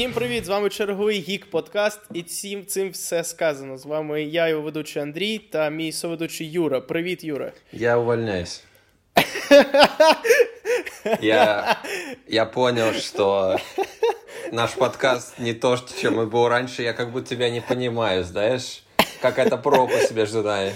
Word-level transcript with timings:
Всім 0.00 0.12
привіт! 0.12 0.44
З 0.44 0.48
вами 0.48 0.68
черговий 0.68 1.20
гік 1.20 1.46
подкаст, 1.50 2.00
і 2.14 2.22
цим 2.22 2.66
цим 2.66 2.90
все 2.90 3.24
сказано. 3.24 3.78
З 3.78 3.86
вами 3.86 4.22
я, 4.22 4.48
його 4.48 4.62
ведучий 4.62 5.02
Андрій 5.02 5.38
та 5.38 5.70
мій 5.70 5.92
соведучий 5.92 6.50
Юра. 6.50 6.80
Привіт, 6.80 7.24
Юра. 7.24 7.52
Я 7.72 7.96
увольняюсь. 7.98 8.62
Я, 11.22 11.76
я 12.28 12.46
понял, 12.46 12.92
что 12.92 13.58
наш 14.52 14.70
подкаст 14.74 15.38
не 15.38 15.54
то, 15.54 15.78
чем 16.00 16.18
он 16.18 16.28
был 16.28 16.48
раньше. 16.48 16.82
Я 16.82 16.92
как 16.92 17.12
будто 17.12 17.28
тебя 17.28 17.50
не 17.50 17.60
понимаю, 17.60 18.24
знаешь? 18.24 18.82
Как 19.22 19.38
это 19.38 19.56
пропасть 19.62 20.12
между 20.16 20.42
нами. 20.42 20.72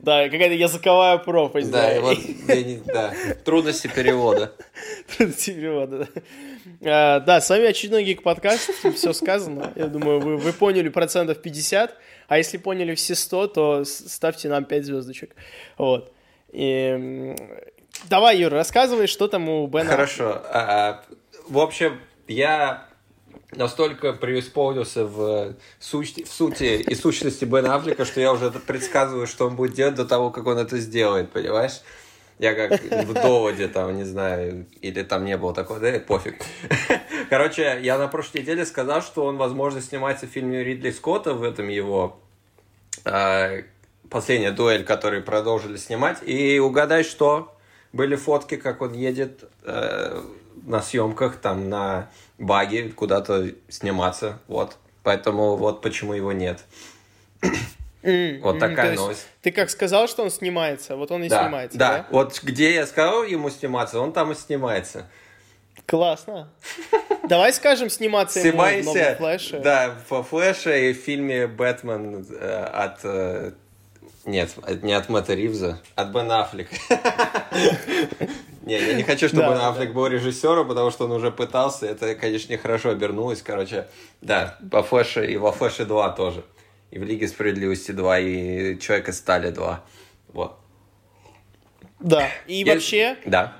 Да, 0.00 0.28
какая-то 0.28 0.54
языковая 0.54 1.18
пропасть. 1.18 1.70
Да, 1.70 1.96
и 1.96 2.00
вот 2.00 2.18
я 2.48 2.62
не- 2.62 2.80
да. 2.86 3.14
трудности 3.44 3.88
перевода. 3.94 4.52
Трудности 5.16 5.52
перевода, 5.52 5.98
да. 5.98 6.20
А, 6.85 7.19
Да, 7.19 7.41
с 7.41 7.49
вами 7.49 7.65
очередной 7.65 8.03
гик 8.03 8.23
подкаст, 8.23 8.71
все 8.95 9.13
сказано. 9.13 9.71
Я 9.75 9.87
думаю, 9.87 10.19
вы, 10.19 10.37
вы 10.37 10.53
поняли 10.53 10.89
процентов 10.89 11.41
50, 11.41 11.97
а 12.27 12.37
если 12.37 12.57
поняли 12.57 12.95
все 12.95 13.15
100, 13.15 13.47
то 13.47 13.83
ставьте 13.85 14.49
нам 14.49 14.65
5 14.65 14.85
звездочек. 14.85 15.35
Вот. 15.77 16.13
И, 16.51 17.35
давай, 18.09 18.37
Юра, 18.37 18.57
рассказывай, 18.57 19.07
что 19.07 19.27
там 19.27 19.49
у 19.49 19.67
Бена. 19.67 19.89
Хорошо. 19.89 20.41
А, 20.45 21.03
в 21.47 21.59
общем, 21.59 21.99
я 22.27 22.87
настолько 23.55 24.13
преисполнился 24.13 25.05
в, 25.05 25.55
суть, 25.79 26.27
в 26.27 26.31
сути 26.31 26.81
и 26.81 26.95
сущности 26.95 27.45
Бен 27.45 27.65
Аффлека, 27.65 28.05
что 28.05 28.19
я 28.19 28.31
уже 28.31 28.51
предсказываю, 28.51 29.27
что 29.27 29.47
он 29.47 29.55
будет 29.55 29.73
делать 29.73 29.95
до 29.95 30.05
того, 30.05 30.31
как 30.31 30.47
он 30.47 30.57
это 30.57 30.77
сделает, 30.77 31.31
понимаешь? 31.31 31.81
Я 32.43 32.55
как 32.55 32.81
в 32.81 33.13
доводе 33.13 33.69
там, 33.69 33.95
не 33.95 34.03
знаю, 34.03 34.65
или 34.81 35.01
там 35.03 35.23
не 35.23 35.37
было 35.37 35.53
такого, 35.53 35.79
да, 35.79 35.97
пофиг. 35.97 36.41
Короче, 37.29 37.79
я 37.81 37.97
на 37.97 38.09
прошлой 38.09 38.41
неделе 38.41 38.65
сказал, 38.65 39.01
что 39.01 39.23
он, 39.23 39.37
возможно, 39.37 39.79
снимается 39.79 40.27
в 40.27 40.29
фильме 40.29 40.61
Ридли 40.61 40.91
Скотта, 40.91 41.35
в 41.35 41.43
этом 41.43 41.69
его 41.69 42.19
а, 43.05 43.61
последняя 44.09 44.51
дуэль, 44.51 44.83
который 44.83 45.21
продолжили 45.21 45.77
снимать. 45.77 46.17
И 46.25 46.59
угадай, 46.59 47.05
что 47.05 47.55
были 47.93 48.17
фотки, 48.17 48.57
как 48.57 48.81
он 48.81 48.91
едет 48.91 49.45
э, 49.63 50.21
на 50.63 50.81
съемках, 50.81 51.37
там 51.37 51.69
на 51.69 52.09
баге 52.39 52.89
куда-то 52.89 53.51
сниматься. 53.69 54.39
Вот. 54.49 54.75
Поэтому 55.03 55.55
вот 55.55 55.81
почему 55.81 56.11
его 56.11 56.33
нет. 56.33 56.65
М, 58.03 58.41
Вот 58.41 58.59
такая 58.59 58.91
есть 58.91 59.01
новость. 59.01 59.27
Ты 59.41 59.51
как 59.51 59.69
сказал, 59.69 60.07
что 60.07 60.23
он 60.23 60.29
снимается, 60.31 60.95
вот 60.95 61.09
он 61.11 61.23
и 61.23 61.29
Да, 61.29 61.43
снимается, 61.43 61.77
да. 61.77 61.89
да? 61.99 62.07
Вот 62.11 62.39
где 62.43 62.73
я 62.73 62.85
сказал 62.85 63.23
ему 63.23 63.49
сниматься, 63.49 63.99
он 63.99 64.11
там 64.13 64.31
и 64.31 64.35
снимается. 64.35 65.07
Классно. 65.85 66.49
Давай 67.27 67.51
скажем 67.53 67.89
сниматься 67.89 68.39
ему 68.39 68.49
в 68.49 68.51
Снимайся, 68.51 69.15
флеше. 69.17 69.59
да, 69.59 69.95
в 70.09 70.23
флеше 70.23 70.89
и 70.89 70.93
в 70.93 70.97
фильме 70.97 71.47
«Бэтмен» 71.47 72.25
э, 72.29 72.63
от... 72.65 72.99
э, 73.03 73.51
Нет, 74.25 74.49
не 74.81 74.93
от 74.93 75.09
Мэтта 75.09 75.33
Ривза, 75.33 75.79
от 75.95 76.07
Бен 76.09 76.31
Аффлека. 76.31 76.75
Не, 78.65 78.79
я 78.79 78.93
не 78.93 79.03
хочу, 79.03 79.27
чтобы 79.27 79.43
Да. 79.43 79.67
Аффлек 79.69 79.91
был 79.93 80.07
режиссером, 80.07 80.67
потому 80.69 80.89
что 80.89 81.03
он 81.05 81.11
уже 81.11 81.31
пытался. 81.31 81.85
Это, 81.85 82.15
конечно, 82.15 82.53
нехорошо 82.53 82.91
обернулось. 82.91 83.41
Короче, 83.41 83.87
да, 84.21 84.57
во 84.61 84.81
Флэше 84.83 85.25
и 85.25 85.35
во 85.35 85.51
Флэше 85.51 85.83
2 85.85 86.09
тоже. 86.11 86.43
И 86.93 86.99
в 86.99 87.03
Лиге 87.03 87.27
Справедливости 87.27 87.91
2, 87.91 88.19
и 88.19 88.77
Человека 88.79 89.13
Стали 89.13 89.49
2. 89.49 89.83
Вот. 90.33 90.55
Да. 91.99 92.27
И 92.45 92.57
Я- 92.63 92.73
вообще, 92.73 93.17
Да. 93.25 93.55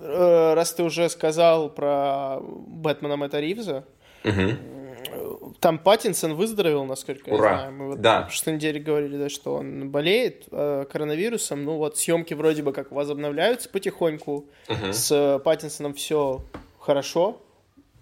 э, 0.00 0.54
раз 0.54 0.72
ты 0.72 0.82
уже 0.82 1.08
сказал 1.08 1.70
про 1.70 2.38
Бэтмена 2.40 3.16
Мэтта 3.16 3.38
Ривза, 3.40 3.84
Мгм. 4.24 4.58
там 5.60 5.78
Паттинсон 5.78 6.34
выздоровел, 6.34 6.84
насколько 6.84 7.28
Ура. 7.28 7.50
я 7.50 7.56
знаю. 7.58 7.72
Мы 7.74 7.86
вот 7.90 8.00
Да. 8.00 8.22
в 8.22 8.24
прошлой 8.26 8.54
неделе 8.54 8.80
говорили, 8.80 9.16
да, 9.16 9.28
что 9.28 9.54
он 9.54 9.90
болеет 9.90 10.46
э, 10.50 10.84
коронавирусом. 10.90 11.64
Ну 11.64 11.76
вот 11.76 11.96
съемки 11.96 12.34
вроде 12.34 12.62
бы 12.64 12.72
как 12.72 12.90
возобновляются 12.90 13.68
потихоньку. 13.68 14.46
Мгм. 14.68 14.92
С 14.92 15.40
Паттинсоном 15.44 15.94
все 15.94 16.42
хорошо. 16.80 17.40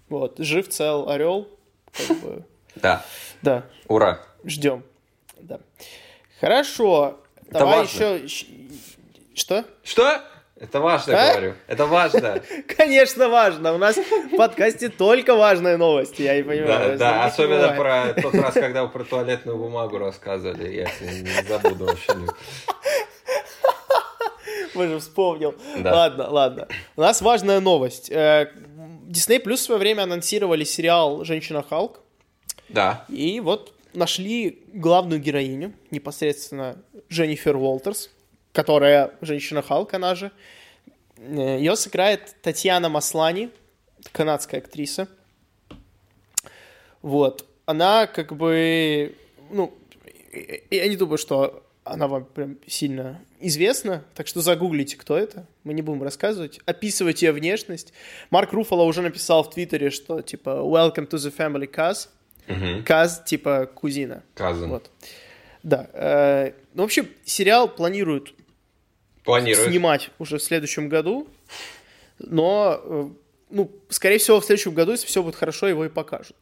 Вот, 0.09 0.39
жив, 0.39 0.67
цел, 0.69 1.09
орел. 1.09 1.47
Как 1.91 2.17
бы, 2.21 2.43
Да. 2.75 3.05
да, 3.43 3.63
Ура. 3.87 4.19
Ждем. 4.45 4.83
Да. 5.39 5.59
Хорошо. 6.39 7.19
Давай 7.51 7.79
важно. 7.79 8.03
еще... 8.23 8.45
Что? 9.35 9.63
Что? 9.83 10.21
Это 10.59 10.79
важно, 10.79 11.13
А? 11.13 11.31
говорю. 11.33 11.53
Это 11.67 11.85
важно. 11.85 12.41
Конечно, 12.77 13.29
важно. 13.29 13.73
У 13.73 13.77
нас 13.77 13.95
в 13.95 14.35
подкасте 14.35 14.89
только 14.89 15.35
важные 15.35 15.77
новости, 15.77 16.23
я 16.23 16.35
не 16.37 16.41
Да, 16.41 16.49
понимаю. 16.49 16.97
да, 16.97 17.25
особенно 17.25 17.73
про 17.73 18.13
тот 18.21 18.33
раз, 18.33 18.53
когда 18.55 18.83
вы 18.83 18.89
про 18.89 19.03
туалетную 19.03 19.55
бумагу 19.57 19.99
рассказывали, 19.99 20.73
я 20.73 20.83
это 20.85 21.05
не 21.05 21.47
забуду 21.47 21.85
вообще. 21.85 22.13
Мы 24.73 24.87
же 24.87 24.99
вспомнил. 24.99 25.55
Да. 25.79 25.93
Ладно, 25.93 26.29
ладно. 26.29 26.67
У 26.95 27.01
нас 27.01 27.21
важная 27.21 27.59
новость. 27.59 28.09
Э, 28.11 28.51
Disney 29.07 29.41
Plus 29.43 29.55
в 29.55 29.59
свое 29.61 29.79
время 29.79 30.03
анонсировали 30.03 30.63
сериал 30.63 31.23
«Женщина 31.23 31.63
Халк». 31.67 31.99
Да. 32.69 33.05
И 33.09 33.39
вот 33.39 33.73
нашли 33.93 34.63
главную 34.73 35.21
героиню, 35.21 35.73
непосредственно 35.91 36.81
Дженнифер 37.09 37.55
Уолтерс, 37.55 38.09
которая 38.53 39.11
женщина 39.21 39.61
Халк, 39.61 39.93
она 39.93 40.15
же. 40.15 40.31
Э, 41.17 41.57
Ее 41.57 41.75
сыграет 41.75 42.35
Татьяна 42.41 42.89
Маслани, 42.89 43.49
канадская 44.11 44.61
актриса. 44.61 45.07
Вот. 47.01 47.45
Она 47.65 48.07
как 48.07 48.35
бы, 48.35 49.15
ну, 49.51 49.73
я 50.71 50.87
не 50.87 50.95
думаю, 50.95 51.17
что 51.17 51.63
она 51.83 52.07
вам 52.07 52.25
прям 52.25 52.57
сильно 52.67 53.21
известна, 53.39 54.03
так 54.13 54.27
что 54.27 54.41
загуглите, 54.41 54.97
кто 54.97 55.17
это. 55.17 55.47
Мы 55.63 55.73
не 55.73 55.81
будем 55.81 56.03
рассказывать. 56.03 56.59
Описывать 56.65 57.21
ее 57.21 57.31
внешность. 57.31 57.93
Марк 58.29 58.51
Руфало 58.53 58.83
уже 58.83 59.01
написал 59.01 59.43
в 59.43 59.49
Твиттере, 59.49 59.89
что 59.89 60.21
типа 60.21 60.49
«Welcome 60.49 61.07
to 61.09 61.17
the 61.17 61.35
family, 61.35 61.69
Kaz». 61.69 62.09
Мгм. 62.47 62.83
Каз, 62.83 63.23
типа 63.25 63.69
кузина. 63.73 64.23
Казан. 64.33 64.69
Вот. 64.69 64.89
Да. 65.63 65.89
э, 65.93 66.51
ну, 66.73 66.83
вообще, 66.83 67.07
сериал 67.25 67.67
планируют 67.67 68.33
Планируешь? 69.23 69.69
снимать 69.69 70.09
уже 70.17 70.37
в 70.37 70.43
следующем 70.43 70.87
году, 70.87 71.27
но, 72.19 72.79
э, 72.83 73.09
ну, 73.49 73.71
скорее 73.89 74.17
всего, 74.17 74.39
в 74.39 74.45
следующем 74.45 74.73
году, 74.73 74.93
если 74.93 75.07
все 75.07 75.21
будет 75.21 75.35
хорошо, 75.35 75.67
его 75.67 75.85
и 75.85 75.89
покажут. 75.89 76.37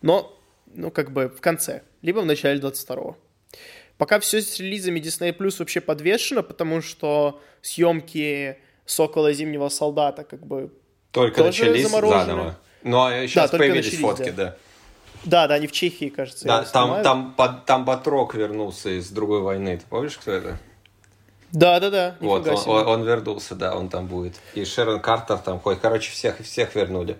Но, 0.00 0.38
ну, 0.74 0.90
как 0.90 1.10
бы 1.10 1.28
в 1.28 1.40
конце, 1.40 1.82
либо 2.02 2.20
в 2.20 2.26
начале 2.26 2.60
22-го. 2.60 3.16
Пока 3.96 4.20
все 4.20 4.40
с 4.40 4.60
релизами 4.60 5.00
Disney 5.00 5.36
Plus 5.36 5.56
вообще 5.58 5.80
подвешено, 5.80 6.44
потому 6.44 6.80
что 6.80 7.40
съемки 7.62 8.58
«Сокола 8.86 9.32
зимнего 9.32 9.68
солдата» 9.68 10.22
как 10.22 10.46
бы... 10.46 10.72
Только 11.10 11.42
Тоже 11.42 11.64
начались 11.64 11.88
заморожены. 11.88 12.24
заново. 12.24 12.58
Но 12.84 13.10
сейчас 13.26 13.50
только 13.50 13.64
появились 13.64 13.86
начались, 13.86 14.00
фотки, 14.00 14.30
да. 14.30 14.44
да. 14.44 14.56
Да, 15.28 15.46
да, 15.46 15.54
они 15.56 15.66
в 15.66 15.72
Чехии, 15.72 16.08
кажется, 16.08 16.46
Да, 16.46 16.62
там, 16.64 17.02
там, 17.02 17.34
Ба- 17.36 17.62
там 17.66 17.84
Батрок 17.84 18.34
вернулся 18.34 18.88
из 18.98 19.10
другой 19.10 19.42
войны. 19.42 19.76
Ты 19.76 19.84
помнишь, 19.88 20.16
кто 20.16 20.32
это? 20.32 20.58
Да, 21.52 21.78
да, 21.80 21.90
да. 21.90 22.14
Вот, 22.20 22.46
он, 22.46 22.54
он- 22.66 22.86
он 22.88 23.02
вернулся, 23.04 23.54
да, 23.54 23.76
он 23.76 23.88
там 23.90 24.06
будет. 24.06 24.36
И 24.54 24.64
Шерон 24.64 25.00
Картер 25.00 25.36
там 25.38 25.60
ходит. 25.60 25.80
Короче, 25.80 26.10
всех, 26.12 26.38
всех 26.40 26.74
вернули. 26.74 27.16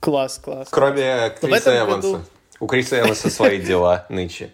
Класс, 0.00 0.38
класс. 0.42 0.68
Кроме 0.70 1.30
в 1.30 1.40
Криса 1.40 1.78
Эванса. 1.78 2.08
году- 2.12 2.24
У 2.60 2.66
Криса 2.66 3.00
Эванса 3.00 3.28
свои 3.30 3.60
дела 3.60 4.06
нынче. 4.08 4.50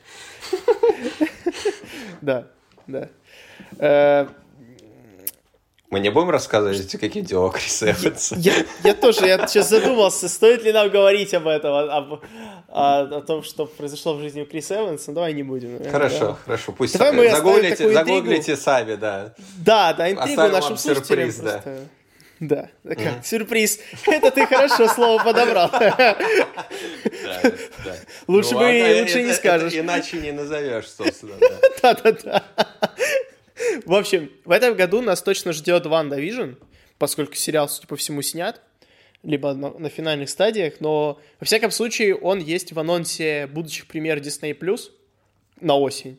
Да, 2.21 2.45
да. 2.87 3.09
Мы 5.91 5.99
не 5.99 6.09
будем 6.11 6.31
рассказывать, 6.31 6.89
какие 7.01 7.23
дела 7.25 7.47
у 7.47 7.51
Криса 7.51 7.91
Эванса? 7.91 8.37
Я, 8.39 8.53
я 8.85 8.95
тоже, 8.95 9.27
я 9.27 9.45
сейчас 9.49 9.69
задумался, 9.69 10.29
стоит 10.29 10.63
ли 10.63 10.73
нам 10.73 10.89
говорить 10.89 11.35
об 11.35 11.49
этом, 11.49 11.73
о, 11.73 11.81
об- 11.97 12.23
о- 12.69 13.01
о 13.17 13.21
том, 13.23 13.43
что 13.43 13.67
произошло 13.67 14.15
в 14.15 14.21
жизни 14.21 14.43
у 14.43 14.47
Криса 14.47 14.77
Эванса. 14.77 15.11
Давай 15.11 15.33
не 15.33 15.43
будем. 15.43 15.73
наверное, 15.73 15.91
Хорошо, 15.91 16.19
да. 16.27 16.37
хорошо, 16.45 16.73
пусть 16.73 16.97
Давай 16.97 17.13
мы 17.13 17.29
загуглите, 17.31 17.93
загуглите 17.93 18.57
сами, 18.57 18.95
да. 18.95 19.35
Да, 19.59 19.93
да, 19.93 20.09
интригу 20.13 20.31
Оставим 20.31 20.53
нашим 20.53 20.77
слушателям 20.77 21.31
сюрприз, 21.33 21.37
да. 21.39 21.51
просто. 21.59 21.79
Да, 22.39 22.69
да, 22.85 22.95
как, 22.95 23.27
сюрприз. 23.27 23.81
Это 24.07 24.31
ты 24.31 24.47
хорошо 24.47 24.87
слово 24.89 25.23
подобрал. 25.23 25.71
Лучше 28.29 28.51
бы 28.53 28.57
ладно, 28.57 28.71
и- 28.71 29.01
лучше 29.03 29.23
не 29.25 29.33
скажешь. 29.35 29.75
Иначе 29.75 30.19
не 30.19 30.31
назовешь, 30.33 30.89
собственно, 30.89 31.35
да. 31.41 31.49
Да-да-да. 31.83 32.45
В 33.85 33.95
общем, 33.95 34.31
в 34.45 34.51
этом 34.51 34.75
году 34.75 35.01
нас 35.03 35.23
точно 35.23 35.53
ждет 35.53 35.87
WandaVision, 35.87 36.53
поскольку 36.99 37.35
сериал, 37.35 37.69
судя 37.69 37.87
по 37.87 37.97
всему, 37.97 38.23
снят, 38.23 38.61
либо 39.23 39.53
на, 39.55 39.71
на 39.71 39.89
финальных 39.89 40.31
стадиях, 40.31 40.75
но, 40.81 41.21
во 41.39 41.45
всяком 41.45 41.71
случае, 41.71 42.17
он 42.17 42.39
есть 42.39 42.73
в 42.73 42.79
анонсе 42.79 43.47
будущих 43.47 43.87
премьер 43.87 44.19
Disney+, 44.19 44.59
Plus 44.59 44.91
на 45.61 45.77
осень. 45.77 46.19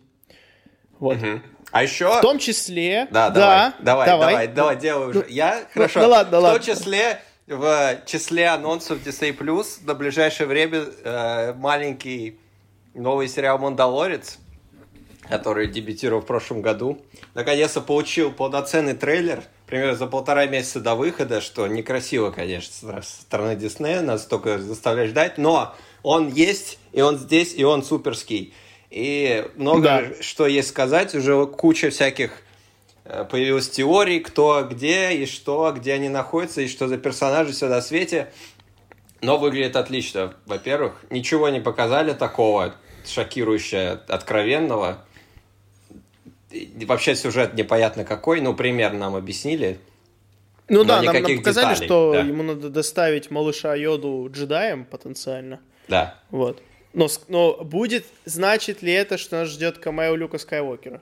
Вот. 0.99 1.17
Мгм. 1.17 1.41
А 1.71 1.83
еще... 1.83 2.19
В 2.19 2.21
том 2.21 2.37
числе... 2.37 3.07
Да, 3.11 3.29
давай, 3.29 3.71
давай, 3.79 4.07
давай, 4.07 4.47
давай, 4.47 4.75
делай 4.77 5.07
уже. 5.07 5.19
Ну, 5.19 5.25
Я, 5.29 5.61
ну, 5.61 5.65
хорошо. 5.73 6.01
ну 6.01 6.09
ладно, 6.09 6.39
В 6.39 6.43
ладно. 6.43 6.59
том 6.59 6.75
числе 6.75 7.21
в 7.47 8.01
числе 8.05 8.47
анонсов 8.47 8.99
Disney 9.05 9.35
Plus 9.35 9.83
на 9.83 9.93
ближайшее 9.95 10.47
время 10.47 10.85
э, 11.03 11.53
маленький 11.53 12.39
новый 12.93 13.27
сериал 13.27 13.57
«Мандалорец», 13.57 14.37
который 15.29 15.67
дебютировал 15.67 16.21
в 16.21 16.25
прошлом 16.25 16.61
году, 16.61 17.01
наконец-то 17.33 17.81
получил 17.81 18.31
полноценный 18.31 18.93
трейлер, 18.93 19.43
примерно 19.67 19.95
за 19.95 20.07
полтора 20.07 20.45
месяца 20.45 20.79
до 20.79 20.95
выхода, 20.95 21.41
что 21.41 21.67
некрасиво, 21.67 22.31
конечно, 22.31 23.01
со 23.01 23.01
стороны 23.01 23.55
Диснея, 23.55 24.01
нас 24.01 24.25
только 24.25 24.59
заставляет 24.59 25.11
ждать, 25.11 25.37
но 25.37 25.73
он 26.03 26.29
есть, 26.29 26.79
и 26.91 27.01
он 27.01 27.17
здесь, 27.17 27.53
и 27.53 27.63
он 27.63 27.83
суперский. 27.83 28.53
И 28.89 29.47
много 29.55 29.83
да. 29.83 30.03
что 30.21 30.45
есть 30.45 30.67
сказать, 30.67 31.15
уже 31.15 31.45
куча 31.45 31.89
всяких 31.89 32.31
э, 33.05 33.23
появилась 33.23 33.69
теорий, 33.69 34.19
кто 34.19 34.67
где 34.69 35.13
и 35.13 35.25
что, 35.25 35.73
где 35.75 35.93
они 35.93 36.09
находятся, 36.09 36.61
и 36.61 36.67
что 36.67 36.89
за 36.89 36.97
персонажи 36.97 37.53
все 37.53 37.69
на 37.69 37.81
свете. 37.81 38.31
Но 39.21 39.37
выглядит 39.37 39.77
отлично. 39.77 40.33
Во-первых, 40.45 41.05
ничего 41.09 41.47
не 41.47 41.61
показали 41.61 42.11
такого 42.13 42.73
шокирующего, 43.05 44.01
откровенного. 44.07 45.05
Вообще 46.85 47.15
сюжет 47.15 47.53
непонятно 47.53 48.03
какой, 48.03 48.41
ну, 48.41 48.53
примерно 48.53 48.99
нам 48.99 49.15
объяснили. 49.15 49.79
Ну 50.67 50.83
да, 50.83 51.01
нам, 51.01 51.13
нам 51.13 51.37
показали, 51.37 51.73
деталей, 51.73 51.85
что 51.85 52.11
да. 52.13 52.21
ему 52.21 52.43
надо 52.43 52.69
доставить 52.69 53.29
малыша 53.29 53.75
Йоду 53.75 54.29
джедаем 54.31 54.85
потенциально. 54.85 55.59
Да. 55.87 56.15
Вот. 56.29 56.61
Но, 56.93 57.07
но 57.27 57.57
будет, 57.63 58.05
значит 58.25 58.81
ли 58.81 58.91
это, 58.93 59.17
что 59.17 59.37
нас 59.37 59.49
ждет 59.49 59.77
камео 59.77 60.15
Люка 60.15 60.37
Скайуокера? 60.37 61.01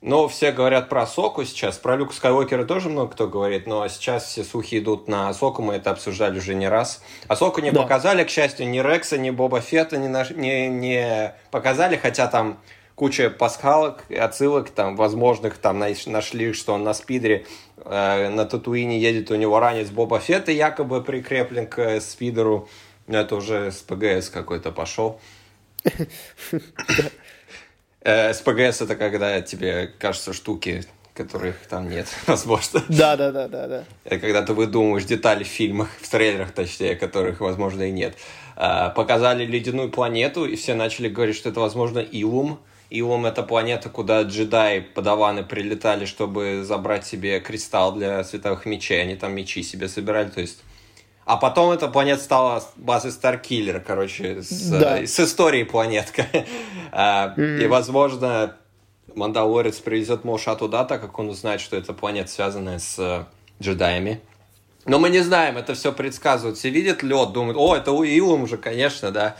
Ну, 0.00 0.28
все 0.28 0.52
говорят 0.52 0.90
про 0.90 1.06
Соку 1.06 1.44
сейчас, 1.44 1.78
про 1.78 1.96
Люка 1.96 2.12
Скайуокера 2.12 2.64
тоже 2.64 2.90
много 2.90 3.12
кто 3.12 3.26
говорит, 3.26 3.66
но 3.66 3.88
сейчас 3.88 4.26
все 4.26 4.44
слухи 4.44 4.78
идут 4.78 5.08
на 5.08 5.32
Соку, 5.32 5.62
мы 5.62 5.74
это 5.74 5.92
обсуждали 5.92 6.38
уже 6.38 6.54
не 6.54 6.68
раз. 6.68 7.02
А 7.26 7.36
Соку 7.36 7.62
не 7.62 7.70
да. 7.70 7.82
показали, 7.82 8.22
к 8.24 8.28
счастью, 8.28 8.68
ни 8.68 8.80
Рекса, 8.80 9.16
ни 9.16 9.30
Боба 9.30 9.60
Фетта 9.60 9.96
не, 9.96 10.08
наш... 10.08 10.30
не, 10.30 10.68
не 10.68 11.34
показали, 11.50 11.96
хотя 11.96 12.26
там 12.26 12.58
куча 12.94 13.30
пасхалок, 13.30 14.04
отсылок 14.10 14.70
там 14.70 14.96
возможных, 14.96 15.58
там 15.58 15.78
нашли, 15.78 16.52
что 16.52 16.74
он 16.74 16.84
на 16.84 16.94
спидере 16.94 17.46
э, 17.76 18.28
на 18.28 18.44
Татуине 18.44 18.98
едет, 18.98 19.30
у 19.30 19.34
него 19.34 19.58
ранец 19.58 19.88
Боба 19.90 20.20
Фетта 20.20 20.52
якобы 20.52 21.02
прикреплен 21.02 21.66
к 21.66 21.78
э, 21.78 22.00
спидеру. 22.00 22.68
Ну, 23.06 23.18
это 23.18 23.36
уже 23.36 23.70
с 23.70 23.78
ПГС 23.82 24.30
какой-то 24.30 24.72
пошел. 24.72 25.20
Э, 28.06 28.34
с 28.34 28.40
ПГС 28.42 28.82
это 28.82 28.96
когда 28.96 29.40
тебе 29.40 29.90
кажется 29.98 30.34
штуки, 30.34 30.84
которых 31.14 31.56
там 31.68 31.88
нет, 31.88 32.06
возможно. 32.26 32.82
Да, 32.90 33.16
да, 33.16 33.32
да, 33.32 33.48
да, 33.48 33.66
да. 33.66 33.84
Это 34.04 34.18
когда 34.18 34.42
ты 34.42 34.52
выдумываешь 34.52 35.04
детали 35.04 35.42
в 35.42 35.46
фильмах, 35.46 35.88
в 36.02 36.10
трейлерах, 36.10 36.52
точнее, 36.52 36.96
которых, 36.96 37.40
возможно, 37.40 37.82
и 37.82 37.90
нет. 37.90 38.14
А, 38.56 38.90
показали 38.90 39.46
ледяную 39.46 39.90
планету, 39.90 40.44
и 40.44 40.56
все 40.56 40.74
начали 40.74 41.08
говорить, 41.08 41.36
что 41.36 41.48
это, 41.48 41.60
возможно, 41.60 42.00
Илум. 42.00 42.60
Илум— 42.98 43.26
это 43.26 43.42
планета, 43.42 43.88
куда 43.88 44.22
джедаи, 44.22 44.80
подаваны 44.80 45.42
прилетали, 45.42 46.04
чтобы 46.04 46.62
забрать 46.64 47.06
себе 47.06 47.40
кристалл 47.40 47.92
для 47.92 48.22
световых 48.24 48.66
мечей. 48.66 49.02
Они 49.02 49.16
там 49.16 49.34
мечи 49.34 49.62
себе 49.62 49.88
собирали, 49.88 50.28
то 50.28 50.40
есть 50.40 50.62
а 51.26 51.38
потом 51.38 51.70
эта 51.70 51.88
планета 51.88 52.22
стала 52.22 52.62
базой 52.76 53.10
Старкиллер, 53.10 53.80
короче, 53.80 54.42
с, 54.42 54.68
да. 54.68 55.06
с 55.06 55.18
историей 55.20 55.64
планетка. 55.64 56.26
mm-hmm. 56.92 57.62
И, 57.62 57.66
возможно, 57.66 58.56
Мандалорец 59.14 59.78
привезет 59.78 60.24
Моша 60.24 60.54
туда, 60.54 60.84
так 60.84 61.00
как 61.00 61.18
он 61.18 61.30
узнает, 61.30 61.62
что 61.62 61.76
это 61.76 61.94
планета, 61.94 62.30
связанная 62.30 62.78
с 62.78 62.98
э, 62.98 63.24
джедаями. 63.62 64.20
Но 64.84 64.98
мы 64.98 65.08
не 65.08 65.20
знаем, 65.20 65.56
это 65.56 65.72
все 65.72 65.92
предсказывают. 65.92 66.58
Все 66.58 66.68
видят 66.68 67.02
лед, 67.02 67.32
думают, 67.32 67.56
о, 67.56 67.74
это 67.74 67.92
Уилум 67.92 68.42
уже, 68.42 68.58
конечно, 68.58 69.10
да. 69.10 69.36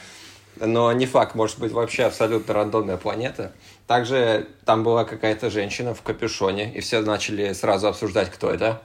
Но 0.56 0.92
не 0.92 1.06
факт, 1.06 1.34
может 1.34 1.58
быть 1.58 1.72
вообще 1.72 2.04
абсолютно 2.04 2.54
рандомная 2.54 2.96
планета. 2.96 3.52
Также 3.86 4.48
там 4.64 4.84
была 4.84 5.04
какая-то 5.04 5.50
женщина 5.50 5.94
в 5.94 6.02
капюшоне, 6.02 6.72
и 6.72 6.80
все 6.80 7.00
начали 7.00 7.52
сразу 7.52 7.88
обсуждать, 7.88 8.30
кто 8.30 8.50
это 8.50 8.82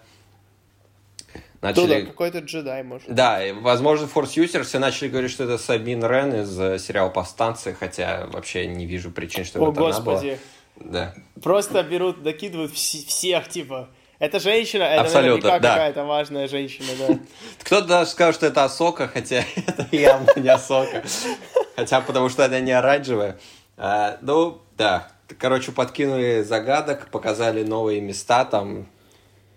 начали... 1.62 1.82
Ну 1.82 1.88
да, 1.88 2.02
какой-то 2.08 2.40
джедай, 2.40 2.84
может. 2.84 3.14
Да, 3.14 3.46
и, 3.46 3.52
возможно, 3.52 4.10
Force 4.14 4.36
User 4.36 4.64
все 4.64 4.80
начали 4.80 5.10
говорить, 5.10 5.32
что 5.32 5.44
это 5.44 5.58
Сабин 5.58 6.04
Рен 6.04 6.42
из 6.42 6.60
э, 6.60 6.80
сериала 6.80 7.10
«Повстанцы», 7.10 7.76
хотя 7.78 8.28
вообще 8.28 8.66
не 8.66 8.86
вижу 8.86 9.12
причин, 9.12 9.46
чтобы 9.46 9.68
О, 9.68 9.72
это 9.72 9.80
господи. 9.80 10.10
она 10.28 10.38
была. 10.76 10.92
Да. 10.92 11.16
Просто 11.42 11.84
берут, 11.84 12.24
докидывают 12.24 12.72
вс- 12.72 13.06
всех, 13.06 13.50
типа, 13.50 13.90
это 14.20 14.40
женщина, 14.40 14.84
это 14.84 15.02
Абсолютно, 15.02 15.50
наверняка 15.50 15.60
да. 15.60 15.74
какая-то 15.74 16.04
важная 16.04 16.48
женщина, 16.48 16.88
да. 17.00 17.20
Кто-то 17.64 17.88
даже 17.88 18.12
скажет, 18.12 18.36
что 18.36 18.48
это 18.48 18.66
Асока, 18.66 19.08
хотя 19.08 19.44
это 19.56 19.88
явно 19.92 20.32
не 20.36 20.50
Асока. 20.50 21.04
Хотя 21.76 22.02
потому 22.02 22.28
что 22.30 22.44
она 22.46 22.60
не 22.60 22.72
оранжевая. 22.72 23.40
А, 23.78 24.18
ну, 24.22 24.62
да. 24.78 25.08
Короче, 25.38 25.72
подкинули 25.72 26.42
загадок, 26.42 27.10
показали 27.12 27.64
новые 27.64 28.02
места, 28.02 28.44
там 28.46 28.88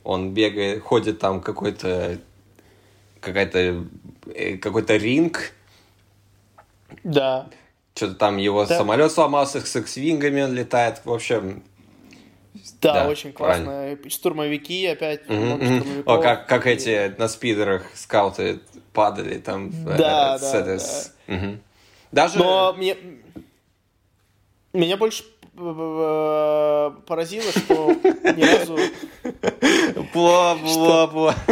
он 0.05 0.33
бегает, 0.35 0.83
ходит 0.83 1.19
там 1.19 1.41
какой-то 1.41 2.19
какая-то 3.21 3.85
э, 4.35 4.59
какой-то 4.59 4.97
ринг. 4.97 5.53
Да. 7.03 7.49
Что-то 7.95 8.15
там 8.15 8.37
его 8.37 8.65
да. 8.65 8.77
самолет 8.77 9.11
сломался, 9.13 9.65
с 9.65 9.77
X-вингами 9.77 10.43
он 10.43 10.53
летает. 10.53 11.01
В 11.05 11.13
общем, 11.13 11.63
да, 12.81 12.95
да 12.95 13.09
очень 13.09 13.33
классно. 13.33 13.65
Правильно. 13.65 14.11
Штурмовики 14.11 14.87
опять. 14.87 15.27
Mm-hmm. 15.27 16.05
О, 16.07 16.19
как, 16.19 16.47
как 16.47 16.67
эти 16.67 17.15
на 17.19 17.29
спидерах 17.29 17.85
скауты 17.95 18.61
падали 18.93 19.39
там. 19.39 19.71
Да, 19.85 20.37
э, 20.37 20.39
да, 20.41 20.59
это, 20.59 20.79
да. 21.27 21.35
Угу. 21.35 21.59
Даже... 22.13 22.39
Но 22.39 22.75
мне... 22.75 22.97
Меня 24.73 24.97
больше 24.97 25.25
поразило, 25.55 27.51
что 27.53 27.93
ни 27.93 28.43
разу... 28.43 28.79
Бла-бла-бла. 30.15 31.35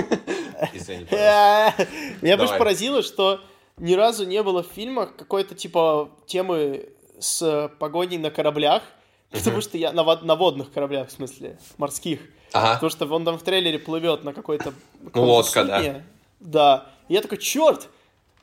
Меня 2.22 2.36
больше 2.36 2.56
поразило, 2.56 3.02
что 3.02 3.40
ни 3.76 3.94
разу 3.94 4.26
не 4.26 4.42
было 4.42 4.62
в 4.62 4.68
фильмах 4.68 5.16
какой-то 5.16 5.54
типа 5.54 6.10
темы 6.26 6.88
с 7.18 7.70
погоней 7.78 8.18
на 8.18 8.30
кораблях, 8.30 8.82
потому 9.30 9.60
что 9.60 9.78
я 9.78 9.92
на, 9.92 10.02
на 10.02 10.34
водных 10.34 10.72
кораблях, 10.72 11.08
в 11.08 11.12
смысле, 11.12 11.58
морских. 11.78 12.20
Ага. 12.52 12.74
Потому 12.74 12.90
что 12.90 13.06
он 13.06 13.24
там 13.24 13.38
в 13.38 13.42
трейлере 13.42 13.78
плывет 13.78 14.24
на 14.24 14.32
какой-то... 14.32 14.72
Ну, 15.14 15.24
лодка, 15.24 15.64
да. 15.64 16.02
Да. 16.40 16.86
И 17.08 17.14
я 17.14 17.22
такой, 17.22 17.38
черт, 17.38 17.88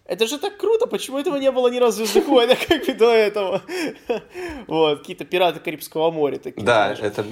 это 0.06 0.26
же 0.28 0.38
так 0.38 0.58
круто, 0.58 0.88
почему 0.88 1.20
этого 1.20 1.36
не 1.36 1.52
было 1.52 1.68
ни 1.68 1.78
разу 1.78 2.04
в 2.04 2.08
Звездных 2.08 2.28
войнах, 2.28 2.60
как 2.68 2.88
и 2.88 2.94
до 2.94 3.12
этого? 3.12 3.62
Вот, 4.68 5.00
какие-то 5.00 5.26
пираты 5.26 5.60
Карибского 5.60 6.12
моря 6.12 6.38
такие. 6.38 6.66
Да, 6.66 6.94
это... 6.94 7.26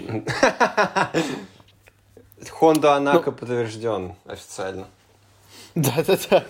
Хонда 2.50 2.96
Анака 2.96 3.32
подтвержден 3.32 4.16
официально. 4.26 4.88
Да-да-да. 5.76 6.46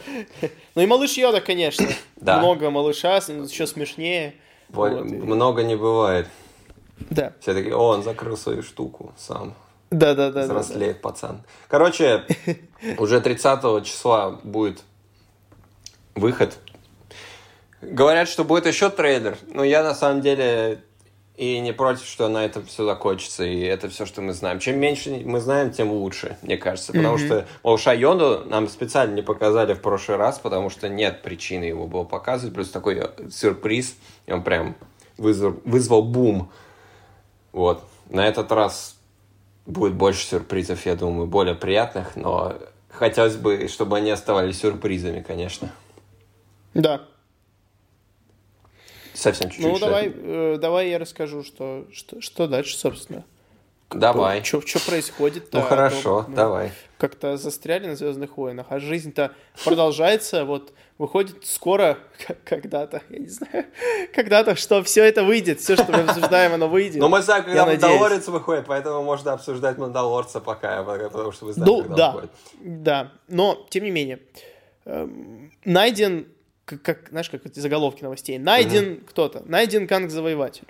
Ну 0.76 0.82
и 0.82 0.86
малыш 0.86 1.14
Йода, 1.14 1.42
конечно. 1.42 1.88
Да. 2.16 2.40
Много 2.40 2.70
малыша, 2.70 3.18
еще 3.18 3.66
смешнее. 3.66 4.36
Много 4.70 5.64
не 5.64 5.76
бывает. 5.76 6.28
Да. 7.10 7.34
Все 7.40 7.54
такие, 7.54 7.76
о, 7.76 7.90
он 7.90 8.04
закрыл 8.04 8.38
свою 8.38 8.64
штуку 8.64 9.14
сам. 9.18 9.54
Да-да-да. 9.92 10.44
Взрослеет 10.44 10.98
да, 10.98 11.02
да. 11.04 11.10
пацан. 11.10 11.42
Короче, 11.68 12.26
уже 12.98 13.22
30 13.22 13.86
числа 13.86 14.40
будет 14.44 14.84
выход. 16.16 16.58
Говорят, 17.82 18.28
что 18.28 18.44
будет 18.44 18.66
еще 18.66 18.90
трейлер, 18.90 19.38
но 19.48 19.64
я 19.64 19.84
на 19.84 19.94
самом 19.94 20.22
деле 20.22 20.82
и 21.38 21.60
не 21.60 21.74
против, 21.74 22.06
что 22.06 22.30
на 22.30 22.46
этом 22.46 22.66
все 22.66 22.86
закончится, 22.86 23.44
и 23.44 23.60
это 23.60 23.90
все, 23.90 24.06
что 24.06 24.22
мы 24.22 24.34
знаем. 24.34 24.60
Чем 24.60 24.80
меньше 24.80 25.22
мы 25.26 25.42
знаем, 25.42 25.72
тем 25.72 25.92
лучше, 25.92 26.38
мне 26.42 26.58
кажется. 26.58 26.94
Потому 26.94 27.18
mm-hmm. 27.18 27.26
что 27.26 27.48
малыша 27.64 27.94
Йоду 27.94 28.44
нам 28.46 28.70
специально 28.70 29.14
не 29.14 29.22
показали 29.22 29.74
в 29.74 29.82
прошлый 29.82 30.18
раз, 30.18 30.40
потому 30.40 30.70
что 30.70 30.88
нет 30.88 31.22
причины 31.24 31.66
его 31.66 31.88
было 31.88 32.06
показывать. 32.06 32.56
Плюс 32.56 32.70
такой 32.70 33.04
сюрприз, 33.30 33.98
и 34.26 34.32
он 34.32 34.44
прям 34.44 34.76
вызвал, 35.18 35.60
вызвал 35.66 36.04
бум. 36.04 36.52
Вот. 37.56 37.82
На 38.10 38.28
этот 38.28 38.52
раз 38.52 38.98
будет 39.66 39.94
больше 39.94 40.26
сюрпризов, 40.28 40.86
я 40.86 40.98
думаю, 40.98 41.26
более 41.26 41.56
приятных, 41.56 42.18
но 42.18 42.58
хотелось 42.90 43.38
бы, 43.38 43.70
чтобы 43.70 43.96
они 43.96 44.12
оставались 44.12 44.60
сюрпризами, 44.60 45.22
конечно. 45.22 45.72
Да. 46.74 47.04
Совсем 49.14 49.50
чуть-чуть. 49.50 49.72
Ну, 49.72 49.80
давай, 49.80 50.12
э, 50.14 50.58
давай 50.60 50.90
я 50.90 51.00
расскажу, 51.00 51.46
что, 51.46 51.86
что, 51.94 52.20
что 52.20 52.50
дальше, 52.50 52.76
собственно. 52.76 53.24
Давай. 53.90 54.44
Что 54.44 54.60
происходит? 54.86 55.54
Ну 55.54 55.62
хорошо, 55.62 56.26
давай. 56.28 56.74
Как-то 56.98 57.38
застряли 57.38 57.88
на 57.88 57.96
Звездных 57.96 58.36
войнах, 58.36 58.66
а 58.70 58.82
жизнь-то 58.82 59.32
продолжается. 59.64 60.44
Вот 60.44 60.74
выходит 60.98 61.46
скоро, 61.46 61.98
когда-то, 62.46 63.02
я 63.10 63.20
не 63.20 63.28
знаю, 63.28 63.66
когда-то, 64.14 64.56
что 64.56 64.84
все 64.84 65.04
это 65.04 65.24
выйдет, 65.24 65.60
все, 65.60 65.76
что 65.76 65.92
мы 65.92 66.00
обсуждаем, 66.00 66.54
оно 66.54 66.68
выйдет. 66.68 66.98
Но 66.98 67.10
мы 67.10 67.22
знаем, 67.22 67.44
когда 67.44 67.66
Мандалорец 67.66 68.28
выходит, 68.28 68.66
поэтому 68.68 69.04
можно 69.04 69.34
обсуждать 69.34 69.78
Мандалорца 69.78 70.40
пока, 70.40 70.84
потому 70.84 71.32
что 71.32 71.46
вы 71.46 71.54
знаете, 71.54 71.72
ну, 71.72 71.84
когда 71.84 71.96
да, 71.96 72.12
выходит. 72.12 72.32
Да, 72.62 73.12
но, 73.28 73.66
тем 73.70 73.84
не 73.84 73.92
менее, 73.92 74.20
эм, 74.86 75.52
найден, 75.66 76.28
как, 76.66 76.82
как, 76.82 77.10
знаешь, 77.10 77.30
как 77.30 77.46
эти 77.46 77.60
заголовки 77.60 78.04
новостей, 78.04 78.38
найден 78.38 78.84
mm-hmm. 78.84 79.06
кто-то, 79.06 79.44
найден 79.46 79.88
Канг-завоеватель. 79.88 80.68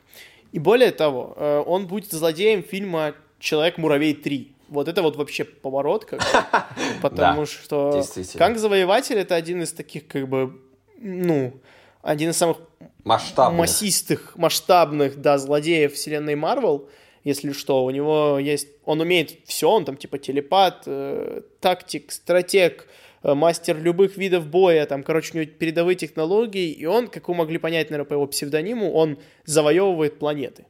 И 0.52 0.60
более 0.60 0.92
того, 0.92 1.34
э, 1.36 1.64
он 1.66 1.86
будет 1.88 2.12
злодеем 2.12 2.64
фильма 2.64 3.14
«Человек-муравей 3.40 4.14
3». 4.14 4.55
Вот 4.68 4.88
это 4.88 5.02
вот 5.02 5.16
вообще 5.16 5.44
поворот, 5.44 6.06
как 6.06 6.22
потому 7.02 7.46
что 7.46 8.04
Канг 8.38 8.58
Завоеватель 8.58 9.18
это 9.18 9.36
один 9.36 9.62
из 9.62 9.72
таких, 9.72 10.08
как 10.08 10.28
бы, 10.28 10.60
ну, 10.98 11.54
один 12.02 12.30
из 12.30 12.38
самых 12.38 12.58
масштабных. 13.04 13.60
массистых, 13.60 14.36
масштабных, 14.36 15.22
да, 15.22 15.38
злодеев 15.38 15.94
вселенной 15.94 16.36
Марвел. 16.36 16.90
Если 17.24 17.54
что, 17.54 17.84
у 17.84 17.90
него 17.90 18.38
есть, 18.40 18.68
он 18.86 19.02
умеет 19.02 19.32
все, 19.46 19.70
он 19.70 19.84
там 19.84 19.98
типа 19.98 20.20
телепат, 20.20 20.84
э, 20.86 21.42
тактик, 21.60 22.12
стратег, 22.12 22.88
э, 23.24 23.34
мастер 23.34 23.82
любых 23.82 24.18
видов 24.18 24.46
боя, 24.46 24.86
там, 24.86 25.02
короче, 25.02 25.32
у 25.34 25.42
него 25.42 25.52
передовые 25.52 25.96
технологии, 25.96 26.72
и 26.72 26.86
он, 26.86 27.08
как 27.08 27.28
вы 27.28 27.34
могли 27.34 27.58
понять, 27.58 27.90
наверное, 27.90 28.08
по 28.08 28.14
его 28.14 28.28
псевдониму, 28.28 28.92
он 28.92 29.18
завоевывает 29.46 30.20
планеты. 30.20 30.66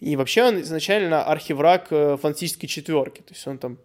И 0.00 0.16
вообще 0.16 0.44
он 0.44 0.60
изначально 0.60 1.24
архивраг 1.24 1.86
э, 1.90 2.16
фантастической 2.20 2.68
четверки. 2.68 3.20
То 3.20 3.34
есть 3.34 3.46
он 3.46 3.58
там 3.58 3.78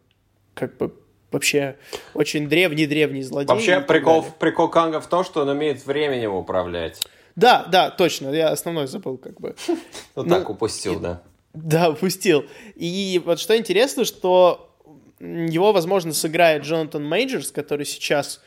как 0.53 0.77
бы 0.77 0.93
вообще 1.31 1.77
очень 2.13 2.49
древний-древний 2.49 3.23
злодей. 3.23 3.47
Вообще 3.47 3.81
прикол, 3.81 4.25
прикол 4.39 4.69
Канга 4.69 4.99
в 4.99 5.07
том, 5.07 5.23
что 5.23 5.41
он 5.41 5.49
умеет 5.49 5.85
временем 5.85 6.33
управлять. 6.33 7.01
Да, 7.35 7.65
да, 7.65 7.89
точно. 7.89 8.29
Я 8.29 8.49
основной 8.49 8.87
забыл 8.87 9.17
как 9.17 9.39
бы. 9.39 9.55
Ну 10.15 10.25
так, 10.25 10.49
упустил, 10.49 10.99
да. 10.99 11.21
Да, 11.53 11.89
упустил. 11.89 12.45
И 12.75 13.21
вот 13.25 13.39
что 13.39 13.57
интересно, 13.57 14.05
что 14.05 14.75
его, 15.19 15.71
возможно, 15.71 16.13
сыграет 16.13 16.63
Джонатан 16.63 17.05
Мейджерс, 17.05 17.51
который 17.51 17.85
сейчас 17.85 18.41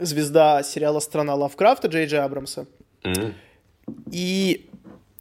звезда 0.00 0.62
сериала 0.62 1.00
«Страна 1.00 1.34
Лавкрафта» 1.34 1.88
Джей 1.88 2.06
Джей 2.06 2.20
Абрамса. 2.20 2.66
И 4.10 4.68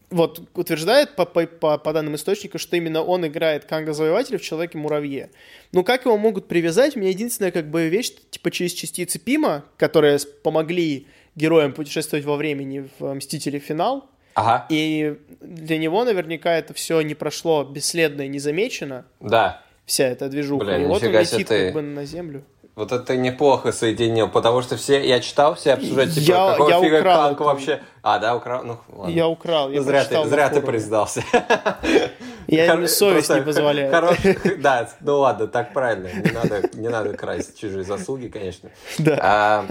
вот 0.10 0.42
утверждает 0.54 1.16
по, 1.16 1.26
по, 1.26 1.46
по, 1.46 1.78
по 1.78 1.94
данным 1.94 2.16
источника, 2.16 2.58
что 2.58 2.76
именно 2.76 3.02
он 3.02 3.26
играет 3.26 3.66
Канга 3.66 3.94
Завоевателя 3.94 4.38
в 4.38 4.42
Человеке-муравье. 4.42 5.30
Ну, 5.72 5.84
как 5.84 6.06
его 6.06 6.18
могут 6.18 6.48
привязать? 6.48 6.96
У 6.96 7.00
меня 7.00 7.10
единственная 7.10 7.52
как 7.52 7.70
бы 7.70 7.88
вещь, 7.90 8.14
типа 8.30 8.52
через 8.52 8.74
частицы 8.74 9.20
Пима, 9.20 9.66
которые 9.78 10.20
помогли 10.44 11.08
героям 11.36 11.74
путешествовать 11.74 12.26
во 12.26 12.36
времени 12.36 12.90
в 13.00 13.14
«Мстители. 13.14 13.60
Финал». 13.60 14.10
Ага. 14.36 14.66
И 14.70 15.18
для 15.40 15.78
него 15.78 16.04
наверняка 16.04 16.56
это 16.56 16.74
все 16.74 17.02
не 17.02 17.16
прошло 17.16 17.64
бесследно 17.64 18.24
и 18.24 18.28
незамечено. 18.28 19.06
Да. 19.22 19.62
Вся 19.86 20.08
эта 20.08 20.30
движуха. 20.30 20.66
Бля, 20.66 20.78
и 20.78 20.86
вот 20.86 21.04
он 21.04 21.12
летит 21.12 21.48
ты... 21.48 21.66
как 21.66 21.74
бы 21.74 21.82
на 21.82 22.06
землю. 22.06 22.44
Вот 22.76 22.92
это 22.92 23.16
неплохо 23.16 23.72
соединил, 23.72 24.28
потому 24.28 24.62
что 24.62 24.76
все, 24.76 25.02
я 25.08 25.22
читал 25.22 25.56
все 25.56 25.74
обсуждать, 25.74 26.14
типа, 26.14 26.26
я, 26.26 26.52
какого 26.52 26.70
я 26.70 26.82
фига 26.82 27.00
украл 27.00 27.24
Канг 27.24 27.40
вообще... 27.40 27.82
А, 28.02 28.20
да, 28.20 28.36
украл? 28.36 28.64
Ну, 28.66 28.80
ладно. 28.90 29.14
Я 29.14 29.28
украл, 29.30 29.70
я 29.70 29.80
ну, 29.80 29.86
зря 29.86 30.04
ты, 30.04 30.26
зря 30.28 30.50
ты 30.50 30.62
признался. 30.62 31.24
Я 32.48 32.76
Хор... 32.76 32.88
совесть 32.88 33.30
не 33.30 33.42
позволяю. 33.42 33.90
Хорош... 33.90 34.18
Да, 34.60 34.90
ну 35.00 35.20
ладно, 35.20 35.48
так 35.48 35.74
правильно. 35.74 36.10
Не 36.14 36.32
надо, 36.32 36.70
не 36.74 36.90
надо 36.90 37.18
красть 37.18 37.58
чужие 37.58 37.84
заслуги, 37.84 38.28
конечно. 38.28 38.70
Да. 39.00 39.18
А, 39.22 39.66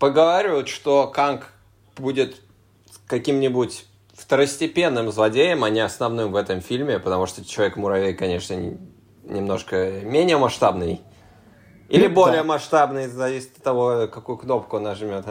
поговаривают, 0.00 0.68
что 0.68 1.06
Канг 1.06 1.52
будет 1.96 2.36
каким-нибудь 3.06 3.84
второстепенным 4.14 5.12
злодеем, 5.12 5.62
а 5.62 5.70
не 5.70 5.80
основным 5.80 6.32
в 6.32 6.36
этом 6.36 6.62
фильме, 6.62 6.98
потому 6.98 7.26
что 7.26 7.44
Человек-муравей, 7.44 8.14
конечно, 8.14 8.56
немножко 9.24 9.90
менее 10.02 10.38
масштабный 10.38 11.00
или 11.94 12.08
ну, 12.08 12.14
более 12.14 12.42
да. 12.42 12.44
масштабный, 12.44 13.06
зависит 13.06 13.56
от 13.56 13.62
того, 13.62 14.08
какую 14.08 14.36
кнопку 14.38 14.78
нажмет. 14.80 15.24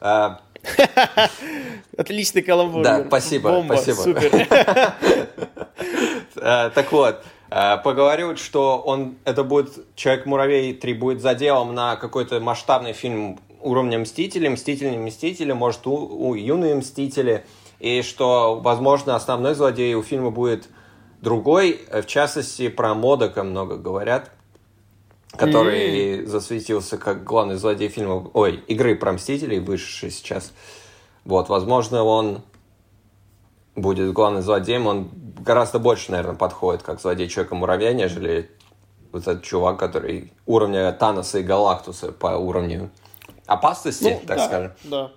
А, 0.00 0.40
Отличный 1.96 2.42
каламбур. 2.42 2.82
Да, 2.82 3.04
спасибо, 3.06 3.50
Бомба, 3.50 3.74
спасибо. 3.74 3.96
Супер. 3.96 4.48
А, 6.42 6.70
так 6.70 6.90
вот, 6.92 7.22
а, 7.50 7.76
поговаривают, 7.76 8.38
что 8.38 8.78
он, 8.78 9.16
это 9.24 9.44
будет 9.44 9.94
Человек-муравей 9.94 10.72
3 10.72 10.94
будет 10.94 11.20
заделом 11.20 11.74
на 11.74 11.96
какой-то 11.96 12.40
масштабный 12.40 12.92
фильм 12.94 13.38
уровня 13.60 13.98
Мстители, 13.98 14.48
Мстители, 14.48 14.96
Мстители, 14.96 15.52
может, 15.52 15.86
у, 15.86 15.92
у 15.92 16.34
юные 16.34 16.76
Мстители, 16.76 17.44
и 17.78 18.00
что, 18.00 18.58
возможно, 18.62 19.16
основной 19.16 19.54
злодей 19.54 19.92
у 19.94 20.02
фильма 20.02 20.30
будет 20.30 20.68
другой, 21.20 21.80
в 21.92 22.06
частности, 22.06 22.68
про 22.68 22.94
Модока 22.94 23.42
много 23.42 23.76
говорят, 23.76 24.30
который 25.36 26.20
mm. 26.20 26.26
засветился 26.26 26.98
как 26.98 27.24
главный 27.24 27.56
злодей 27.56 27.88
фильма, 27.88 28.28
ой, 28.34 28.56
игры 28.66 28.96
про 28.96 29.12
Мстителей, 29.12 29.58
вышедшей 29.58 30.10
сейчас. 30.10 30.52
Вот, 31.24 31.48
возможно, 31.48 32.02
он 32.04 32.42
будет 33.76 34.12
главным 34.12 34.42
злодеем, 34.42 34.86
он 34.86 35.10
гораздо 35.38 35.78
больше, 35.78 36.10
наверное, 36.10 36.36
подходит 36.36 36.82
как 36.82 37.00
злодей 37.00 37.28
Человека-муравья, 37.28 37.92
нежели 37.92 38.50
вот 39.12 39.22
этот 39.22 39.42
чувак, 39.42 39.78
который 39.78 40.32
уровня 40.46 40.92
Таноса 40.92 41.38
и 41.38 41.42
Галактуса 41.42 42.12
по 42.12 42.36
уровню 42.36 42.90
опасности, 43.46 44.18
ну, 44.20 44.26
так 44.26 44.38
да, 44.38 44.46
скажем. 44.46 44.72
Да. 44.84 45.10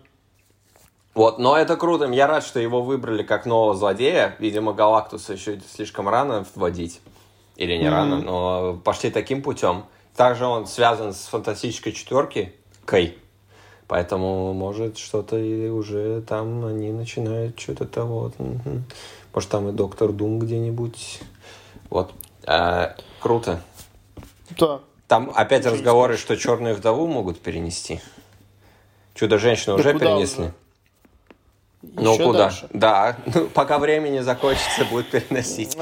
Вот, 1.13 1.38
но 1.38 1.55
это 1.55 1.75
круто. 1.77 2.05
Я 2.05 2.25
рад, 2.25 2.43
что 2.43 2.60
его 2.60 2.82
выбрали 2.82 3.22
как 3.22 3.46
нового 3.46 3.75
злодея. 3.75 4.36
Видимо, 4.39 4.74
Галактуса 4.74 5.34
еще 5.34 5.60
слишком 5.72 6.10
рано 6.10 6.46
вводить. 6.55 7.01
Или 7.55 7.77
не 7.77 7.86
mm-hmm. 7.86 7.89
рано, 7.91 8.20
но 8.20 8.82
пошли 8.84 9.12
таким 9.12 9.43
путем. 9.43 9.84
Также 10.15 10.46
он 10.46 10.67
связан 10.67 11.13
с 11.13 11.25
фантастической 11.25 11.91
четверки 11.91 12.53
Кей. 12.89 13.17
Поэтому, 13.88 14.53
может, 14.53 14.98
что-то 14.98 15.38
и 15.38 15.67
уже 15.70 16.22
там 16.22 16.65
они 16.65 16.91
начинают 16.91 17.60
что-то 17.60 17.86
того. 17.86 18.32
Может, 19.34 19.50
там 19.50 19.70
и 19.70 19.72
Доктор 19.72 20.12
Дум 20.12 20.39
где-нибудь. 20.39 21.20
Вот. 21.89 22.13
А, 22.46 22.96
круто. 23.20 23.62
Да. 24.58 24.79
Там 25.08 25.32
опять 25.36 25.65
Очень 25.65 25.75
разговоры, 25.75 26.17
что 26.17 26.36
черную 26.38 26.75
вдову 26.75 27.08
могут 27.08 27.39
перенести. 27.39 28.00
Чудо-женщину 29.15 29.75
да 29.75 29.82
уже 29.82 30.00
перенесли. 30.00 30.46
Уже? 30.46 30.53
Ну 31.96 32.17
куда? 32.17 32.46
Дальше. 32.46 32.67
Да, 32.74 33.17
ну, 33.25 33.48
пока 33.48 33.77
времени 33.77 34.20
закончится, 34.20 34.86
будет 34.86 35.12
переносить. 35.12 35.77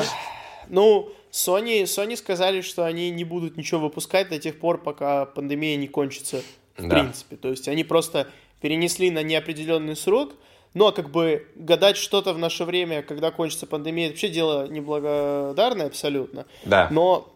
Ну, 0.67 1.09
Sony, 1.31 1.83
Sony 1.83 2.17
сказали, 2.17 2.61
что 2.61 2.85
они 2.85 3.09
не 3.09 3.23
будут 3.23 3.57
ничего 3.57 3.81
выпускать 3.81 4.29
до 4.29 4.39
тех 4.39 4.59
пор, 4.59 4.81
пока 4.81 5.25
пандемия 5.25 5.77
не 5.77 5.87
кончится 5.87 6.41
в 6.77 6.87
да. 6.87 6.99
принципе. 6.99 7.37
То 7.37 7.49
есть 7.49 7.67
они 7.67 7.83
просто 7.83 8.27
перенесли 8.59 9.09
на 9.11 9.23
неопределенный 9.23 9.95
срок, 9.95 10.33
но 10.73 10.91
как 10.91 11.09
бы 11.09 11.47
гадать 11.55 11.97
что-то 11.97 12.33
в 12.33 12.37
наше 12.37 12.65
время, 12.65 13.01
когда 13.01 13.31
кончится 13.31 13.65
пандемия, 13.65 14.07
это 14.07 14.13
вообще 14.13 14.29
дело 14.29 14.67
неблагодарное 14.67 15.87
абсолютно. 15.87 16.45
Да. 16.65 16.87
Но 16.91 17.33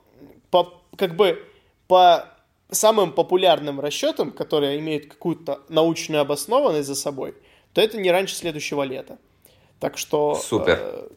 по, 0.52 0.82
как 0.98 1.16
бы 1.16 1.44
по 1.88 2.26
самым 2.72 3.12
популярным 3.12 3.80
расчетам, 3.80 4.32
которые 4.32 4.80
имеют 4.80 5.08
какую-то 5.08 5.62
научную 5.70 6.22
обоснованность 6.22 6.88
за 6.88 6.96
собой, 6.96 7.36
то 7.74 7.82
это 7.82 7.98
не 7.98 8.12
раньше 8.12 8.36
следующего 8.36 8.84
лета. 8.84 9.18
Так 9.80 9.98
что... 9.98 10.36
Супер. 10.36 10.80
Э, 10.82 11.08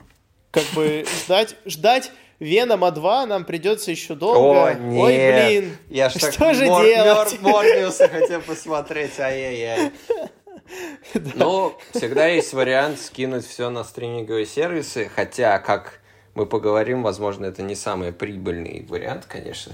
как 0.50 0.64
бы 0.74 1.04
ждать, 1.24 1.56
ждать 1.66 2.10
Венома 2.40 2.92
2 2.92 3.26
нам 3.26 3.44
придется 3.44 3.90
еще 3.90 4.14
долго. 4.14 4.68
О, 4.68 4.74
нет. 4.74 5.02
Ой, 5.02 5.50
блин. 5.50 5.76
Я 5.88 6.08
что 6.08 6.30
так 6.30 6.54
же 6.54 6.66
мор- 6.66 6.84
делать? 6.84 7.40
Морбиуса 7.40 8.08
хотел 8.08 8.40
посмотреть, 8.42 9.18
ай-яй-яй. 9.18 9.92
Ну, 11.34 11.74
всегда 11.94 12.26
есть 12.26 12.52
вариант 12.52 13.00
скинуть 13.00 13.46
все 13.46 13.70
на 13.70 13.84
стриминговые 13.84 14.44
сервисы, 14.44 15.10
хотя, 15.14 15.58
как 15.60 16.00
мы 16.34 16.44
поговорим, 16.44 17.02
возможно, 17.02 17.46
это 17.46 17.62
не 17.62 17.74
самый 17.74 18.12
прибыльный 18.12 18.84
вариант, 18.86 19.24
конечно, 19.24 19.72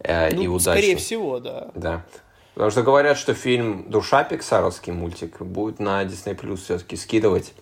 э, 0.00 0.30
ну, 0.34 0.42
и 0.42 0.46
удачный. 0.46 0.72
Скорее 0.82 0.96
всего, 0.96 1.40
да. 1.40 1.70
Да. 1.74 2.04
Потому 2.52 2.70
что 2.70 2.82
говорят, 2.82 3.16
что 3.16 3.32
фильм 3.32 3.90
«Душа» 3.90 4.24
пиксаровский 4.24 4.92
мультик 4.92 5.40
будет 5.40 5.80
на 5.80 6.04
Disney 6.04 6.38
Plus 6.38 6.56
все-таки 6.56 6.96
скидывать. 6.96 7.54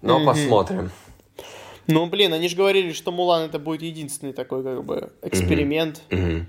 Но 0.00 0.20
mm-hmm. 0.20 0.26
посмотрим. 0.26 0.90
Ну, 1.86 2.06
блин, 2.06 2.32
они 2.32 2.48
же 2.48 2.56
говорили, 2.56 2.92
что 2.92 3.12
Мулан 3.12 3.42
это 3.42 3.58
будет 3.58 3.82
единственный 3.82 4.32
такой, 4.32 4.62
как 4.62 4.84
бы, 4.84 5.12
эксперимент, 5.22 6.02
mm-hmm. 6.10 6.44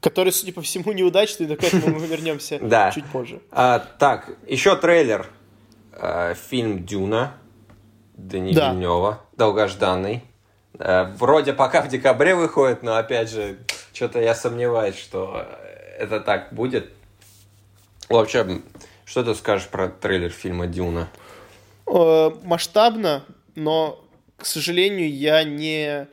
который, 0.00 0.32
судя 0.32 0.52
по 0.52 0.62
всему, 0.62 0.92
неудачный, 0.92 1.46
но 1.46 1.56
к 1.56 1.64
этому 1.64 1.98
мы 1.98 2.06
вернемся 2.08 2.58
чуть 2.92 3.06
позже. 3.06 3.40
А, 3.50 3.78
так, 3.78 4.36
еще 4.46 4.76
трейлер. 4.76 5.30
А, 5.92 6.34
фильм 6.34 6.84
«Дюна». 6.84 7.34
Дани 8.16 8.52
Да. 8.52 8.70
Вильнева, 8.70 9.20
долгожданный. 9.36 10.24
Э, 10.78 11.04
Вроде 11.18 11.52
пока 11.52 11.82
в 11.82 11.88
декабре 11.88 12.34
выходит, 12.34 12.82
но 12.82 12.96
опять 12.96 13.30
же, 13.30 13.58
что-то 13.92 14.20
я 14.20 14.34
сомневаюсь, 14.34 14.96
что 14.96 15.46
это 15.98 16.20
так 16.20 16.52
будет. 16.52 16.92
В 18.08 18.16
общем, 18.16 18.64
что 19.04 19.22
ты 19.22 19.34
скажешь 19.34 19.68
про 19.68 19.88
трейлер 19.88 20.30
фильма 20.30 20.66
Дюна? 20.66 21.08
Э, 21.86 22.30
масштабно, 22.42 23.24
но, 23.54 24.02
к 24.36 24.44
сожалению, 24.46 25.10
я 25.12 25.42
не, 25.44 26.08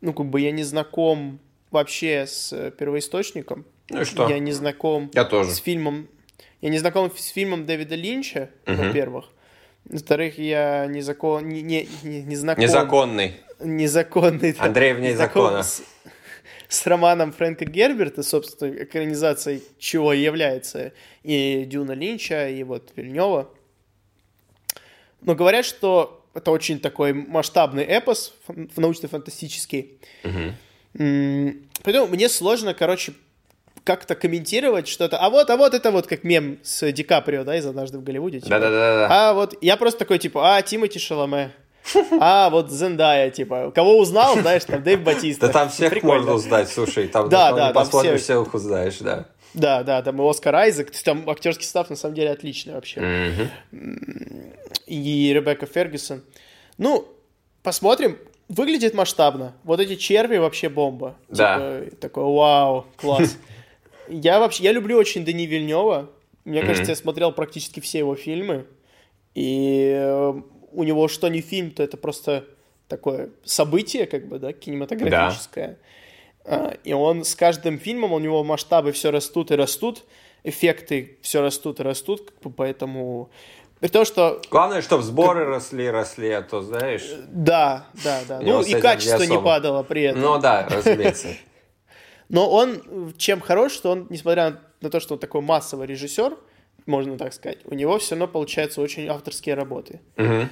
ну, 0.00 0.12
как 0.12 0.26
бы 0.26 0.40
я 0.40 0.50
не 0.50 0.62
знаком 0.64 1.38
вообще 1.70 2.26
с 2.26 2.52
э, 2.52 2.70
первоисточником. 2.72 3.64
Ну 3.90 4.02
и 4.02 4.04
что? 4.04 4.28
Я 4.28 4.38
не 4.38 4.52
знаком 4.52 5.10
Я 5.14 5.24
тоже. 5.24 5.50
с 5.52 5.58
фильмом. 5.58 6.08
Я 6.60 6.68
не 6.70 6.78
знаком 6.78 7.10
с 7.16 7.26
фильмом 7.28 7.64
Дэвида 7.66 7.94
Линча, 7.94 8.50
Мгм. 8.66 8.76
во-первых. 8.88 9.26
Во-вторых, 9.84 10.38
я 10.38 10.86
не, 10.86 11.00
закон, 11.00 11.48
не, 11.48 11.62
не, 11.62 11.88
не, 12.02 12.22
не 12.22 12.36
знаком... 12.36 12.62
Незаконный. 12.62 13.36
Незаконный. 13.60 14.52
да, 14.52 14.64
Андрей 14.64 14.92
вне 14.92 15.16
закона. 15.16 15.62
С, 15.62 15.82
с 16.68 16.86
романом 16.86 17.32
Фрэнка 17.32 17.64
Герберта, 17.64 18.22
собственно, 18.22 18.82
экранизацией 18.84 19.62
чего 19.78 20.12
является 20.12 20.92
и 21.22 21.64
Дюна 21.66 21.92
Линча, 21.92 22.48
и 22.48 22.62
вот 22.62 22.92
Вильнева. 22.94 23.50
Но 25.22 25.34
говорят, 25.34 25.64
что 25.64 26.19
это 26.34 26.50
очень 26.50 26.78
такой 26.80 27.12
масштабный 27.12 27.84
эпос 27.84 28.32
фан- 28.48 28.70
научно-фантастический. 28.76 29.98
М, 30.98 31.68
Поэтому 31.82 32.06
мне 32.08 32.28
сложно, 32.28 32.74
короче, 32.74 33.12
как-то 33.84 34.14
комментировать 34.14 34.86
что-то. 34.88 35.18
А 35.18 35.30
вот, 35.30 35.48
а 35.50 35.56
вот 35.56 35.72
это 35.72 35.90
вот 35.90 36.06
как 36.06 36.24
мем 36.24 36.58
с 36.62 36.90
Ди 36.92 37.02
Каприо, 37.02 37.44
да, 37.44 37.56
из 37.56 37.64
«Однажды 37.64 37.98
в 37.98 38.02
Голливуде». 38.04 38.40
типа. 38.40 38.50
Да-да-да. 38.50 39.08
А 39.10 39.32
вот 39.32 39.54
я 39.62 39.76
просто 39.76 40.00
такой, 40.00 40.18
типа, 40.18 40.56
а, 40.56 40.62
Тимати 40.62 40.98
Шаломе. 40.98 41.52
А, 42.20 42.50
вот 42.50 42.70
Зендая, 42.70 43.30
типа. 43.30 43.72
Кого 43.74 43.98
узнал, 43.98 44.38
знаешь, 44.38 44.64
там, 44.66 44.82
Дэйв 44.82 45.02
Батиста. 45.02 45.46
Да 45.46 45.52
там 45.52 45.68
всех 45.70 45.90
Прикольно. 45.90 46.16
можно 46.18 46.34
узнать, 46.34 46.68
слушай, 46.68 47.08
там 47.08 47.28
Да, 47.30 47.52
да, 47.52 47.72
посмотришь, 47.72 48.20
все- 48.20 48.34
всех 48.44 48.52
узнаешь, 48.54 48.98
да. 48.98 49.26
Да, 49.54 49.82
да, 49.82 50.02
там 50.02 50.20
и 50.22 50.28
Оскар 50.30 50.54
Айзек. 50.54 50.90
Там 51.02 51.28
актерский 51.28 51.64
состав 51.64 51.88
на 51.90 51.96
самом 51.96 52.14
деле 52.14 52.30
отличный 52.30 52.74
вообще. 52.74 53.00
Мгм. 53.72 54.52
И 54.90 55.32
Ребекка 55.32 55.66
Фергюсон. 55.66 56.22
Ну, 56.76 57.06
посмотрим. 57.62 58.18
Выглядит 58.48 58.94
масштабно. 58.94 59.54
Вот 59.62 59.78
эти 59.78 59.94
черви 59.94 60.38
вообще 60.38 60.68
бомба. 60.68 61.16
Да. 61.28 61.80
Типа, 61.84 61.96
такой, 61.96 62.24
вау, 62.24 62.86
класс. 62.96 63.38
Я 64.08 64.40
вообще, 64.40 64.64
я 64.64 64.72
люблю 64.72 64.98
очень 64.98 65.24
Дани 65.24 65.46
Вильнева. 65.46 66.10
Мне 66.44 66.62
кажется, 66.62 66.90
я 66.90 66.96
смотрел 66.96 67.30
практически 67.30 67.78
все 67.78 67.98
его 67.98 68.16
фильмы. 68.16 68.66
И 69.36 69.92
э, 69.94 70.34
у 70.72 70.82
него 70.82 71.06
что 71.06 71.28
не 71.28 71.42
фильм, 71.42 71.70
то 71.70 71.84
это 71.84 71.96
просто 71.96 72.44
такое 72.88 73.30
событие, 73.44 74.06
как 74.06 74.26
бы, 74.26 74.40
да, 74.40 74.52
кинематографическое. 74.52 75.78
А, 76.44 76.74
И 76.82 76.92
он 76.92 77.22
с 77.24 77.36
каждым 77.36 77.78
фильмом, 77.78 78.12
у 78.12 78.18
него 78.18 78.42
масштабы 78.42 78.90
все 78.90 79.12
растут 79.12 79.52
и 79.52 79.54
растут, 79.54 80.02
эффекты 80.42 81.18
все 81.22 81.40
растут 81.40 81.78
и 81.78 81.84
растут, 81.84 82.32
как 82.32 82.42
бы, 82.42 82.50
поэтому... 82.50 83.30
При 83.80 83.88
том, 83.88 84.04
что 84.04 84.40
Главное, 84.50 84.82
чтобы 84.82 85.02
сборы 85.02 85.46
росли, 85.46 85.88
росли, 85.88 86.30
а 86.30 86.42
то, 86.42 86.60
знаешь... 86.60 87.02
да, 87.28 87.86
да, 88.04 88.20
да. 88.28 88.40
Ну 88.40 88.62
и 88.62 88.74
качество 88.74 89.22
не 89.22 89.40
падало 89.40 89.82
при 89.82 90.02
этом. 90.02 90.20
Ну 90.20 90.38
да, 90.38 90.68
разумеется. 90.68 91.28
Но 92.28 92.48
он 92.48 93.12
чем 93.16 93.40
хорош, 93.40 93.72
что 93.72 93.90
он, 93.90 94.06
несмотря 94.08 94.60
на 94.80 94.90
то, 94.90 95.00
что 95.00 95.14
он 95.14 95.20
такой 95.20 95.40
массовый 95.40 95.86
режиссер, 95.86 96.36
можно 96.86 97.18
так 97.18 97.32
сказать, 97.32 97.58
у 97.64 97.74
него 97.74 97.98
все 97.98 98.14
равно 98.14 98.28
получаются 98.28 98.80
очень 98.80 99.08
авторские 99.08 99.54
работы. 99.54 100.00
Э, 100.16 100.46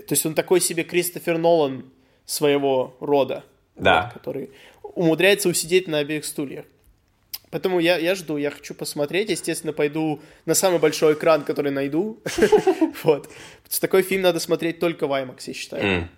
То 0.00 0.12
есть 0.12 0.26
он 0.26 0.34
такой 0.34 0.60
себе 0.60 0.82
Кристофер 0.82 1.38
Нолан 1.38 1.84
своего 2.24 2.96
рода. 3.00 3.44
Да. 3.76 4.04
вот, 4.04 4.12
который 4.14 4.50
умудряется 4.82 5.48
усидеть 5.48 5.88
на 5.88 5.98
обеих 5.98 6.24
стульях. 6.24 6.64
Поэтому 7.50 7.80
я, 7.80 7.98
я 7.98 8.14
жду, 8.14 8.36
я 8.36 8.50
хочу 8.50 8.74
посмотреть. 8.74 9.30
Естественно, 9.30 9.72
пойду 9.72 10.20
на 10.46 10.54
самый 10.54 10.78
большой 10.78 11.14
экран, 11.14 11.42
который 11.42 11.72
найду. 11.72 12.20
Вот. 13.02 13.28
Такой 13.80 14.02
фильм 14.02 14.22
надо 14.22 14.40
смотреть 14.40 14.78
только 14.78 15.06
в 15.06 15.12
IMAX, 15.12 15.42
я 15.46 15.54
считаю. 15.54 16.08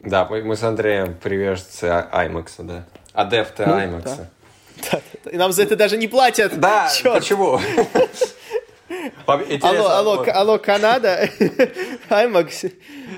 Да, 0.00 0.24
мы, 0.26 0.56
с 0.56 0.62
Андреем 0.62 1.14
приверженцы 1.14 1.84
А- 1.84 2.26
IMAX, 2.26 2.50
да. 2.58 2.86
Адепты 3.12 3.64
Ну, 3.66 3.74
IMAX. 3.78 4.26
И 5.30 5.36
нам 5.36 5.52
за 5.52 5.62
это 5.62 5.76
даже 5.76 5.96
не 5.96 6.08
платят. 6.08 6.58
Да, 6.58 6.90
почему? 7.02 7.60
Алло, 9.26 9.88
алло, 9.88 10.24
алло, 10.32 10.58
Канада, 10.58 11.28
IMAX. 12.10 12.72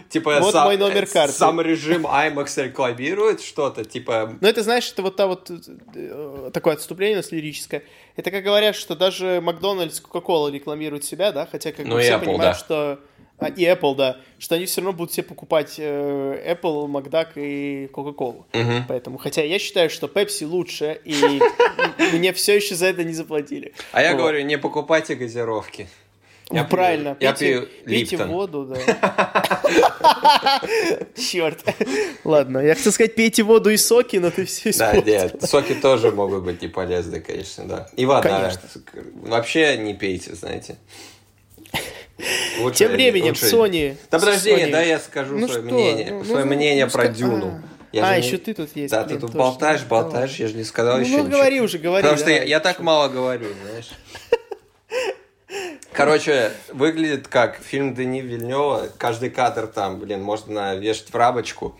Типа 0.09 0.41
вот 0.41 0.53
сам, 0.53 0.65
мой 0.65 0.77
номер 0.77 1.05
э, 1.05 1.07
карты. 1.07 1.35
Сам 1.35 1.61
режим 1.61 2.07
IMAX 2.07 2.63
рекламирует 2.63 3.41
что-то, 3.41 3.85
типа... 3.85 4.35
Ну, 4.41 4.49
это, 4.49 4.63
знаешь, 4.63 4.91
это 4.91 5.03
вот 5.03 5.17
та 5.17 5.27
вот 5.27 5.51
э, 5.51 6.51
такое 6.53 6.75
отступление 6.75 7.17
у 7.17 7.21
нас 7.21 7.33
лирическое. 7.33 7.83
Это 8.17 8.31
как 8.31 8.45
говорят, 8.45 8.77
что 8.77 8.95
даже 8.95 9.41
Макдональдс, 9.43 10.01
Кока-Кола 10.01 10.49
рекламируют 10.51 11.05
себя, 11.05 11.33
да, 11.33 11.47
хотя 11.51 11.73
как 11.73 11.87
Ну 11.87 11.97
бы 11.97 12.01
все 12.01 12.13
Apple, 12.15 12.21
понимают, 12.21 12.41
да. 12.41 12.55
что 12.55 12.99
а, 13.39 13.49
и 13.49 13.65
Apple, 13.65 13.95
да, 13.97 14.17
что 14.39 14.55
они 14.55 14.67
все 14.67 14.81
равно 14.81 14.93
будут 14.93 15.13
все 15.13 15.23
покупать 15.23 15.75
э, 15.79 16.57
Apple, 16.57 16.87
Макдак 16.87 17.33
и 17.37 17.89
Coca-Cola. 17.93 18.45
Мгм. 18.53 18.85
Поэтому, 18.89 19.19
хотя 19.19 19.43
я 19.43 19.59
считаю, 19.59 19.91
что 19.91 20.07
Pepsi 20.07 20.47
лучше, 20.47 21.01
и 21.05 21.41
мне 22.13 22.33
все 22.33 22.57
еще 22.57 22.75
за 22.75 22.87
это 22.87 23.05
не 23.05 23.13
заплатили. 23.13 23.73
А 23.93 24.03
я 24.03 24.15
говорю, 24.15 24.43
не 24.43 24.57
покупайте 24.59 25.15
газировки. 25.15 25.89
Ну, 26.51 26.57
Я 26.57 26.63
пью- 26.65 26.69
правильно, 26.71 27.17
я 27.21 27.33
пейте, 27.33 27.61
пью 27.61 27.69
пейте 27.87 28.17
Липтон. 28.17 28.29
воду, 28.31 28.65
да. 28.67 28.77
Черт. 31.17 31.65
Ладно, 32.25 32.59
я 32.59 32.75
хотел 32.75 32.93
сказать, 32.93 33.15
пейте 33.15 33.43
воду 33.43 33.71
и 33.71 33.77
соки, 33.79 34.17
но 34.19 34.31
ты 34.31 34.45
все 34.45 34.73
Да, 34.73 34.95
нет, 34.97 35.43
соки 35.43 35.75
тоже 35.75 36.11
могут 36.11 36.45
быть 36.45 36.61
не 36.61 36.69
полезны, 36.69 37.21
конечно, 37.21 37.65
да. 37.65 37.89
И 37.97 38.05
вода. 38.05 38.53
Вообще 39.23 39.79
не 39.79 39.95
пейте, 39.95 40.35
знаете. 40.35 40.77
Лучше- 42.61 42.79
Тем 42.79 42.93
временем, 42.93 43.29
лучше- 43.29 43.47
Sony... 43.47 43.97
Да 44.11 44.19
подожди, 44.19 44.51
Sony- 44.51 44.71
да 44.71 44.83
я 44.83 44.99
скажу 45.01 45.37
Ну 45.37 45.49
свое 45.49 45.63
что? 45.65 45.75
мнение. 45.75 46.13
Ну, 46.13 46.25
свое 46.25 46.45
ну, 46.45 46.55
мнение 46.55 46.85
ну, 46.87 46.91
про 46.93 47.05
ска- 47.07 47.13
Дюну. 47.15 47.47
А, 47.47 47.97
Я 47.97 48.07
а, 48.09 48.19
не- 48.19 48.27
еще 48.27 48.39
ты 48.39 48.55
тут 48.55 48.75
есть. 48.77 48.93
Да, 48.93 49.05
блин, 49.05 49.17
ты 49.17 49.21
тут 49.21 49.33
точно. 49.33 49.39
болтаешь, 49.39 49.81
Да, 49.81 49.87
болтаешь, 49.87 50.37
я 50.37 50.49
же 50.49 50.55
не 50.55 50.65
сказал 50.65 50.99
Ну, 50.99 51.05
еще 51.05 51.23
ну, 51.23 51.31
говори 51.31 51.61
уже, 51.61 51.79
говори, 51.79 52.03
Потому 52.03 52.19
что 52.19 52.31
я, 52.31 52.45
я 52.45 52.61
так 52.61 52.81
мало 52.81 53.09
говорю, 53.09 53.47
знаешь. 53.63 53.91
Короче, 55.93 56.51
выглядит 56.73 57.29
как 57.29 57.57
фильм 57.59 57.95
Дени 57.95 58.21
Вильнева. 58.21 58.89
Каждый 58.99 59.31
кадр 59.31 59.69
там, 59.69 60.01
блин, 60.01 60.23
можно 60.23 60.75
вешать 60.75 61.11
в 61.11 61.15
рамочку. 61.15 61.79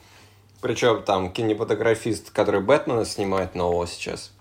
Причем 0.61 1.03
там 1.03 1.33
кинематографист, 1.33 2.31
который 2.31 2.61
Бэтмена 2.61 3.05
снимает 3.05 3.55
нового 3.57 3.87
сейчас. 3.87 4.33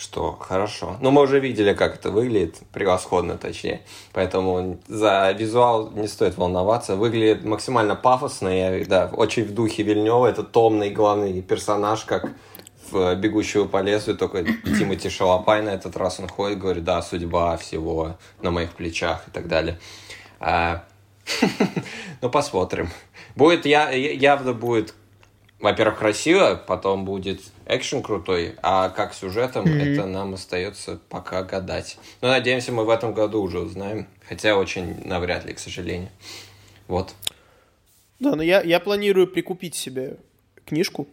Что 0.00 0.32
хорошо. 0.32 0.96
Ну, 1.02 1.10
мы 1.10 1.20
уже 1.20 1.40
видели, 1.40 1.74
как 1.74 1.96
это 1.96 2.10
выглядит. 2.10 2.56
Превосходно, 2.72 3.36
точнее. 3.36 3.82
Поэтому 4.14 4.80
за 4.88 5.30
визуал 5.32 5.90
не 5.90 6.08
стоит 6.08 6.38
волноваться. 6.38 6.96
Выглядит 6.96 7.44
максимально 7.44 7.96
пафосно. 7.96 8.48
Я, 8.48 8.82
да, 8.86 9.10
очень 9.12 9.44
в 9.44 9.52
духе 9.52 9.82
Вильнева. 9.82 10.26
Это 10.26 10.42
томный 10.42 10.88
главный 10.88 11.42
персонаж, 11.42 12.06
как 12.06 12.32
в 12.90 13.14
«Бегущего 13.16 13.66
по 13.66 13.82
лесу», 13.82 14.16
только 14.16 14.42
Тимати 14.44 15.10
Шалопай 15.10 15.60
на 15.60 15.68
этот 15.68 15.96
раз 15.98 16.18
он 16.18 16.28
ходит, 16.28 16.58
говорит, 16.58 16.82
да, 16.82 17.02
судьба 17.02 17.58
всего 17.58 18.16
на 18.40 18.50
моих 18.50 18.72
плечах 18.72 19.28
и 19.28 19.30
так 19.30 19.48
далее. 19.48 19.78
А, 20.40 20.82
Ну, 22.22 22.30
посмотрим. 22.30 22.88
Будет, 23.36 23.66
я, 23.66 23.90
явно 23.90 24.54
будет, 24.54 24.94
во-первых, 25.60 25.98
красиво, 25.98 26.60
потом 26.66 27.04
будет 27.04 27.42
экшен 27.76 28.02
крутой, 28.02 28.56
а 28.62 28.88
как 28.90 29.14
сюжетом, 29.14 29.66
это 29.66 30.06
нам 30.06 30.34
остается 30.34 30.98
пока 31.08 31.42
гадать. 31.42 31.98
Но 32.20 32.28
надеемся, 32.28 32.72
мы 32.72 32.84
в 32.84 32.90
этом 32.90 33.14
году 33.14 33.40
уже 33.42 33.60
узнаем, 33.60 34.06
хотя 34.28 34.56
очень 34.56 35.06
навряд 35.06 35.44
ли, 35.44 35.52
к 35.54 35.58
сожалению. 35.58 36.08
Вот. 36.88 37.14
Да, 38.18 38.34
но 38.34 38.42
я, 38.42 38.60
я 38.62 38.80
планирую 38.80 39.26
прикупить 39.28 39.74
себе 39.74 40.16
книжку. 40.66 41.06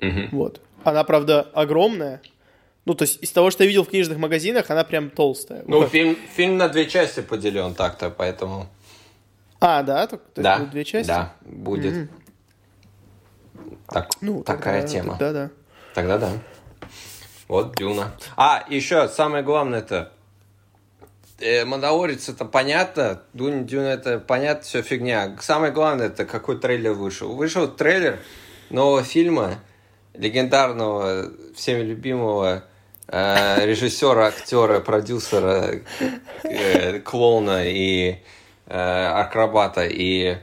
Мгм. 0.00 0.28
Вот. 0.32 0.60
Она, 0.84 1.02
правда, 1.04 1.42
огромная. 1.52 2.20
Ну, 2.84 2.94
то 2.94 3.02
есть 3.04 3.22
из 3.22 3.30
того, 3.32 3.50
что 3.50 3.64
я 3.64 3.68
видел 3.68 3.84
в 3.84 3.88
книжных 3.88 4.18
магазинах, 4.18 4.70
она 4.70 4.84
прям 4.84 5.10
толстая. 5.10 5.64
Ну, 5.66 5.80
Вот. 5.80 5.90
фильм, 5.90 6.16
фильм 6.36 6.56
на 6.58 6.68
две 6.68 6.86
части 6.86 7.20
поделен 7.20 7.74
так-то, 7.74 8.10
поэтому... 8.10 8.66
А, 9.60 9.82
да? 9.82 10.06
То, 10.06 10.18
то 10.18 10.22
есть 10.36 10.42
да, 10.42 10.56
будут 10.58 10.70
две 10.72 10.84
части? 10.84 11.08
Да, 11.08 11.34
будет. 11.42 12.10
Так, 13.88 14.10
Ну, 14.20 14.42
такая 14.42 14.82
тогда- 14.82 14.88
тема. 14.88 15.16
Да, 15.18 15.32
да. 15.32 15.50
Тогда 15.94 16.18
да. 16.18 16.32
Вот 17.46 17.76
Дюна. 17.76 18.12
А, 18.36 18.64
еще 18.68 19.08
самое 19.08 19.44
главное 19.44 19.78
это 19.78 20.12
э, 21.38 21.64
Мандалорец 21.64 22.28
это 22.28 22.44
понятно, 22.44 23.22
Дюна, 23.32 23.62
Дюна 23.62 23.86
это 23.86 24.18
понятно, 24.18 24.64
все 24.64 24.82
фигня. 24.82 25.36
Самое 25.40 25.72
главное 25.72 26.06
это 26.06 26.24
какой 26.24 26.58
трейлер 26.58 26.92
вышел. 26.92 27.34
Вышел 27.34 27.68
трейлер 27.68 28.18
нового 28.70 29.04
фильма 29.04 29.60
легендарного, 30.14 31.30
всеми 31.54 31.82
любимого 31.82 32.64
э, 33.08 33.66
режиссера, 33.66 34.26
актера, 34.26 34.80
продюсера, 34.80 35.80
э, 36.42 37.00
клоуна 37.00 37.64
и 37.66 38.16
э, 38.66 39.06
акробата 39.06 39.84
и 39.84 40.38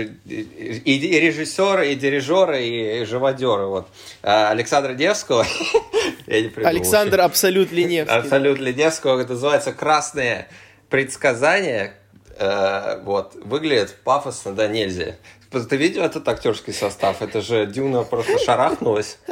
и 0.00 1.20
режиссера, 1.20 1.84
и 1.84 1.94
дирижера, 1.94 2.58
и 2.58 3.04
живодера. 3.04 3.66
Вот. 3.66 3.88
А 4.22 4.50
Александра 4.50 4.92
Невского. 4.92 5.46
Александр 6.26 7.20
Абсолют 7.20 7.72
Леневский. 7.72 8.16
Абсолют 8.16 8.58
Леневского. 8.58 9.20
Это 9.20 9.32
называется 9.32 9.72
«Красные 9.72 10.48
предсказания». 10.88 11.94
Э, 12.38 13.00
вот. 13.02 13.34
Выглядит 13.34 13.96
пафосно, 14.04 14.52
да 14.52 14.68
нельзя. 14.68 15.16
Ты 15.50 15.76
видел 15.76 16.02
этот 16.02 16.26
актерский 16.28 16.72
состав? 16.72 17.20
Это 17.20 17.42
же 17.42 17.66
Дюна 17.66 18.04
просто 18.04 18.38
шарахнулась. 18.38 19.18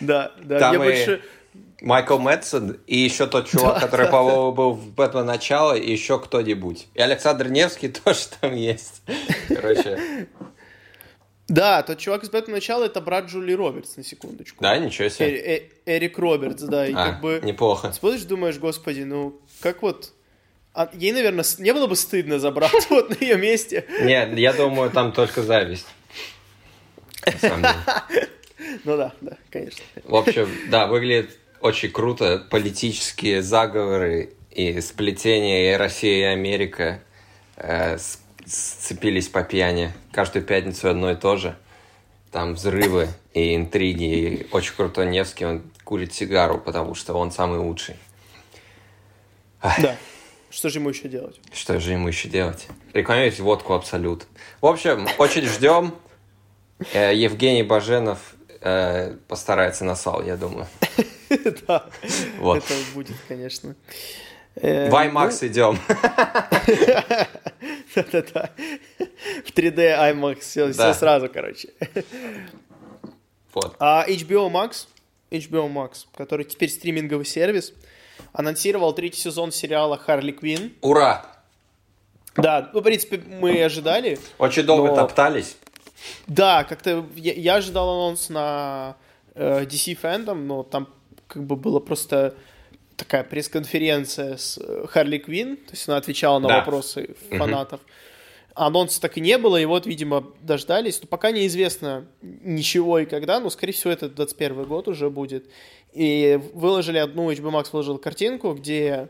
Да, 0.00 0.32
да. 0.42 0.58
Там 0.58 0.72
я 0.74 0.78
больше 0.78 1.22
Майкл 1.80 2.18
Мэтсон 2.18 2.78
и 2.86 2.96
еще 2.96 3.26
тот 3.26 3.48
чувак, 3.48 3.74
да, 3.74 3.80
который, 3.80 4.06
да, 4.06 4.12
по-моему, 4.12 4.52
был 4.52 4.72
в 4.72 4.92
Бэтмен 4.92 5.26
начало, 5.26 5.74
и 5.74 5.90
еще 5.90 6.18
кто-нибудь. 6.18 6.88
И 6.94 7.00
Александр 7.00 7.48
Невский 7.48 7.88
тоже 8.04 8.20
там 8.40 8.54
есть. 8.54 9.02
Короче. 9.48 10.26
Да, 11.48 11.82
тот 11.82 11.98
чувак 11.98 12.24
из 12.24 12.30
Бэтмена 12.30 12.56
начала 12.56 12.84
это 12.84 13.00
брат 13.00 13.26
Джули 13.26 13.52
Робертс, 13.52 13.96
на 13.96 14.02
секундочку. 14.02 14.62
Да, 14.62 14.76
ничего 14.78 15.08
себе. 15.08 15.36
Э 15.36 15.58
-э 15.58 15.62
Эрик 15.86 16.18
Робертс, 16.18 16.62
да. 16.62 16.86
И 16.86 16.92
а, 16.92 17.12
как 17.12 17.20
бы 17.20 17.40
неплохо. 17.44 17.92
Смотришь, 17.92 18.22
думаешь, 18.22 18.58
господи, 18.58 19.02
ну 19.02 19.40
как 19.60 19.82
вот 19.82 20.12
а 20.76 20.90
ей, 20.92 21.12
наверное, 21.12 21.44
не 21.58 21.72
было 21.72 21.86
бы 21.86 21.96
стыдно 21.96 22.38
забрать 22.38 22.86
вот 22.90 23.08
на 23.08 23.24
ее 23.24 23.38
месте. 23.38 23.86
Нет, 24.02 24.36
я 24.36 24.52
думаю, 24.52 24.90
там 24.90 25.12
только 25.12 25.42
зависть. 25.42 25.86
Ну 28.84 28.96
да, 28.96 29.12
да, 29.20 29.36
конечно. 29.50 29.84
В 30.04 30.14
общем, 30.16 30.48
да, 30.70 30.86
выглядит 30.86 31.38
очень 31.60 31.90
круто. 31.90 32.44
Политические 32.50 33.42
заговоры 33.42 34.34
и 34.50 34.80
сплетения 34.80 35.74
и 35.74 35.76
Россия, 35.76 36.30
и 36.30 36.32
Америка 36.32 37.00
э, 37.56 37.98
сцепились 38.46 39.28
по 39.28 39.42
пьяни. 39.42 39.92
Каждую 40.12 40.44
пятницу 40.44 40.88
одно 40.88 41.10
и 41.10 41.16
то 41.16 41.36
же. 41.36 41.56
Там 42.30 42.54
взрывы 42.54 43.08
и 43.34 43.54
интриги. 43.54 44.04
И 44.04 44.46
очень 44.52 44.74
крутой 44.74 45.06
Невский, 45.06 45.44
он 45.44 45.62
курит 45.84 46.14
сигару, 46.14 46.58
потому 46.58 46.94
что 46.94 47.14
он 47.14 47.30
самый 47.32 47.58
лучший. 47.58 47.96
Да. 49.62 49.96
Что 50.50 50.68
же 50.70 50.78
ему 50.78 50.90
еще 50.90 51.08
делать? 51.08 51.40
Что 51.52 51.80
же 51.80 51.92
ему 51.92 52.08
еще 52.08 52.28
делать? 52.28 52.66
Рекламировать 52.94 53.40
водку 53.40 53.74
Абсолют. 53.74 54.26
В 54.60 54.66
общем, 54.66 55.06
очень 55.18 55.42
ждем. 55.42 55.94
Э, 56.92 57.14
Евгений 57.14 57.62
Баженов 57.62 58.35
э, 58.60 59.16
постарается 59.28 59.84
на 59.84 59.96
сал, 59.96 60.22
я 60.22 60.36
думаю. 60.36 60.66
Да, 61.66 61.84
это 62.38 62.74
будет, 62.94 63.16
конечно. 63.26 63.74
Э, 64.54 64.88
в 64.88 65.12
ну, 65.12 65.48
идем. 65.48 65.78
Да-да-да. 67.94 68.50
В 69.44 69.50
3D 69.52 69.76
IMAX 69.76 70.40
все, 70.40 70.72
все 70.72 70.94
сразу, 70.94 71.28
короче. 71.28 71.70
Вот. 73.52 73.74
А 73.78 74.04
HBO 74.08 74.50
Max, 74.50 74.86
HBO 75.30 75.68
Max, 75.70 76.06
который 76.16 76.44
теперь 76.44 76.70
стриминговый 76.70 77.26
сервис, 77.26 77.72
анонсировал 78.32 78.92
третий 78.94 79.20
сезон 79.20 79.50
сериала 79.52 79.98
Харли 79.98 80.32
Квин. 80.32 80.74
Ура! 80.80 81.26
Да, 82.36 82.70
ну, 82.72 82.80
в 82.80 82.82
принципе, 82.82 83.18
мы 83.18 83.62
ожидали. 83.64 84.18
Очень 84.38 84.64
долго 84.64 84.88
но... 84.88 84.96
топтались. 84.96 85.56
Да, 86.26 86.64
как-то 86.64 87.06
я, 87.14 87.32
я 87.32 87.54
ожидал 87.56 87.88
анонс 87.90 88.28
на 88.28 88.96
э, 89.34 89.64
DC 89.64 89.98
Fandom, 90.00 90.34
но 90.34 90.62
там 90.62 90.88
как 91.26 91.44
бы 91.44 91.56
было 91.56 91.80
просто 91.80 92.34
такая 92.96 93.24
пресс-конференция 93.24 94.36
с 94.36 94.58
э, 94.58 94.86
Харли 94.88 95.18
Квин, 95.18 95.56
то 95.56 95.72
есть 95.72 95.88
она 95.88 95.98
отвечала 95.98 96.38
на 96.38 96.48
да. 96.48 96.58
вопросы 96.58 97.14
фанатов. 97.30 97.80
Угу. 97.80 97.90
Анонса 98.56 99.02
так 99.02 99.18
и 99.18 99.20
не 99.20 99.36
было, 99.36 99.58
и 99.58 99.66
вот, 99.66 99.86
видимо, 99.86 100.32
дождались. 100.40 101.00
Но 101.02 101.06
пока 101.06 101.30
неизвестно 101.30 102.06
ничего 102.22 102.98
и 102.98 103.04
когда, 103.04 103.38
но, 103.38 103.50
скорее 103.50 103.74
всего, 103.74 103.92
это 103.92 104.08
21 104.08 104.64
год 104.64 104.88
уже 104.88 105.10
будет. 105.10 105.46
И 105.92 106.40
выложили 106.54 106.96
одну, 106.96 107.30
HBO 107.30 107.52
Max 107.52 107.68
выложил 107.72 107.98
картинку, 107.98 108.54
где 108.54 109.08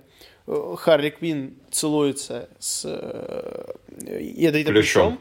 э, 0.49 0.75
Харли 0.77 1.11
Квин 1.11 1.57
целуется 1.71 2.49
с 2.59 2.83
э, 2.87 3.73
ядовитым 4.21 4.75
плющом. 4.75 5.21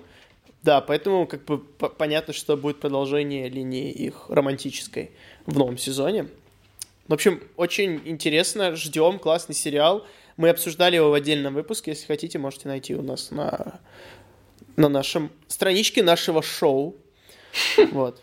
Да, 0.66 0.82
поэтому 0.82 1.28
как 1.28 1.46
бы 1.46 1.60
понятно, 1.60 2.34
что 2.34 2.58
будет 2.58 2.80
продолжение 2.80 3.50
линии 3.50 3.92
их 3.92 4.30
романтической 4.30 5.12
в 5.46 5.56
новом 5.60 5.78
сезоне. 5.78 6.28
В 7.08 7.14
общем, 7.14 7.44
очень 7.56 8.02
интересно, 8.04 8.76
ждем, 8.76 9.20
классный 9.20 9.54
сериал. 9.54 10.08
Мы 10.38 10.50
обсуждали 10.50 10.96
его 10.96 11.12
в 11.12 11.14
отдельном 11.14 11.54
выпуске, 11.54 11.92
если 11.92 12.08
хотите, 12.08 12.40
можете 12.40 12.68
найти 12.68 12.96
у 12.96 13.04
нас 13.04 13.30
на, 13.30 13.80
на 14.76 14.90
нашем 14.90 15.32
страничке 15.48 16.02
нашего 16.02 16.42
шоу. 16.42 16.96
Вот. 17.92 18.20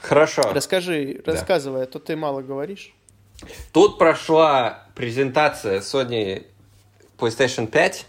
Хорошо. 0.00 0.50
Расскажи, 0.54 1.20
рассказывай, 1.26 1.82
а 1.82 1.86
то 1.86 1.98
ты 1.98 2.16
мало 2.16 2.40
говоришь. 2.40 2.94
Тут 3.74 3.98
прошла 3.98 4.88
презентация 4.94 5.80
Sony 5.80 6.46
PlayStation 7.18 7.66
5, 7.66 8.06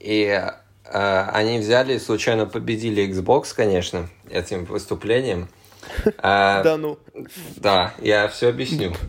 и 0.00 0.42
они 0.92 1.58
взяли, 1.58 1.98
случайно 1.98 2.46
победили 2.46 3.06
Xbox, 3.08 3.54
конечно, 3.54 4.08
этим 4.30 4.64
выступлением. 4.64 5.48
А, 6.18 6.62
да 6.64 6.76
ну. 6.76 6.98
Да, 7.56 7.94
я 7.98 8.28
все 8.28 8.48
объясню. 8.48 8.94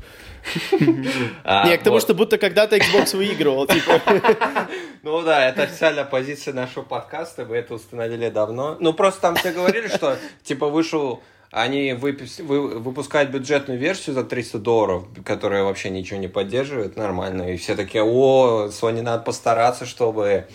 А, 1.45 1.65
Не, 1.65 1.77
к 1.77 1.83
тому, 1.83 2.01
что 2.01 2.13
будто 2.13 2.37
когда-то 2.37 2.75
Xbox 2.75 3.15
выигрывал, 3.15 3.65
типа. 3.65 4.01
Ну 5.03 5.21
да, 5.21 5.47
это 5.47 5.63
официальная 5.63 6.03
позиция 6.03 6.53
нашего 6.53 6.83
подкаста, 6.83 7.45
мы 7.45 7.55
это 7.55 7.75
установили 7.75 8.29
давно. 8.29 8.75
Ну 8.79 8.91
просто 8.91 9.21
там 9.21 9.35
все 9.35 9.51
говорили, 9.51 9.87
что 9.87 10.17
типа 10.43 10.67
вышел 10.67 11.23
они 11.53 11.93
вы... 11.93 12.17
выпускают 12.39 13.29
бюджетную 13.29 13.79
версию 13.79 14.15
за 14.15 14.23
300 14.23 14.57
долларов, 14.57 15.05
которая 15.23 15.63
вообще 15.63 15.91
ничего 15.91 16.19
не 16.19 16.27
поддерживает 16.27 16.97
нормально. 16.97 17.53
И 17.53 17.57
все 17.57 17.75
такие, 17.75 18.03
о, 18.03 18.69
Sony 18.69 19.01
надо 19.01 19.23
постараться, 19.23 19.85
чтобы 19.85 20.47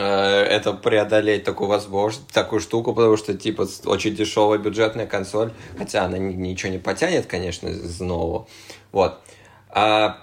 это 0.00 0.72
преодолеть 0.72 1.44
такую 1.44 1.68
возможность, 1.68 2.28
такую 2.28 2.60
штуку, 2.60 2.94
потому 2.94 3.16
что, 3.16 3.34
типа, 3.34 3.66
очень 3.86 4.14
дешевая 4.14 4.58
бюджетная 4.58 5.06
консоль, 5.06 5.52
хотя 5.78 6.04
она 6.04 6.18
ничего 6.18 6.70
не 6.72 6.78
потянет, 6.78 7.26
конечно, 7.26 7.68
из 7.68 8.00
нового. 8.00 8.46
Вот. 8.92 9.18
А, 9.70 10.18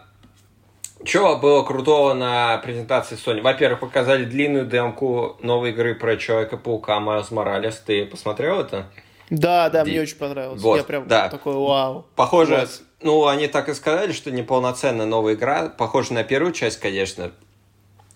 что 1.03 1.37
было 1.37 1.63
крутого 1.63 2.13
на 2.13 2.57
презентации 2.59 3.17
Sony? 3.17 3.41
Во-первых, 3.41 3.81
показали 3.81 4.25
длинную 4.25 4.65
демку 4.65 5.37
новой 5.41 5.71
игры 5.71 5.95
про 5.95 6.15
Человека-паука 6.15 6.99
Майлз 6.99 7.31
Моралес. 7.31 7.75
Ты 7.85 8.05
посмотрел 8.05 8.61
это? 8.61 8.85
Да, 9.29 9.69
да, 9.69 9.83
Ди... 9.83 9.91
мне 9.91 10.01
очень 10.01 10.17
понравилось. 10.17 10.61
Вот, 10.61 10.77
Я 10.77 10.83
прям 10.83 11.07
да. 11.07 11.29
такой, 11.29 11.55
вау. 11.55 12.05
Похоже, 12.15 12.55
Класс. 12.55 12.83
ну, 13.01 13.27
они 13.27 13.47
так 13.47 13.67
и 13.67 13.73
сказали, 13.73 14.11
что 14.11 14.31
неполноценная 14.31 15.05
новая 15.05 15.33
игра. 15.33 15.69
Похоже 15.69 16.13
на 16.13 16.23
первую 16.23 16.53
часть, 16.53 16.79
конечно. 16.79 17.31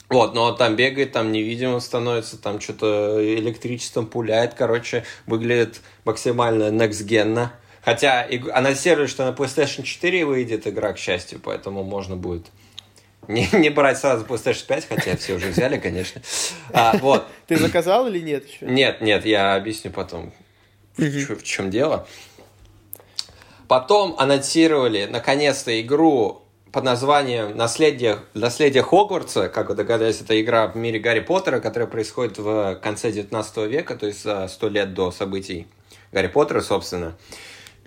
Вот, 0.09 0.33
но 0.33 0.53
там 0.53 0.75
бегает, 0.75 1.11
там 1.11 1.31
невидимо 1.31 1.79
становится, 1.81 2.41
там 2.41 2.61
что-то 2.61 3.19
электричеством 3.21 4.07
пуляет, 4.07 4.53
короче, 4.53 5.03
выглядит 5.25 5.81
максимально 6.05 6.69
next 6.69 7.49
Хотя 7.83 8.27
анонсировали, 8.53 9.07
что 9.07 9.25
на 9.29 9.35
PlayStation 9.35 9.83
4 9.83 10.25
выйдет 10.25 10.67
игра, 10.67 10.93
к 10.93 10.97
счастью, 10.97 11.39
поэтому 11.43 11.83
можно 11.83 12.15
будет 12.15 12.47
не, 13.27 13.47
не 13.53 13.69
брать 13.69 13.97
сразу 13.97 14.25
PlayStation 14.25 14.65
5, 14.65 14.87
хотя 14.87 15.17
все 15.17 15.33
уже 15.33 15.49
взяли, 15.49 15.77
конечно. 15.77 16.21
А, 16.71 16.97
вот. 16.97 17.27
Ты 17.47 17.57
заказал 17.57 18.07
или 18.07 18.19
нет 18.19 18.47
еще? 18.47 18.65
Нет, 18.65 19.01
нет, 19.01 19.25
я 19.25 19.55
объясню 19.55 19.91
потом, 19.91 20.33
в, 20.95 21.03
в 21.03 21.43
чем 21.43 21.69
дело. 21.69 22.07
Потом 23.67 24.15
анонсировали, 24.17 25.07
наконец-то, 25.09 25.79
игру 25.81 26.46
под 26.71 26.83
названием 26.83 27.55
«Наследие, 27.55 28.19
«Наследие 28.33 28.83
Хогвартса», 28.83 29.49
как 29.49 29.69
вы 29.69 29.75
догадались, 29.75 30.21
это 30.21 30.39
игра 30.39 30.67
в 30.67 30.75
мире 30.75 30.99
Гарри 30.99 31.21
Поттера, 31.21 31.59
которая 31.59 31.87
происходит 31.87 32.37
в 32.37 32.75
конце 32.75 33.11
19 33.11 33.57
века, 33.69 33.95
то 33.95 34.07
есть 34.07 34.23
за 34.23 34.47
сто 34.47 34.67
лет 34.69 34.93
до 34.93 35.11
событий 35.11 35.67
Гарри 36.11 36.27
Поттера, 36.27 36.61
собственно. 36.61 37.17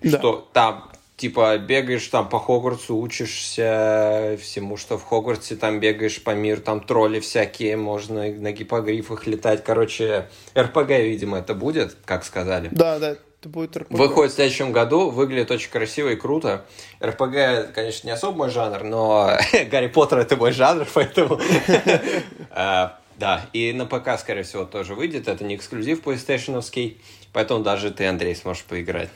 Да. 0.03 0.17
Что 0.17 0.49
там 0.53 0.91
типа 1.21 1.59
бегаешь 1.59 2.07
там 2.07 2.27
по 2.27 2.39
Хогвартсу, 2.39 2.97
учишься 2.97 4.37
всему, 4.41 4.75
что 4.75 4.97
в 4.97 5.03
Хогвартсе, 5.03 5.55
там 5.55 5.79
бегаешь 5.79 6.23
по 6.23 6.31
миру, 6.31 6.61
там 6.61 6.81
тролли 6.81 7.19
всякие, 7.19 7.77
можно 7.77 8.23
на 8.31 8.51
гипогрифах 8.51 9.27
летать. 9.27 9.63
Короче, 9.63 10.29
РПГ, 10.57 10.89
видимо, 10.89 11.37
это 11.37 11.53
будет, 11.53 11.95
как 12.05 12.23
сказали. 12.25 12.69
Да, 12.71 12.97
да. 12.97 13.17
Это 13.41 13.49
будет 13.49 13.75
РПГ. 13.75 13.97
Выходит 13.97 14.33
в 14.33 14.35
следующем 14.35 14.71
году, 14.71 15.09
выглядит 15.09 15.49
очень 15.49 15.71
красиво 15.71 16.09
и 16.09 16.15
круто. 16.15 16.63
РПГ, 17.03 17.73
конечно, 17.73 18.05
не 18.05 18.11
особо 18.11 18.37
мой 18.37 18.49
жанр, 18.51 18.83
но 18.83 19.35
Гарри 19.71 19.87
Поттер 19.87 20.19
это 20.19 20.37
мой 20.37 20.51
жанр, 20.51 20.87
поэтому... 20.93 21.41
А, 22.51 22.99
да, 23.17 23.47
и 23.51 23.73
на 23.73 23.87
ПК, 23.87 24.19
скорее 24.19 24.43
всего, 24.43 24.65
тоже 24.65 24.93
выйдет. 24.93 25.27
Это 25.27 25.43
не 25.43 25.55
эксклюзив 25.55 26.03
PlayStation, 26.03 26.95
поэтому 27.33 27.63
даже 27.63 27.89
ты, 27.89 28.05
Андрей, 28.05 28.35
сможешь 28.35 28.63
поиграть. 28.63 29.09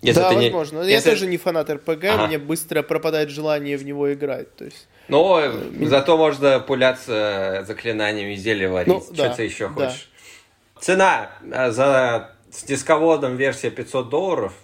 Если 0.00 0.20
да, 0.20 0.32
возможно. 0.32 0.82
Не... 0.82 0.90
Если... 0.90 1.10
Я 1.10 1.14
тоже 1.14 1.26
не 1.26 1.36
фанат 1.36 1.68
РПГ, 1.68 2.04
ага. 2.04 2.26
мне 2.26 2.38
быстро 2.38 2.82
пропадает 2.82 3.28
желание 3.28 3.76
в 3.76 3.84
него 3.84 4.10
играть. 4.10 4.56
То 4.56 4.64
есть... 4.64 4.88
Но 5.08 5.38
э, 5.38 5.52
зато 5.82 6.16
можно 6.16 6.60
пуляться 6.60 7.62
заклинаниями 7.66 8.36
зелья 8.36 8.70
варить. 8.70 8.88
Ну, 8.88 9.00
Что 9.02 9.14
да, 9.14 9.34
ты 9.34 9.42
еще 9.42 9.68
хочешь? 9.68 10.08
Да. 10.74 10.80
Цена 10.80 11.30
э, 11.50 11.70
за 11.70 12.33
с 12.54 12.62
дисководом 12.62 13.36
версия 13.36 13.70
500 13.70 14.08
долларов, 14.08 14.54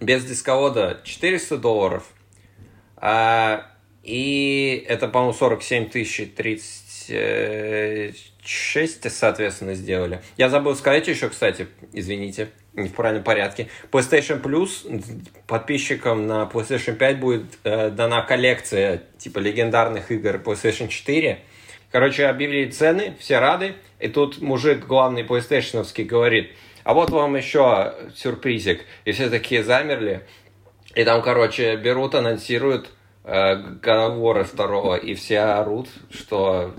без 0.00 0.24
дисковода 0.24 1.00
400 1.02 1.58
долларов. 1.58 2.04
А, 2.96 3.66
и 4.04 4.86
это, 4.88 5.08
по-моему, 5.08 5.34
47 5.34 5.88
тысяч 5.88 6.32
36, 6.36 9.10
соответственно, 9.10 9.74
сделали. 9.74 10.22
Я 10.36 10.48
забыл 10.48 10.76
сказать 10.76 11.08
еще, 11.08 11.30
кстати, 11.30 11.66
извините, 11.92 12.50
не 12.74 12.88
в 12.88 12.92
правильном 12.92 13.24
порядке. 13.24 13.66
PlayStation 13.90 14.40
Plus 14.40 14.86
подписчикам 15.48 16.28
на 16.28 16.48
PlayStation 16.52 16.94
5 16.94 17.18
будет 17.18 17.58
э, 17.64 17.90
дана 17.90 18.22
коллекция 18.22 19.02
типа 19.18 19.40
легендарных 19.40 20.12
игр 20.12 20.36
PlayStation 20.36 20.86
4. 20.88 21.40
Короче, 21.90 22.26
объявили 22.26 22.70
цены, 22.70 23.16
все 23.18 23.40
рады. 23.40 23.74
И 23.98 24.06
тут 24.08 24.40
мужик, 24.40 24.86
главный 24.86 25.22
PlayStation 25.22 25.84
говорит, 26.06 26.52
а 26.84 26.94
вот 26.94 27.10
вам 27.10 27.34
еще 27.34 27.94
сюрпризик. 28.14 28.84
И 29.04 29.12
все 29.12 29.28
такие 29.30 29.64
замерли. 29.64 30.22
И 30.94 31.04
там, 31.04 31.22
короче, 31.22 31.76
берут, 31.76 32.14
анонсируют 32.14 32.90
э, 33.24 34.44
второго, 34.44 34.94
и 34.94 35.14
все 35.14 35.40
орут, 35.40 35.88
что 36.10 36.72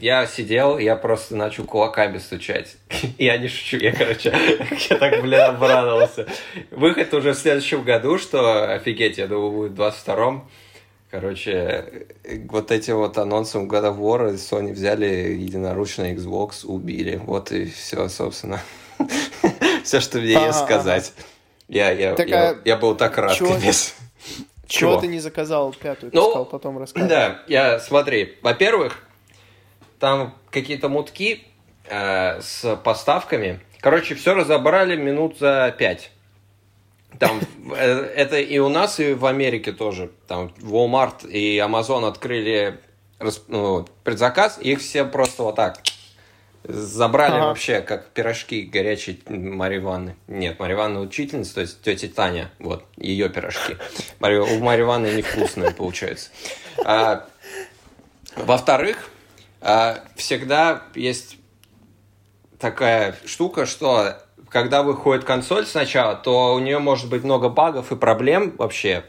я 0.00 0.26
сидел, 0.26 0.78
я 0.78 0.96
просто 0.96 1.36
начал 1.36 1.64
кулаками 1.64 2.18
стучать. 2.18 2.76
Я 3.18 3.38
не 3.38 3.48
шучу, 3.48 3.76
я, 3.78 3.92
короче, 3.92 4.34
я 4.90 4.96
так, 4.96 5.22
блин, 5.22 5.40
обрадовался. 5.40 6.26
Выход 6.70 7.14
уже 7.14 7.32
в 7.32 7.38
следующем 7.38 7.84
году, 7.84 8.18
что 8.18 8.74
офигеть, 8.74 9.18
я 9.18 9.26
думаю, 9.26 9.50
будет 9.50 9.72
в 9.72 9.80
22-м. 9.80 10.48
Короче, 11.14 12.08
вот 12.48 12.72
этим 12.72 12.96
вот 12.96 13.18
анонсом 13.18 13.70
God 13.70 13.84
of 13.84 13.98
War 14.00 14.34
Sony 14.34 14.72
взяли 14.72 15.06
единоручно 15.06 16.12
Xbox, 16.12 16.66
убили. 16.66 17.22
Вот 17.24 17.52
и 17.52 17.66
все, 17.66 18.08
собственно. 18.08 18.60
Все, 19.84 20.00
что 20.00 20.18
мне 20.18 20.32
есть 20.32 20.58
сказать. 20.58 21.12
Я, 21.68 21.92
я, 21.92 22.16
я, 22.18 22.56
я 22.64 22.76
был 22.76 22.96
так 22.96 23.16
рад, 23.16 23.38
капец. 23.38 23.94
Чего 24.66 24.98
ты 24.98 25.06
не 25.06 25.20
заказал 25.20 25.72
пятую? 25.72 26.10
Ты 26.10 26.16
ну, 26.16 26.30
сказал, 26.30 26.46
потом 26.46 26.78
рассказать. 26.78 27.08
Да, 27.08 27.42
я, 27.46 27.78
смотри, 27.78 28.36
во-первых, 28.42 29.06
там 30.00 30.34
какие-то 30.50 30.88
мутки 30.88 31.44
э, 31.84 32.40
с 32.40 32.74
поставками. 32.82 33.60
Короче, 33.78 34.16
все 34.16 34.34
разобрали 34.34 34.96
минут 34.96 35.38
за 35.38 35.72
пять. 35.78 36.10
Там 37.18 37.40
э, 37.76 38.12
это 38.16 38.38
и 38.38 38.58
у 38.58 38.68
нас, 38.68 39.00
и 39.00 39.14
в 39.14 39.26
Америке 39.26 39.72
тоже. 39.72 40.10
Там 40.26 40.52
Walmart 40.60 41.28
и 41.28 41.58
Amazon 41.58 42.06
открыли 42.06 42.80
ну, 43.48 43.86
предзаказ, 44.02 44.58
их 44.60 44.80
все 44.80 45.04
просто 45.04 45.42
вот 45.44 45.56
так 45.56 45.78
забрали 46.66 47.36
ага. 47.36 47.46
вообще, 47.46 47.80
как 47.80 48.08
пирожки 48.10 48.62
горячие 48.62 49.16
Ивановны. 49.26 50.16
Нет, 50.28 50.56
Ивановна 50.58 51.00
учительница, 51.00 51.54
то 51.54 51.60
есть 51.60 51.82
тетя 51.82 52.08
Таня, 52.08 52.50
вот, 52.58 52.84
ее 52.96 53.28
пирожки. 53.28 53.76
Марья, 54.18 54.40
у 54.40 54.58
Марьи 54.60 54.84
Ивановны 54.84 55.16
невкусные 55.16 55.72
получаются. 55.72 56.30
А, 56.84 57.26
во-вторых, 58.36 59.10
а, 59.60 60.02
всегда 60.16 60.84
есть 60.94 61.36
такая 62.58 63.14
штука, 63.26 63.66
что 63.66 64.16
когда 64.54 64.84
выходит 64.84 65.24
консоль 65.24 65.66
сначала, 65.66 66.14
то 66.14 66.54
у 66.54 66.60
нее 66.60 66.78
может 66.78 67.10
быть 67.10 67.24
много 67.24 67.48
багов 67.48 67.90
и 67.90 67.96
проблем 67.96 68.54
вообще. 68.56 69.02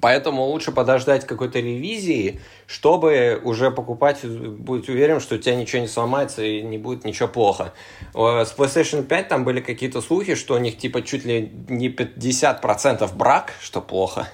Поэтому 0.00 0.42
лучше 0.42 0.72
подождать 0.72 1.24
какой-то 1.24 1.60
ревизии, 1.60 2.40
чтобы 2.66 3.40
уже 3.44 3.70
покупать, 3.70 4.24
быть 4.24 4.88
уверен, 4.88 5.20
что 5.20 5.36
у 5.36 5.38
тебя 5.38 5.54
ничего 5.54 5.82
не 5.82 5.86
сломается 5.86 6.42
и 6.42 6.62
не 6.62 6.78
будет 6.78 7.04
ничего 7.04 7.28
плохо. 7.28 7.72
С 8.12 8.52
PlayStation 8.56 9.04
5 9.04 9.28
там 9.28 9.44
были 9.44 9.60
какие-то 9.60 10.00
слухи, 10.00 10.34
что 10.34 10.54
у 10.54 10.58
них 10.58 10.78
типа 10.78 11.02
чуть 11.02 11.24
ли 11.24 11.52
не 11.68 11.88
50% 11.88 13.14
брак, 13.14 13.52
что 13.60 13.80
плохо. 13.80 14.28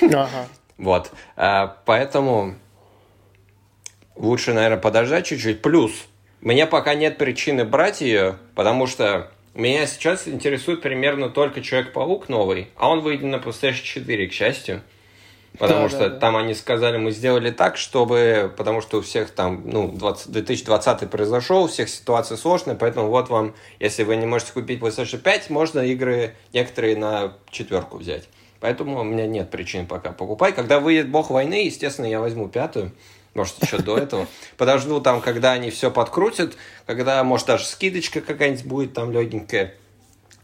Ага. 0.00 0.28
Вот. 0.78 1.12
А, 1.36 1.76
поэтому 1.84 2.56
лучше, 4.16 4.54
наверное, 4.54 4.78
подождать 4.78 5.26
чуть-чуть. 5.26 5.60
Плюс, 5.60 5.92
мне 6.40 6.66
пока 6.66 6.94
нет 6.94 7.18
причины 7.18 7.64
брать 7.64 8.00
ее, 8.00 8.38
потому 8.56 8.88
что 8.88 9.30
меня 9.54 9.86
сейчас 9.86 10.26
интересует 10.26 10.80
примерно 10.80 11.28
только 11.28 11.60
Человек-паук 11.60 12.28
новый, 12.28 12.68
а 12.76 12.88
он 12.88 13.00
выйдет 13.00 13.24
на 13.24 13.36
PlayStation 13.36 13.82
4, 13.82 14.28
к 14.28 14.32
счастью. 14.32 14.82
Потому 15.58 15.82
да, 15.82 15.88
что 15.90 15.98
да, 15.98 16.08
да. 16.08 16.18
там 16.18 16.36
они 16.36 16.54
сказали, 16.54 16.96
мы 16.96 17.10
сделали 17.10 17.50
так, 17.50 17.76
чтобы... 17.76 18.50
Потому 18.56 18.80
что 18.80 18.98
у 18.98 19.02
всех 19.02 19.30
там, 19.30 19.62
ну, 19.66 19.92
20, 19.92 20.32
2020 20.32 21.10
произошел, 21.10 21.64
у 21.64 21.68
всех 21.68 21.90
ситуация 21.90 22.38
сложная, 22.38 22.74
поэтому 22.74 23.08
вот 23.08 23.28
вам, 23.28 23.54
если 23.78 24.04
вы 24.04 24.16
не 24.16 24.24
можете 24.24 24.52
купить 24.52 24.80
PlayStation 24.80 25.18
5, 25.18 25.50
можно 25.50 25.80
игры 25.80 26.34
некоторые 26.54 26.96
на 26.96 27.34
четверку 27.50 27.98
взять. 27.98 28.28
Поэтому 28.60 29.00
у 29.00 29.04
меня 29.04 29.26
нет 29.26 29.50
причин 29.50 29.86
пока 29.86 30.12
покупать. 30.12 30.54
Когда 30.54 30.80
выйдет 30.80 31.10
Бог 31.10 31.30
войны, 31.30 31.66
естественно, 31.66 32.06
я 32.06 32.20
возьму 32.20 32.48
пятую 32.48 32.92
может, 33.34 33.62
еще 33.62 33.78
до 33.78 33.98
этого. 33.98 34.26
Подожду 34.56 35.00
там, 35.00 35.20
когда 35.20 35.52
они 35.52 35.70
все 35.70 35.90
подкрутят, 35.90 36.56
когда, 36.86 37.22
может, 37.24 37.46
даже 37.46 37.64
скидочка 37.64 38.20
какая-нибудь 38.20 38.64
будет 38.66 38.92
там 38.94 39.10
легенькая, 39.10 39.74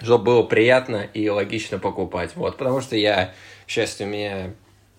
чтобы 0.01 0.25
было 0.25 0.43
приятно 0.43 1.07
и 1.13 1.29
логично 1.29 1.79
покупать. 1.79 2.35
Вот, 2.35 2.57
потому 2.57 2.81
что 2.81 2.97
я, 2.97 3.35
к 3.67 3.71
счастью, 3.71 4.07
у 4.07 4.11
меня 4.11 4.53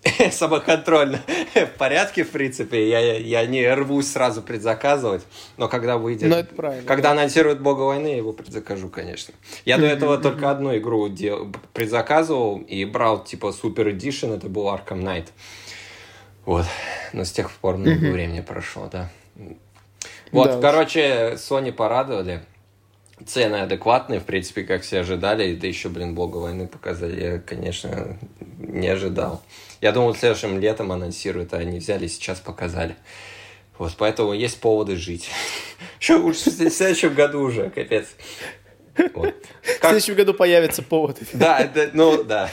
самоконтроль 0.32 1.18
в 1.56 1.78
порядке, 1.78 2.24
в 2.24 2.30
принципе. 2.30 2.90
Я, 2.90 3.18
я 3.18 3.46
не 3.46 3.68
рвусь 3.74 4.08
сразу 4.08 4.42
предзаказывать, 4.42 5.24
но 5.58 5.68
когда 5.68 5.98
выйдет... 5.98 6.30
Но 6.30 6.38
это 6.38 6.54
правильно. 6.54 6.88
Когда 6.88 7.10
да. 7.10 7.12
анонсируют 7.14 7.60
Бога 7.60 7.82
войны, 7.82 8.08
я 8.08 8.18
его 8.18 8.34
предзакажу, 8.34 8.90
конечно. 8.90 9.34
Я 9.66 9.78
до 9.78 9.86
этого 9.86 10.18
только 10.18 10.52
одну 10.52 10.78
игру 10.78 11.10
дел, 11.10 11.52
предзаказывал 11.74 12.60
и 12.60 12.86
брал, 12.86 13.24
типа, 13.24 13.48
Super 13.48 13.92
Edition, 13.96 14.36
это 14.36 14.48
был 14.48 14.68
Arkham 14.68 15.02
Knight. 15.02 15.28
Вот. 16.50 16.66
Но 17.14 17.26
с 17.26 17.32
тех 17.32 17.52
пор 17.52 17.78
много 17.78 18.08
mm-hmm. 18.08 18.12
времени 18.12 18.42
прошло, 18.42 18.90
да. 18.92 19.08
Вот, 20.32 20.50
да, 20.50 20.60
короче, 20.60 21.34
Sony 21.36 21.72
порадовали. 21.72 22.42
Цены 23.24 23.58
адекватные, 23.58 24.20
в 24.20 24.24
принципе, 24.24 24.64
как 24.64 24.82
все 24.82 25.02
ожидали. 25.02 25.54
Да 25.54 25.68
еще, 25.68 25.90
блин, 25.90 26.16
Бога 26.16 26.38
войны 26.38 26.66
показали. 26.68 27.24
Я, 27.24 27.38
конечно, 27.38 28.18
не 28.58 28.88
ожидал. 28.88 29.44
Я 29.80 29.92
думал, 29.92 30.16
следующим 30.16 30.60
летом 30.60 30.92
анонсируют, 30.92 31.54
а 31.54 31.58
они 31.58 31.78
взяли 31.78 32.06
и 32.06 32.10
сейчас 32.10 32.40
показали. 32.40 32.96
Вот, 33.78 33.94
поэтому 33.96 34.34
есть 34.34 34.60
поводы 34.60 34.96
жить. 34.96 35.30
Что 36.00 36.18
лучше 36.18 36.50
в 36.50 36.70
следующем 36.72 37.14
году 37.14 37.42
уже, 37.42 37.70
капец. 37.70 38.08
Вот. 39.14 39.36
Как... 39.62 39.76
В 39.76 39.80
следующем 39.82 40.16
году 40.16 40.34
появится 40.34 40.82
повод. 40.82 41.20
Да, 41.32 41.60
это, 41.60 41.92
ну 41.94 42.24
да. 42.24 42.50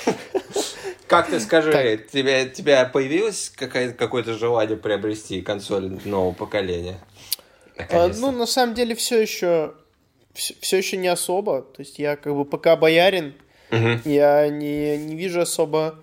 Как 1.06 1.28
ты 1.28 1.40
скажи, 1.40 1.72
так. 1.72 2.08
тебе, 2.08 2.48
тебя 2.48 2.84
появилось 2.84 3.50
какое-то 3.50 4.34
желание 4.34 4.76
приобрести 4.76 5.40
консоль 5.40 5.98
нового 6.04 6.32
поколения? 6.32 6.98
А, 7.90 8.08
ну, 8.08 8.32
на 8.32 8.46
самом 8.46 8.74
деле, 8.74 8.94
все 8.94 9.20
еще, 9.20 9.74
все, 10.32 10.54
все 10.60 10.78
еще 10.78 10.96
не 10.96 11.08
особо. 11.08 11.62
То 11.62 11.80
есть 11.80 11.98
я 11.98 12.16
как 12.16 12.34
бы 12.34 12.44
пока 12.44 12.76
боярин, 12.76 13.34
угу. 13.70 14.00
я 14.04 14.48
не, 14.48 14.96
не 14.96 15.14
вижу 15.14 15.40
особо 15.40 15.98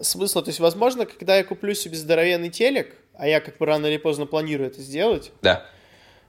смысла. 0.00 0.42
То 0.42 0.48
есть, 0.48 0.60
возможно, 0.60 1.06
когда 1.06 1.36
я 1.36 1.44
куплю 1.44 1.74
себе 1.74 1.96
здоровенный 1.96 2.50
телек, 2.50 2.94
а 3.14 3.26
я 3.26 3.40
как 3.40 3.58
бы 3.58 3.66
рано 3.66 3.86
или 3.86 3.96
поздно 3.96 4.26
планирую 4.26 4.68
это 4.68 4.80
сделать, 4.80 5.32
да. 5.42 5.66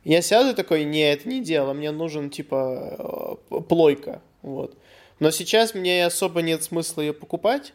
я 0.04 0.22
сяду 0.22 0.56
такой, 0.56 0.84
не, 0.84 1.12
это 1.12 1.30
не 1.30 1.42
дело, 1.42 1.74
мне 1.74 1.92
нужен, 1.92 2.30
типа, 2.30 3.38
э, 3.52 3.60
плойка, 3.62 4.22
вот. 4.42 4.76
Но 5.20 5.32
сейчас 5.32 5.76
мне 5.76 6.06
особо 6.06 6.42
нет 6.42 6.64
смысла 6.64 7.02
ее 7.02 7.14
покупать, 7.14 7.74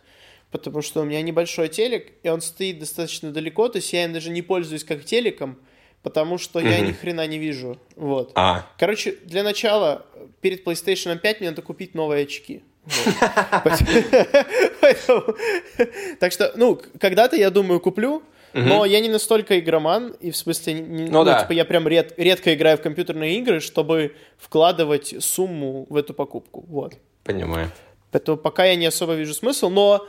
потому 0.54 0.82
что 0.82 1.00
у 1.00 1.04
меня 1.04 1.20
небольшой 1.20 1.68
телек, 1.68 2.12
и 2.22 2.28
он 2.28 2.40
стоит 2.40 2.78
достаточно 2.78 3.32
далеко, 3.32 3.68
то 3.68 3.78
есть 3.78 3.92
я 3.92 4.04
им 4.04 4.12
даже 4.12 4.30
не 4.30 4.40
пользуюсь 4.40 4.84
как 4.84 5.04
телеком, 5.04 5.58
потому 6.04 6.38
что 6.38 6.60
mm-hmm. 6.60 6.70
я 6.70 6.78
ни 6.78 6.92
хрена 6.92 7.26
не 7.26 7.38
вижу. 7.38 7.76
Вот. 7.96 8.30
А. 8.36 8.64
Короче, 8.78 9.16
для 9.24 9.42
начала, 9.42 10.06
перед 10.40 10.64
PlayStation 10.64 11.18
5 11.18 11.40
мне 11.40 11.50
надо 11.50 11.60
купить 11.62 11.96
новые 11.96 12.22
очки. 12.22 12.62
Так 16.20 16.30
что, 16.30 16.52
ну, 16.54 16.80
когда-то, 17.00 17.34
я 17.34 17.50
думаю, 17.50 17.80
куплю, 17.80 18.22
но 18.52 18.84
я 18.84 19.00
не 19.00 19.08
настолько 19.08 19.58
игроман, 19.58 20.14
и 20.20 20.30
в 20.30 20.36
смысле, 20.36 20.74
ну, 20.76 21.24
ну 21.24 21.40
типа, 21.40 21.50
я 21.50 21.64
прям 21.64 21.88
редко 21.88 22.54
играю 22.54 22.78
в 22.78 22.80
компьютерные 22.80 23.38
игры, 23.38 23.58
чтобы 23.58 24.14
вкладывать 24.38 25.16
сумму 25.18 25.86
в 25.88 25.96
эту 25.96 26.14
покупку. 26.14 26.64
Вот. 26.68 26.94
Понимаю. 27.24 27.72
Поэтому 28.12 28.38
пока 28.38 28.66
я 28.66 28.76
не 28.76 28.86
особо 28.86 29.14
вижу 29.14 29.34
смысл, 29.34 29.68
но 29.68 30.06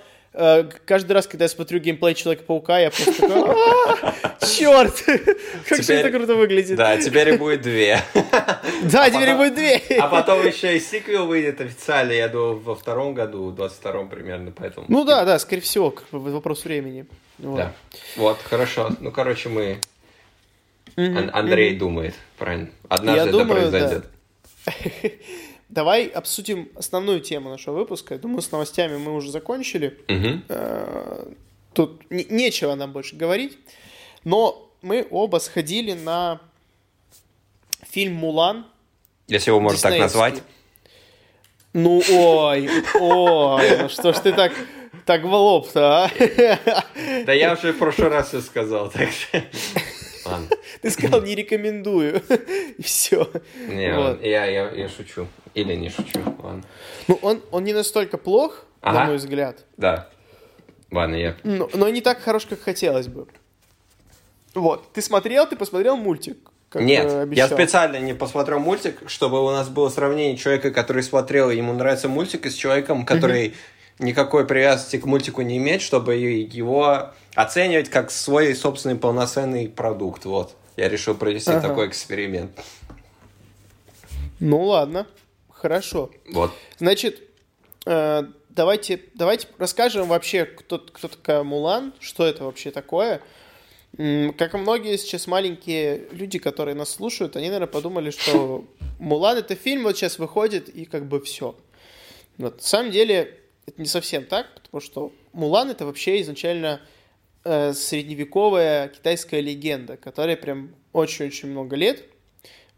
каждый 0.85 1.13
раз, 1.13 1.27
когда 1.27 1.45
я 1.45 1.49
смотрю 1.49 1.79
геймплей 1.79 2.13
Человека-паука, 2.13 2.79
я 2.79 2.91
просто 2.91 3.13
такой, 3.13 3.55
черт, 4.47 5.03
как 5.69 5.81
же 5.81 5.93
это 5.93 6.11
круто 6.11 6.35
выглядит. 6.35 6.75
Да, 6.75 6.97
теперь 6.97 7.29
и 7.29 7.37
будет 7.37 7.61
две. 7.61 7.99
Да, 8.83 9.09
теперь 9.09 9.29
и 9.29 9.33
будет 9.35 9.55
две. 9.55 9.81
А 9.99 10.07
потом 10.07 10.45
еще 10.45 10.75
и 10.75 10.79
сиквел 10.79 11.27
выйдет 11.27 11.61
официально, 11.61 12.11
я 12.11 12.27
думаю, 12.27 12.59
во 12.59 12.75
втором 12.75 13.13
году, 13.13 13.49
в 13.49 13.55
22-м 13.55 14.09
примерно, 14.09 14.51
поэтому... 14.51 14.85
Ну 14.89 15.05
да, 15.05 15.23
да, 15.23 15.39
скорее 15.39 15.61
всего, 15.61 15.95
вопрос 16.11 16.65
времени. 16.65 17.05
Да. 17.37 17.73
Вот, 18.15 18.37
хорошо. 18.43 18.91
Ну, 18.99 19.11
короче, 19.11 19.49
мы... 19.49 19.79
Андрей 20.95 21.75
думает, 21.75 22.15
правильно. 22.37 22.69
Однажды 22.89 23.29
это 23.29 23.45
произойдет. 23.45 24.05
Давай 25.75 26.07
обсудим 26.07 26.69
основную 26.75 27.19
тему 27.19 27.49
нашего 27.49 27.75
выпуска. 27.75 28.13
Я 28.13 28.19
думаю, 28.21 28.41
с 28.41 28.49
новостями 28.49 28.95
мы 28.95 29.13
уже 29.13 29.29
закончили. 29.29 29.99
Угу. 30.07 31.35
Тут 31.73 32.09
нечего 32.09 32.75
нам 32.75 32.93
больше 32.93 33.17
говорить. 33.17 33.57
Но 34.23 34.71
мы 34.81 35.05
оба 35.11 35.39
сходили 35.39 35.91
на 35.91 36.39
фильм 37.89 38.13
«Мулан». 38.13 38.65
Если 39.27 39.49
его 39.49 39.59
можно 39.59 39.81
так 39.81 39.99
назвать. 39.99 40.43
Ну, 41.73 42.01
ой, 42.09 42.69
ой, 42.93 43.77
ну 43.81 43.89
что 43.89 44.13
ж 44.13 44.19
ты 44.19 44.31
так, 44.31 44.53
так 45.05 45.23
в 45.23 45.33
лоб-то, 45.33 46.05
а? 46.05 46.11
Да 47.25 47.33
я 47.33 47.51
уже 47.51 47.73
в 47.73 47.79
прошлый 47.79 48.07
раз 48.07 48.29
все 48.29 48.39
сказал, 48.39 48.89
так 48.89 49.09
что... 49.11 49.43
Ладно. 50.25 50.47
Ты 50.81 50.89
сказал, 50.89 51.21
не 51.21 51.35
рекомендую. 51.35 52.21
И 52.77 52.81
все. 52.81 53.29
Не, 53.67 53.95
вот. 53.95 54.23
я, 54.23 54.45
я, 54.45 54.71
я 54.71 54.89
шучу. 54.89 55.27
Или 55.53 55.75
не 55.75 55.89
шучу. 55.89 56.19
Ладно. 56.41 56.63
Ну, 57.07 57.19
он, 57.21 57.41
он 57.51 57.63
не 57.63 57.73
настолько 57.73 58.17
плох, 58.17 58.65
ага. 58.81 58.99
на 58.99 59.05
мой 59.05 59.17
взгляд. 59.17 59.65
Да. 59.77 60.09
Ладно, 60.91 61.15
я... 61.15 61.35
Но, 61.43 61.69
но 61.73 61.89
не 61.89 62.01
так 62.01 62.19
хорош, 62.19 62.45
как 62.45 62.61
хотелось 62.61 63.07
бы. 63.07 63.27
Вот. 64.53 64.91
Ты 64.93 65.01
смотрел, 65.01 65.47
ты 65.47 65.55
посмотрел 65.55 65.97
мультик? 65.97 66.37
Как 66.69 66.81
Нет, 66.81 67.11
обещал. 67.11 67.49
я 67.49 67.55
специально 67.55 67.97
не 67.97 68.13
посмотрел 68.13 68.59
мультик, 68.59 68.99
чтобы 69.07 69.43
у 69.45 69.49
нас 69.51 69.69
было 69.69 69.89
сравнение 69.89 70.35
человека, 70.35 70.71
который 70.71 71.03
смотрел, 71.03 71.49
и 71.49 71.57
ему 71.57 71.73
нравится 71.73 72.09
мультик, 72.09 72.45
и 72.45 72.49
с 72.49 72.53
человеком, 72.53 73.05
который 73.05 73.53
никакой 73.99 74.45
привязанности 74.45 74.97
к 74.97 75.05
мультику 75.05 75.41
не 75.41 75.57
имеет, 75.57 75.81
чтобы 75.81 76.15
его 76.15 77.11
оценивать 77.33 77.89
как 77.89 78.11
свой 78.11 78.55
собственный 78.55 78.95
полноценный 78.95 79.69
продукт. 79.69 80.25
Вот. 80.25 80.55
Я 80.77 80.89
решил 80.89 81.15
провести 81.15 81.51
ага. 81.51 81.69
такой 81.69 81.87
эксперимент. 81.87 82.51
Ну 84.39 84.63
ладно, 84.63 85.07
хорошо. 85.49 86.11
Вот. 86.29 86.51
Значит, 86.77 87.21
э, 87.85 88.23
давайте, 88.49 89.01
давайте 89.13 89.47
расскажем 89.57 90.07
вообще, 90.07 90.45
кто, 90.45 90.79
кто 90.79 91.07
такая 91.07 91.43
Мулан, 91.43 91.93
что 91.99 92.25
это 92.25 92.43
вообще 92.43 92.71
такое. 92.71 93.21
Как 93.93 94.53
и 94.53 94.57
многие 94.57 94.97
сейчас 94.97 95.25
маленькие 95.25 96.09
люди, 96.11 96.37
которые 96.37 96.75
нас 96.75 96.89
слушают, 96.89 97.37
они, 97.37 97.45
наверное, 97.45 97.67
подумали, 97.67 98.09
что 98.09 98.65
Мулан 98.99 99.37
это 99.37 99.55
фильм, 99.55 99.83
вот 99.83 99.95
сейчас 99.95 100.19
выходит, 100.19 100.67
и 100.67 100.83
как 100.83 101.05
бы 101.05 101.21
все. 101.21 101.55
Вот. 102.37 102.57
На 102.57 102.61
самом 102.61 102.91
деле, 102.91 103.39
это 103.65 103.81
не 103.81 103.87
совсем 103.87 104.25
так, 104.25 104.53
потому 104.55 104.81
что 104.81 105.11
Мулан 105.33 105.71
это 105.71 105.85
вообще 105.85 106.21
изначально 106.21 106.81
э, 107.43 107.73
средневековая 107.73 108.89
китайская 108.89 109.41
легенда, 109.41 109.97
которая 109.97 110.35
прям 110.35 110.75
очень-очень 110.93 111.49
много 111.49 111.75
лет 111.75 112.05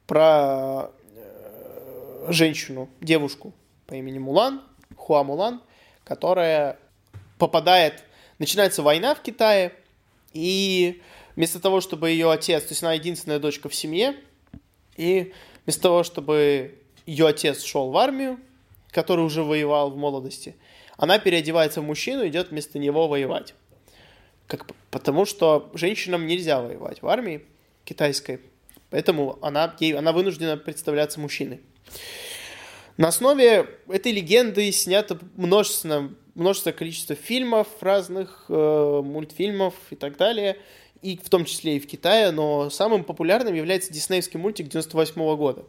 про 0.06 0.92
э, 1.16 2.28
женщину, 2.30 2.90
девушку 3.02 3.54
по 3.86 3.96
имени 3.96 4.20
Мулан, 4.20 4.62
Хуа 4.96 5.24
Мулан, 5.24 5.62
которая 6.04 6.80
попадает, 7.38 8.04
начинается 8.40 8.82
война 8.82 9.14
в 9.14 9.22
Китае, 9.22 9.74
и 10.34 11.02
вместо 11.36 11.60
того, 11.60 11.82
чтобы 11.82 12.10
ее 12.10 12.32
отец, 12.32 12.64
то 12.64 12.70
есть 12.70 12.84
она 12.84 12.94
единственная 12.94 13.40
дочка 13.40 13.70
в 13.70 13.76
семье, 13.76 14.16
и 14.96 15.34
вместо 15.64 15.84
того, 15.84 16.04
чтобы 16.04 16.80
ее 17.06 17.28
отец 17.28 17.64
шел 17.64 17.92
в 17.92 17.98
армию, 17.98 18.40
который 18.92 19.24
уже 19.24 19.44
воевал 19.44 19.92
в 19.92 19.98
молодости, 19.98 20.56
она 20.98 21.20
переодевается 21.20 21.82
в 21.82 21.86
мужчину 21.86 22.24
и 22.24 22.30
идет 22.30 22.50
вместо 22.50 22.80
него 22.80 23.08
воевать. 23.08 23.54
Как, 24.48 24.66
потому 24.92 25.26
что 25.26 25.70
женщинам 25.74 26.26
нельзя 26.26 26.62
воевать 26.62 27.02
в 27.02 27.08
армии 27.08 27.46
китайской, 27.86 28.42
поэтому 28.90 29.38
она, 29.42 29.76
ей, 29.80 29.94
она 29.94 30.12
вынуждена 30.12 30.58
представляться 30.58 31.20
мужчиной. 31.20 31.62
На 32.98 33.10
основе 33.10 33.70
этой 33.88 34.12
легенды 34.12 34.72
снято 34.72 35.20
множество, 35.36 36.10
множество 36.34 36.72
количество 36.72 37.16
фильмов 37.16 37.68
разных, 37.82 38.46
э, 38.50 39.02
мультфильмов 39.04 39.76
и 39.92 39.96
так 39.96 40.18
далее, 40.18 40.58
и 41.04 41.18
в 41.18 41.30
том 41.30 41.46
числе 41.46 41.78
и 41.78 41.80
в 41.80 41.86
Китае, 41.86 42.32
но 42.32 42.72
самым 42.72 43.04
популярным 43.04 43.54
является 43.54 43.94
диснеевский 43.94 44.40
мультик 44.40 44.68
98 44.68 45.22
-го 45.22 45.38
года. 45.38 45.66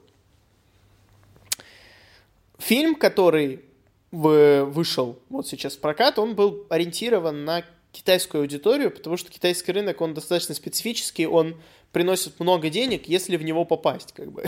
Фильм, 2.58 2.94
который 2.94 3.67
вышел 4.10 5.18
вот 5.28 5.46
сейчас 5.46 5.76
в 5.76 5.80
прокат, 5.80 6.18
он 6.18 6.34
был 6.34 6.66
ориентирован 6.70 7.44
на 7.44 7.64
китайскую 7.92 8.42
аудиторию, 8.42 8.90
потому 8.90 9.16
что 9.16 9.30
китайский 9.30 9.72
рынок, 9.72 10.00
он 10.00 10.14
достаточно 10.14 10.54
специфический, 10.54 11.26
он 11.26 11.56
приносит 11.92 12.38
много 12.38 12.68
денег, 12.68 13.08
если 13.08 13.36
в 13.36 13.42
него 13.42 13.64
попасть, 13.64 14.12
как 14.12 14.30
бы. 14.30 14.44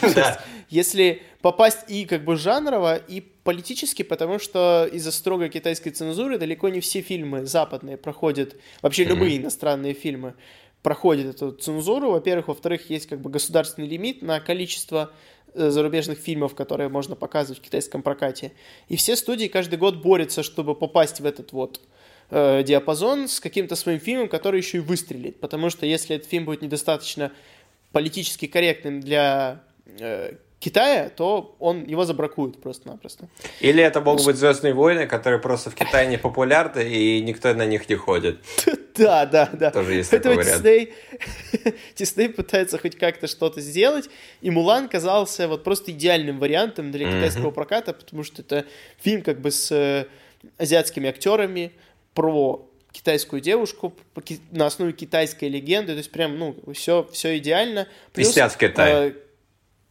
Если 0.70 1.22
попасть 1.40 1.88
и 1.88 2.04
как 2.04 2.24
бы 2.24 2.36
жанрово, 2.36 2.96
и 2.96 3.20
политически, 3.20 4.02
потому 4.02 4.40
что 4.40 4.88
из-за 4.92 5.12
строгой 5.12 5.50
китайской 5.50 5.90
цензуры 5.90 6.36
далеко 6.36 6.68
не 6.70 6.80
все 6.80 7.00
фильмы 7.00 7.46
западные 7.46 7.96
проходят, 7.96 8.56
вообще 8.82 9.04
любые 9.04 9.38
иностранные 9.38 9.94
фильмы 9.94 10.34
проходят 10.82 11.36
эту 11.36 11.52
цензуру. 11.52 12.10
Во-первых, 12.10 12.48
во-вторых, 12.48 12.90
есть 12.90 13.06
как 13.06 13.20
бы 13.20 13.30
государственный 13.30 13.88
лимит 13.88 14.20
на 14.20 14.40
количество 14.40 15.12
зарубежных 15.54 16.18
фильмов, 16.18 16.54
которые 16.54 16.88
можно 16.88 17.16
показывать 17.16 17.60
в 17.60 17.62
китайском 17.62 18.02
прокате. 18.02 18.52
И 18.88 18.96
все 18.96 19.16
студии 19.16 19.46
каждый 19.46 19.78
год 19.78 19.96
борются, 19.96 20.42
чтобы 20.42 20.74
попасть 20.74 21.20
в 21.20 21.26
этот 21.26 21.52
вот 21.52 21.80
э, 22.30 22.62
диапазон 22.62 23.28
с 23.28 23.40
каким-то 23.40 23.76
своим 23.76 24.00
фильмом, 24.00 24.28
который 24.28 24.58
еще 24.58 24.78
и 24.78 24.80
выстрелит. 24.80 25.40
Потому 25.40 25.70
что 25.70 25.86
если 25.86 26.16
этот 26.16 26.28
фильм 26.28 26.44
будет 26.44 26.62
недостаточно 26.62 27.32
политически 27.92 28.46
корректным 28.46 29.00
для 29.00 29.62
э, 29.98 30.34
Китая, 30.60 31.10
то 31.10 31.56
он 31.58 31.84
его 31.84 32.04
забракует 32.04 32.60
просто-напросто. 32.60 33.28
Или 33.60 33.82
это 33.82 34.00
могут 34.00 34.24
быть 34.24 34.36
Звездные 34.36 34.72
войны, 34.72 35.06
которые 35.06 35.38
просто 35.38 35.70
в 35.70 35.74
Китае 35.74 36.06
не 36.08 36.16
популярны, 36.16 36.80
и 36.80 37.20
никто 37.20 37.52
на 37.52 37.66
них 37.66 37.88
не 37.88 37.96
ходит. 37.96 38.38
Да, 38.96 39.26
да, 39.26 39.50
да. 39.52 39.72
Тоже 39.72 39.94
есть 39.94 40.12
вариант. 40.12 40.62
Дисней, 40.62 40.94
Дисней 41.96 42.28
пытается 42.28 42.78
хоть 42.78 42.96
как-то 42.96 43.26
что-то 43.26 43.60
сделать, 43.60 44.08
и 44.40 44.50
Мулан 44.50 44.88
казался 44.88 45.48
вот 45.48 45.64
просто 45.64 45.90
идеальным 45.90 46.38
вариантом 46.38 46.92
для 46.92 47.06
китайского 47.06 47.50
проката, 47.50 47.92
потому 47.92 48.22
что 48.22 48.42
это 48.42 48.64
фильм 49.00 49.22
как 49.22 49.40
бы 49.40 49.50
с 49.50 49.72
э, 49.72 50.06
азиатскими 50.58 51.08
актерами 51.08 51.72
про 52.14 52.70
китайскую 52.92 53.42
девушку 53.42 53.92
на 54.52 54.66
основе 54.66 54.92
китайской 54.92 55.48
легенды, 55.48 55.92
то 55.92 55.98
есть 55.98 56.12
прям, 56.12 56.38
ну, 56.38 56.56
все, 56.72 57.08
все 57.12 57.36
идеально. 57.38 57.88
Плюс, 58.12 58.32
снят 58.32 58.52
в 58.52 58.56
Китае. 58.56 59.16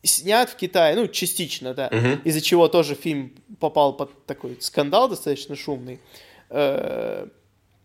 Снят 0.04 0.50
в 0.50 0.56
Китае, 0.56 0.96
ну, 0.96 1.08
частично, 1.08 1.74
да, 1.74 1.88
угу. 1.88 2.22
из-за 2.26 2.42
чего 2.42 2.68
тоже 2.68 2.94
фильм 2.94 3.34
попал 3.60 3.96
под 3.96 4.26
такой 4.26 4.58
скандал 4.60 5.10
достаточно 5.10 5.56
шумный. 5.56 6.00
Э, 6.50 7.28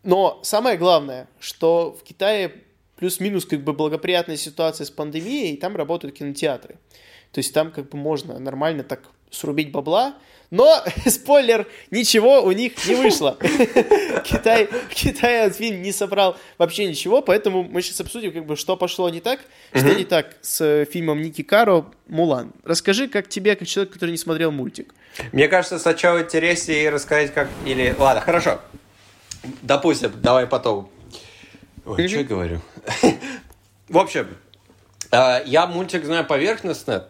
но 0.03 0.41
самое 0.43 0.77
главное, 0.77 1.29
что 1.39 1.93
в 1.93 2.03
Китае 2.03 2.53
плюс-минус 2.97 3.45
как 3.47 3.63
бы 3.63 3.73
благоприятная 3.73 4.37
ситуация 4.37 4.85
с 4.85 4.91
пандемией, 4.91 5.55
и 5.55 5.57
там 5.57 5.77
работают 5.77 6.17
кинотеатры. 6.17 6.77
То 7.33 7.39
есть 7.39 7.55
там 7.55 7.71
как 7.71 7.89
бы 7.91 7.99
можно 7.99 8.39
нормально 8.39 8.83
так 8.83 9.03
срубить 9.31 9.71
бабла, 9.71 10.15
но, 10.51 10.83
спойлер, 11.07 11.67
ничего 11.91 12.43
у 12.43 12.53
них 12.53 12.87
не 12.87 12.95
вышло. 12.95 13.37
Китай, 14.25 14.69
Китай 14.91 15.47
этот 15.47 15.59
фильм 15.59 15.83
не 15.83 15.93
собрал 15.93 16.37
вообще 16.57 16.87
ничего, 16.87 17.21
поэтому 17.21 17.65
мы 17.65 17.83
сейчас 17.83 18.01
обсудим, 18.01 18.33
как 18.33 18.47
бы, 18.47 18.57
что 18.57 18.77
пошло 18.77 19.09
не 19.11 19.21
так, 19.21 19.41
что 19.75 19.95
не 19.95 20.05
так 20.05 20.37
с 20.41 20.61
э, 20.61 20.87
фильмом 20.91 21.21
Ники 21.21 21.43
Каро 21.43 21.87
«Мулан». 22.07 22.53
Расскажи, 22.65 23.09
как 23.09 23.29
тебе, 23.29 23.57
как 23.57 23.69
человек, 23.69 23.93
который 23.93 24.11
не 24.11 24.17
смотрел 24.17 24.51
мультик. 24.51 24.95
Мне 25.33 25.49
кажется, 25.49 25.79
сначала 25.79 26.23
интереснее 26.23 26.91
рассказать, 26.91 27.35
как... 27.35 27.49
Или... 27.67 27.95
Ладно, 27.99 28.21
хорошо. 28.23 28.61
Допустим, 29.63 30.13
давай 30.17 30.47
потом. 30.47 30.91
Ой, 31.85 32.09
что 32.09 32.19
я 32.19 32.25
говорю? 32.25 32.61
В 33.89 33.99
общем, 33.99 34.29
э, 35.11 35.43
я 35.45 35.67
мультик 35.67 36.05
знаю 36.05 36.25
поверхностно, 36.25 37.09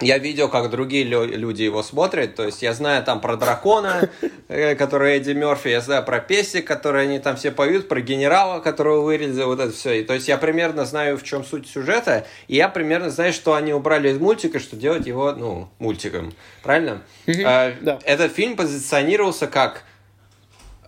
я 0.00 0.18
видел, 0.18 0.48
как 0.48 0.70
другие 0.70 1.04
люди 1.04 1.62
его 1.62 1.82
смотрят, 1.82 2.34
то 2.34 2.44
есть 2.44 2.62
я 2.62 2.72
знаю 2.72 3.04
там 3.04 3.20
про 3.20 3.36
дракона, 3.36 4.08
э, 4.48 4.74
который 4.74 5.16
Эдди 5.16 5.32
Мерфи, 5.32 5.68
я 5.68 5.80
знаю 5.80 6.04
про 6.04 6.20
песик, 6.20 6.66
который 6.66 7.04
они 7.04 7.18
там 7.18 7.36
все 7.36 7.50
поют, 7.50 7.88
про 7.88 8.00
генерала, 8.00 8.60
которого 8.60 9.02
вырезали, 9.02 9.44
вот 9.44 9.60
это 9.60 9.72
все. 9.72 10.00
И, 10.00 10.04
то 10.04 10.14
есть 10.14 10.28
я 10.28 10.38
примерно 10.38 10.84
знаю, 10.84 11.18
в 11.18 11.22
чем 11.22 11.44
суть 11.44 11.68
сюжета, 11.68 12.26
и 12.48 12.56
я 12.56 12.68
примерно 12.68 13.10
знаю, 13.10 13.32
что 13.32 13.54
они 13.54 13.72
убрали 13.72 14.10
из 14.10 14.18
мультика, 14.18 14.58
что 14.58 14.76
делать 14.76 15.06
его, 15.06 15.32
ну, 15.32 15.68
мультиком. 15.78 16.32
Правильно? 16.62 17.02
А, 17.44 17.72
да. 17.80 17.98
Этот 18.04 18.32
фильм 18.32 18.56
позиционировался 18.56 19.46
как 19.46 19.84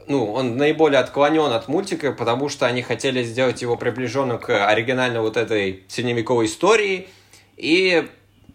ну, 0.09 0.33
он 0.33 0.57
наиболее 0.57 0.99
отклонен 0.99 1.53
от 1.53 1.69
мультика, 1.69 2.13
потому 2.13 2.49
что 2.49 2.67
они 2.67 2.83
хотели 2.83 3.23
сделать 3.23 3.63
его 3.63 3.77
приближенным 3.77 4.39
к 4.39 4.67
оригинальной 4.67 5.21
вот 5.21 5.37
этой 5.37 5.85
средневековой 5.89 6.47
истории, 6.47 7.09
и 7.57 8.09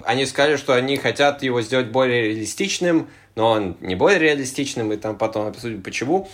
они 0.03 0.25
сказали, 0.25 0.57
что 0.57 0.73
они 0.73 0.97
хотят 0.97 1.43
его 1.43 1.61
сделать 1.61 1.87
более 1.87 2.29
реалистичным, 2.29 3.09
но 3.35 3.51
он 3.51 3.77
не 3.81 3.95
более 3.95 4.19
реалистичным, 4.19 4.91
и 4.93 4.97
там 4.97 5.17
потом 5.17 5.47
обсудим 5.47 5.81
почему. 5.81 6.29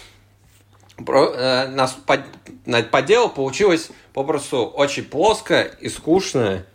Про, 1.05 1.33
э, 1.33 1.67
нас 1.67 1.97
под, 2.05 2.21
по 2.91 3.01
делу 3.01 3.29
получилось 3.29 3.89
попросту 4.13 4.65
очень 4.65 5.03
плоско 5.03 5.61
и 5.61 5.89
скучно, 5.89 6.65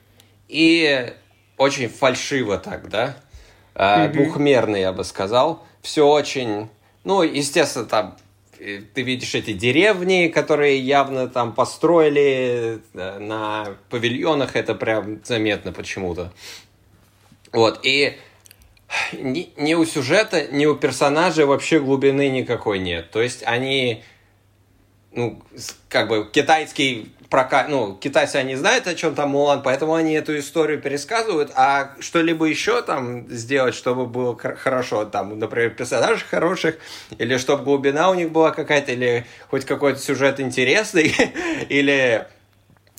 и 0.49 1.13
очень 1.57 1.89
фальшиво 1.89 2.59
так, 2.59 2.89
да? 2.89 3.17
Э, 3.75 4.07
mm-hmm. 4.07 4.13
Двухмерно, 4.13 4.77
я 4.77 4.93
бы 4.93 5.05
сказал. 5.05 5.65
Все 5.83 6.07
очень... 6.07 6.69
Ну, 7.05 7.23
естественно, 7.23 7.87
там 7.87 8.17
э, 8.59 8.81
ты 8.93 9.03
видишь 9.03 9.35
эти 9.35 9.53
деревни, 9.53 10.29
которые 10.29 10.79
явно 10.79 11.29
там 11.29 11.53
построили 11.53 12.81
э, 12.95 13.19
на 13.19 13.77
павильонах, 13.89 14.57
это 14.57 14.75
прям 14.75 15.21
заметно 15.25 15.73
почему-то. 15.73 16.33
Вот, 17.53 17.81
и 17.83 18.19
ни, 19.13 19.53
ни 19.57 19.75
у 19.75 19.85
сюжета, 19.85 20.47
ни 20.49 20.67
у 20.67 20.75
персонажей 20.75 21.45
вообще 21.45 21.81
глубины 21.81 22.29
никакой 22.29 22.79
нет. 22.79 23.11
То 23.11 23.21
есть 23.21 23.43
они, 23.45 24.03
ну, 25.13 25.43
как 25.89 26.09
бы 26.09 26.29
китайский 26.33 27.13
прокат, 27.29 27.69
ну, 27.69 27.95
китайцы, 27.95 28.37
они 28.37 28.57
знают, 28.57 28.87
о 28.87 28.95
чем 28.95 29.15
там 29.15 29.31
Мулан, 29.31 29.63
поэтому 29.63 29.95
они 29.95 30.15
эту 30.15 30.39
историю 30.39 30.81
пересказывают, 30.81 31.53
а 31.55 31.95
что-либо 32.01 32.47
еще 32.47 32.81
там 32.83 33.29
сделать, 33.29 33.75
чтобы 33.75 34.07
было 34.07 34.37
хорошо, 34.37 35.05
там, 35.05 35.39
например, 35.39 35.71
персонажей 35.71 36.27
хороших, 36.27 36.79
или 37.19 37.37
чтобы 37.37 37.65
глубина 37.65 38.11
у 38.11 38.15
них 38.15 38.33
была 38.33 38.51
какая-то, 38.51 38.93
или 38.93 39.27
хоть 39.51 39.67
какой-то 39.67 39.99
сюжет 39.99 40.41
интересный, 40.41 41.15
или 41.69 42.27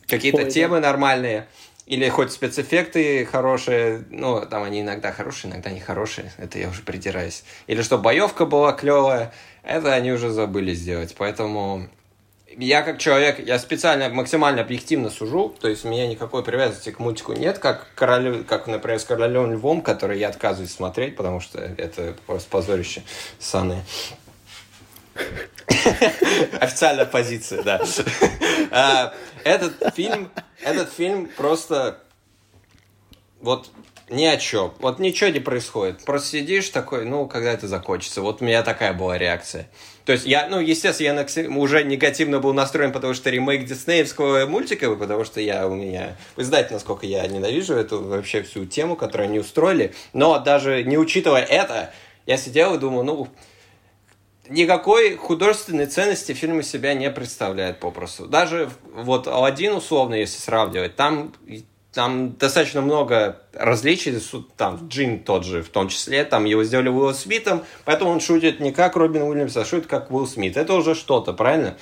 какие-то 0.07 0.49
темы 0.49 0.79
нормальные 0.79 1.47
или 1.89 2.07
хоть 2.07 2.31
спецэффекты 2.31 3.25
хорошие, 3.25 4.05
ну, 4.11 4.45
там 4.45 4.61
они 4.61 4.81
иногда 4.81 5.11
хорошие, 5.11 5.51
иногда 5.51 5.71
не 5.71 5.79
хорошие, 5.79 6.31
это 6.37 6.59
я 6.59 6.69
уже 6.69 6.83
придираюсь. 6.83 7.43
Или 7.65 7.81
что 7.81 7.97
боевка 7.97 8.45
была 8.45 8.73
клевая, 8.73 9.33
это 9.63 9.91
они 9.91 10.11
уже 10.11 10.29
забыли 10.29 10.75
сделать, 10.75 11.15
поэтому 11.17 11.89
я 12.55 12.83
как 12.83 12.99
человек, 12.99 13.39
я 13.39 13.57
специально 13.57 14.07
максимально 14.09 14.61
объективно 14.61 15.09
сужу, 15.09 15.55
то 15.59 15.67
есть 15.67 15.83
у 15.83 15.89
меня 15.89 16.05
никакой 16.05 16.43
привязанности 16.43 16.91
к 16.91 16.99
мультику 16.99 17.33
нет, 17.33 17.57
как, 17.57 17.87
королю, 17.95 18.43
как 18.43 18.67
например, 18.67 18.99
с 18.99 19.05
Королем 19.05 19.51
Львом, 19.51 19.81
который 19.81 20.19
я 20.19 20.29
отказываюсь 20.29 20.71
смотреть, 20.71 21.15
потому 21.15 21.39
что 21.39 21.59
это 21.59 22.15
просто 22.27 22.51
позорище 22.51 23.01
саны. 23.39 23.83
Официальная 26.59 27.05
позиция, 27.05 27.63
да. 27.63 27.81
А, 28.71 29.13
этот 29.43 29.93
фильм, 29.95 30.31
этот 30.61 30.91
фильм 30.91 31.29
просто 31.35 31.99
вот 33.41 33.69
ни 34.09 34.25
о 34.25 34.37
чем. 34.37 34.73
Вот 34.79 34.99
ничего 34.99 35.29
не 35.29 35.39
происходит. 35.39 36.03
Просто 36.03 36.29
сидишь 36.29 36.69
такой, 36.69 37.05
ну, 37.05 37.27
когда 37.27 37.51
это 37.51 37.67
закончится. 37.67 38.21
Вот 38.21 38.41
у 38.41 38.45
меня 38.45 38.63
такая 38.63 38.93
была 38.93 39.17
реакция. 39.17 39.69
То 40.05 40.13
есть 40.13 40.25
я, 40.25 40.47
ну, 40.49 40.59
естественно, 40.59 41.25
я 41.27 41.49
уже 41.55 41.83
негативно 41.83 42.39
был 42.39 42.53
настроен, 42.53 42.91
потому 42.91 43.13
что 43.13 43.29
ремейк 43.29 43.65
диснеевского 43.65 44.47
мультика, 44.47 44.93
потому 44.95 45.23
что 45.23 45.39
я 45.39 45.67
у 45.67 45.75
меня... 45.75 46.17
Вы 46.35 46.43
знаете, 46.43 46.73
насколько 46.73 47.05
я 47.05 47.25
ненавижу 47.27 47.75
эту 47.75 48.01
вообще 48.01 48.41
всю 48.41 48.65
тему, 48.65 48.95
которую 48.95 49.29
они 49.29 49.39
устроили. 49.39 49.93
Но 50.13 50.39
даже 50.39 50.83
не 50.83 50.97
учитывая 50.97 51.43
это, 51.43 51.93
я 52.25 52.37
сидел 52.37 52.73
и 52.73 52.79
думал, 52.79 53.03
ну, 53.03 53.27
никакой 54.49 55.15
художественной 55.15 55.85
ценности 55.85 56.33
фильм 56.33 56.59
из 56.59 56.69
себя 56.69 56.93
не 56.93 57.09
представляет 57.09 57.79
попросту. 57.79 58.25
Даже 58.25 58.69
вот 58.93 59.27
Алладин 59.27 59.73
условно, 59.73 60.15
если 60.15 60.39
сравнивать, 60.39 60.95
там, 60.95 61.33
там 61.93 62.35
достаточно 62.35 62.81
много 62.81 63.41
различий, 63.53 64.19
там 64.57 64.87
Джин 64.87 65.23
тот 65.23 65.45
же 65.45 65.63
в 65.63 65.69
том 65.69 65.87
числе, 65.87 66.25
там 66.25 66.45
его 66.45 66.63
сделали 66.63 66.89
Уилл 66.89 67.13
Смитом, 67.13 67.63
поэтому 67.85 68.11
он 68.11 68.19
шутит 68.19 68.59
не 68.59 68.71
как 68.71 68.95
Робин 68.95 69.23
Уильямс, 69.23 69.55
а 69.55 69.65
шутит 69.65 69.87
как 69.87 70.11
Уилл 70.11 70.27
Смит. 70.27 70.57
Это 70.57 70.73
уже 70.73 70.95
что-то, 70.95 71.33
правильно? 71.33 71.77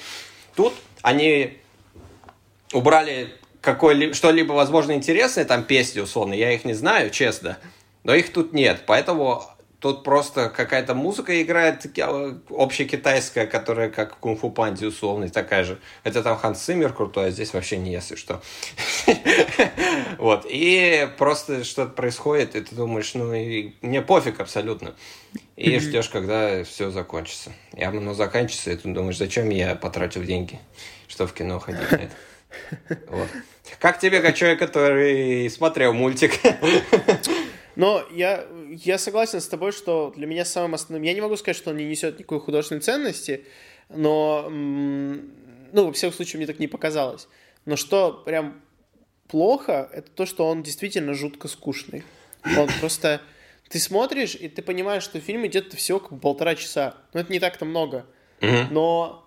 Тут 0.56 0.74
они 1.02 1.58
убрали 2.74 3.34
какой-либо, 3.62 4.14
что-либо, 4.14 4.54
возможно, 4.54 4.92
интересное, 4.92 5.46
там 5.46 5.64
песни 5.64 6.00
условно, 6.00 6.34
я 6.34 6.52
их 6.52 6.66
не 6.66 6.74
знаю, 6.74 7.10
честно, 7.10 7.58
но 8.04 8.14
их 8.14 8.32
тут 8.32 8.54
нет, 8.54 8.84
поэтому 8.86 9.44
Тут 9.80 10.04
просто 10.04 10.50
какая-то 10.50 10.96
музыка 10.96 11.40
играет 11.40 11.86
общекитайская, 12.50 13.46
которая 13.46 13.90
как 13.90 14.18
кунг-фу 14.18 14.50
панди 14.50 14.86
условный, 14.86 15.30
такая 15.30 15.64
же. 15.64 15.80
Это 16.04 16.24
там 16.24 16.36
Ханс 16.36 16.62
Циммер 16.62 16.94
крутой, 16.94 17.28
а 17.28 17.30
здесь 17.32 17.54
вообще 17.54 17.78
не 17.78 17.92
если 17.92 18.16
что. 18.16 18.42
Вот. 20.18 20.48
И 20.50 21.08
просто 21.18 21.64
что-то 21.64 21.92
происходит, 21.92 22.56
и 22.56 22.62
ты 22.62 22.74
думаешь, 22.76 23.14
ну, 23.14 23.34
и 23.34 23.74
мне 23.82 24.02
пофиг 24.02 24.40
абсолютно. 24.40 24.96
И 25.56 25.78
ждешь, 25.80 26.10
когда 26.10 26.64
все 26.64 26.90
закончится. 26.90 27.52
И 27.76 27.84
оно 27.84 28.14
заканчивается, 28.16 28.72
и 28.72 28.76
ты 28.78 28.90
думаешь, 28.90 29.18
зачем 29.18 29.50
я 29.50 29.76
потратил 29.76 30.24
деньги, 30.24 30.60
что 31.08 31.28
в 31.28 31.34
кино 31.34 31.60
ходить 31.60 31.92
на 31.92 31.96
это. 31.96 32.16
Вот. 33.10 33.28
Как 33.80 34.00
тебе, 34.00 34.22
как 34.22 34.36
человек, 34.36 34.58
который 34.58 35.50
смотрел 35.50 35.94
мультик? 35.94 36.32
Но 37.78 38.04
я, 38.10 38.48
я 38.72 38.98
согласен 38.98 39.40
с 39.40 39.48
тобой, 39.48 39.72
что 39.72 40.12
для 40.16 40.26
меня 40.26 40.46
самым 40.46 40.74
основным... 40.74 41.04
Я 41.04 41.14
не 41.14 41.22
могу 41.22 41.38
сказать, 41.38 41.58
что 41.58 41.70
он 41.70 41.78
не 41.78 41.86
несет 41.86 42.18
никакой 42.18 42.40
художественной 42.40 42.82
ценности, 42.82 43.46
но, 43.90 44.48
ну, 44.50 45.86
во 45.86 45.92
всяком 45.92 46.16
случае, 46.16 46.40
мне 46.40 46.48
так 46.48 46.58
не 46.58 46.68
показалось. 46.68 47.28
Но 47.66 47.76
что 47.76 48.14
прям 48.26 48.60
плохо, 49.28 49.92
это 49.94 50.10
то, 50.10 50.26
что 50.26 50.48
он 50.48 50.64
действительно 50.64 51.14
жутко 51.14 51.48
скучный. 51.48 52.04
Он 52.58 52.68
просто... 52.80 53.22
Ты 53.70 53.80
смотришь, 53.80 54.34
и 54.34 54.50
ты 54.50 54.64
понимаешь, 54.64 55.04
что 55.04 55.20
фильм 55.20 55.46
идет 55.46 55.72
всего 55.74 56.00
как 56.00 56.20
полтора 56.20 56.56
часа. 56.56 56.96
Ну, 57.14 57.20
это 57.20 57.32
не 57.32 57.40
так-то 57.40 57.66
много. 57.66 58.08
Но 58.42 59.24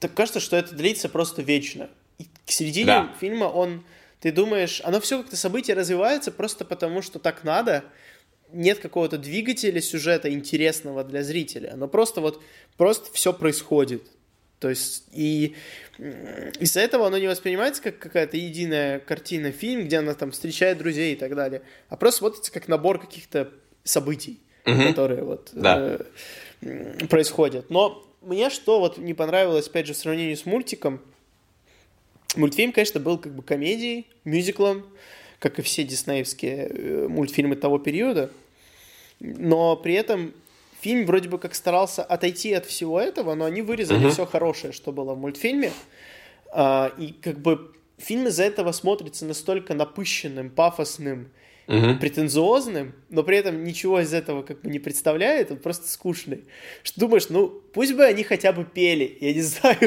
так 0.00 0.14
кажется, 0.14 0.40
что 0.40 0.56
это 0.56 0.74
длится 0.74 1.08
просто 1.08 1.42
вечно. 1.42 1.90
И 2.18 2.24
к 2.24 2.50
середине 2.50 2.86
да. 2.86 3.14
фильма 3.20 3.44
он 3.44 3.84
ты 4.20 4.32
думаешь, 4.32 4.80
оно 4.84 5.00
все 5.00 5.18
как-то 5.18 5.36
события 5.36 5.74
развивается 5.74 6.32
просто 6.32 6.64
потому, 6.64 7.02
что 7.02 7.18
так 7.18 7.44
надо, 7.44 7.84
нет 8.52 8.78
какого-то 8.78 9.18
двигателя 9.18 9.80
сюжета 9.80 10.32
интересного 10.32 11.04
для 11.04 11.22
зрителя, 11.22 11.72
оно 11.72 11.88
просто 11.88 12.20
вот, 12.20 12.42
просто 12.76 13.12
все 13.12 13.32
происходит. 13.32 14.04
То 14.58 14.70
есть, 14.70 15.04
и 15.12 15.54
из-за 15.98 16.80
этого 16.80 17.06
оно 17.06 17.18
не 17.18 17.26
воспринимается 17.26 17.82
как 17.82 17.98
какая-то 17.98 18.38
единая 18.38 19.00
картина, 19.00 19.52
фильм, 19.52 19.84
где 19.84 19.98
она 19.98 20.14
там 20.14 20.30
встречает 20.30 20.78
друзей 20.78 21.12
и 21.12 21.16
так 21.16 21.34
далее, 21.34 21.60
а 21.90 21.96
просто 21.96 22.20
смотрится 22.20 22.50
как 22.50 22.66
набор 22.66 22.98
каких-то 22.98 23.50
событий, 23.84 24.40
угу. 24.64 24.82
которые 24.82 25.24
вот 25.24 25.50
да. 25.52 25.98
э, 26.62 27.06
происходят. 27.10 27.68
Но 27.68 28.02
мне 28.22 28.48
что 28.48 28.80
вот 28.80 28.96
не 28.96 29.12
понравилось, 29.12 29.68
опять 29.68 29.86
же, 29.86 29.92
в 29.92 29.98
сравнении 29.98 30.34
с 30.34 30.46
мультиком– 30.46 31.02
Мультфильм, 32.36 32.72
конечно, 32.72 33.00
был 33.00 33.18
как 33.18 33.34
бы 33.34 33.42
комедией, 33.42 34.06
мюзиклом, 34.24 34.84
как 35.38 35.58
и 35.58 35.62
все 35.62 35.84
диснеевские 35.84 36.68
э, 36.68 37.08
мультфильмы 37.08 37.56
того 37.56 37.78
периода. 37.78 38.30
Но 39.20 39.76
при 39.76 39.94
этом 39.94 40.32
фильм 40.80 41.06
вроде 41.06 41.28
бы 41.28 41.38
как 41.38 41.54
старался 41.54 42.02
отойти 42.04 42.52
от 42.52 42.66
всего 42.66 43.00
этого, 43.00 43.34
но 43.34 43.44
они 43.44 43.62
вырезали 43.62 44.06
uh-huh. 44.06 44.12
все 44.12 44.26
хорошее, 44.26 44.72
что 44.72 44.92
было 44.92 45.14
в 45.14 45.18
мультфильме. 45.18 45.72
А, 46.52 46.92
и 46.98 47.12
как 47.12 47.38
бы 47.38 47.72
фильм 47.98 48.26
из-за 48.28 48.44
этого 48.44 48.72
смотрится 48.72 49.24
настолько 49.24 49.74
напыщенным, 49.74 50.50
пафосным, 50.50 51.28
угу. 51.66 51.98
претенциозным, 51.98 52.94
но 53.08 53.22
при 53.22 53.38
этом 53.38 53.64
ничего 53.64 54.00
из 54.00 54.12
этого 54.12 54.42
как 54.42 54.62
бы 54.62 54.70
не 54.70 54.78
представляет, 54.78 55.50
он 55.50 55.58
просто 55.58 55.88
скучный. 55.88 56.44
Что 56.82 57.00
думаешь, 57.00 57.28
ну, 57.28 57.48
пусть 57.72 57.94
бы 57.94 58.04
они 58.04 58.22
хотя 58.22 58.52
бы 58.52 58.64
пели, 58.64 59.16
я 59.20 59.32
не 59.32 59.40
знаю. 59.42 59.78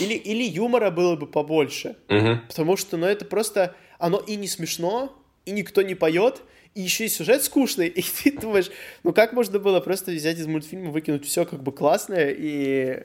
Или, 0.00 0.14
или 0.14 0.44
юмора 0.44 0.90
было 0.90 1.16
бы 1.16 1.26
побольше. 1.26 1.96
Угу. 2.08 2.40
Потому 2.48 2.76
что, 2.76 2.96
ну, 2.96 3.06
это 3.06 3.24
просто... 3.24 3.74
Оно 3.98 4.18
и 4.18 4.36
не 4.36 4.46
смешно, 4.46 5.12
и 5.44 5.50
никто 5.50 5.82
не 5.82 5.96
поет, 5.96 6.42
и 6.74 6.82
еще 6.82 7.06
и 7.06 7.08
сюжет 7.08 7.42
скучный, 7.42 7.88
и 7.96 8.02
ты 8.02 8.38
думаешь, 8.38 8.70
ну 9.02 9.12
как 9.12 9.32
можно 9.32 9.58
было 9.58 9.80
просто 9.80 10.12
взять 10.12 10.38
из 10.38 10.46
мультфильма, 10.46 10.90
выкинуть 10.90 11.26
все 11.26 11.44
как 11.44 11.62
бы 11.62 11.72
классное, 11.72 12.30
и, 12.30 13.04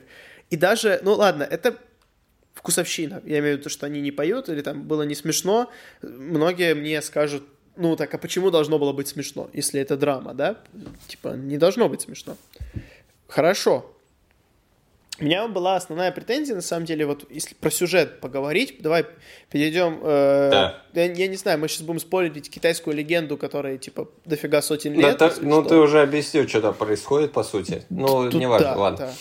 и 0.50 0.56
даже, 0.56 1.00
ну 1.02 1.14
ладно, 1.14 1.42
это 1.42 1.76
вкусовщина, 2.52 3.22
я 3.24 3.40
имею 3.40 3.56
в 3.56 3.60
виду, 3.60 3.70
что 3.70 3.86
они 3.86 4.00
не 4.00 4.12
поют, 4.12 4.48
или 4.48 4.60
там 4.60 4.84
было 4.84 5.02
не 5.02 5.14
смешно, 5.14 5.70
многие 6.02 6.74
мне 6.74 7.02
скажут, 7.02 7.42
ну 7.76 7.96
так, 7.96 8.14
а 8.14 8.18
почему 8.18 8.50
должно 8.50 8.78
было 8.78 8.92
быть 8.92 9.08
смешно, 9.08 9.48
если 9.52 9.80
это 9.80 9.96
драма, 9.96 10.34
да? 10.34 10.58
Типа, 11.08 11.28
не 11.28 11.58
должно 11.58 11.88
быть 11.88 12.02
смешно. 12.02 12.36
Хорошо. 13.28 13.90
У 15.20 15.24
меня 15.24 15.46
была 15.46 15.76
основная 15.76 16.10
претензия, 16.10 16.56
на 16.56 16.62
самом 16.62 16.86
деле, 16.86 17.06
вот 17.06 17.24
если 17.30 17.54
про 17.54 17.70
сюжет 17.70 18.18
поговорить, 18.18 18.78
давай 18.80 19.06
перейдем... 19.48 20.00
Э, 20.02 20.50
да. 20.50 20.82
я, 20.92 21.12
я 21.12 21.28
не 21.28 21.36
знаю, 21.36 21.60
мы 21.60 21.68
сейчас 21.68 21.82
будем 21.82 22.00
спорить 22.00 22.50
китайскую 22.50 22.96
легенду, 22.96 23.36
которая, 23.36 23.78
типа, 23.78 24.08
дофига 24.24 24.60
сотен 24.60 24.94
лет. 24.94 25.16
Да, 25.16 25.28
так, 25.28 25.40
ну, 25.40 25.62
ты 25.62 25.76
уже 25.76 26.02
объяснил, 26.02 26.48
что 26.48 26.60
там 26.60 26.74
происходит, 26.74 27.30
по 27.30 27.44
сути. 27.44 27.84
Ну, 27.90 28.28
Тут, 28.28 28.40
неважно, 28.40 28.66
да, 28.66 28.76
ладно. 28.76 29.06
Да. 29.06 29.12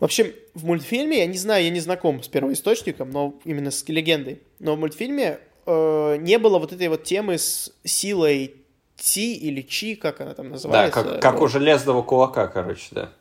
В 0.00 0.04
общем, 0.04 0.32
в 0.54 0.64
мультфильме, 0.64 1.20
я 1.20 1.26
не 1.26 1.38
знаю, 1.38 1.62
я 1.62 1.70
не 1.70 1.80
знаком 1.80 2.22
с 2.22 2.28
первоисточником, 2.28 3.10
но 3.10 3.38
именно 3.44 3.70
с 3.70 3.88
легендой, 3.88 4.42
но 4.58 4.74
в 4.74 4.80
мультфильме 4.80 5.38
э, 5.66 6.16
не 6.18 6.38
было 6.38 6.58
вот 6.58 6.72
этой 6.72 6.88
вот 6.88 7.04
темы 7.04 7.38
с 7.38 7.72
силой 7.84 8.54
Ти 8.96 9.34
или 9.34 9.60
Чи, 9.60 9.94
как 9.94 10.20
она 10.20 10.34
там 10.34 10.48
называется. 10.50 11.02
Да, 11.02 11.10
как, 11.12 11.22
как 11.22 11.40
у 11.42 11.48
железного 11.48 12.02
кулака, 12.02 12.46
короче, 12.46 12.88
да. 12.92 13.12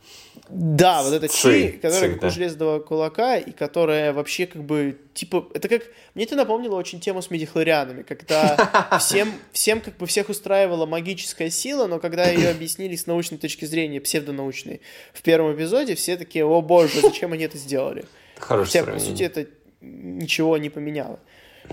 Да, 0.49 1.03
вот 1.03 1.13
это 1.13 1.27
Чи, 1.27 1.71
которая 1.81 2.11
как 2.11 2.21
да. 2.21 2.27
у 2.27 2.29
железного 2.29 2.79
кулака, 2.79 3.37
и 3.37 3.51
которая 3.51 4.13
вообще 4.13 4.45
как 4.45 4.63
бы, 4.63 4.97
типа, 5.13 5.47
это 5.53 5.67
как, 5.67 5.83
мне 6.13 6.25
это 6.25 6.35
напомнило 6.35 6.75
очень 6.75 6.99
тему 6.99 7.21
с 7.21 7.29
медихлорианами, 7.29 8.03
когда 8.03 8.97
всем, 8.99 9.33
всем 9.51 9.81
как 9.81 9.97
бы 9.97 10.05
всех 10.05 10.29
устраивала 10.29 10.85
магическая 10.85 11.49
сила, 11.49 11.87
но 11.87 11.99
когда 11.99 12.29
ее 12.29 12.49
объяснили 12.49 12.95
с 12.95 13.07
научной 13.07 13.37
точки 13.37 13.65
зрения, 13.65 13.99
псевдонаучной, 13.99 14.81
в 15.13 15.21
первом 15.23 15.55
эпизоде 15.55 15.95
все 15.95 16.15
такие, 16.15 16.45
о 16.45 16.61
боже, 16.61 17.01
зачем 17.01 17.33
они 17.33 17.43
это 17.43 17.57
сделали? 17.57 18.05
Хорошее 18.37 18.83
Хотя, 18.83 18.93
по 18.93 18.99
сути, 18.99 19.23
это 19.23 19.47
ничего 19.81 20.57
не 20.57 20.69
поменяло. 20.69 21.19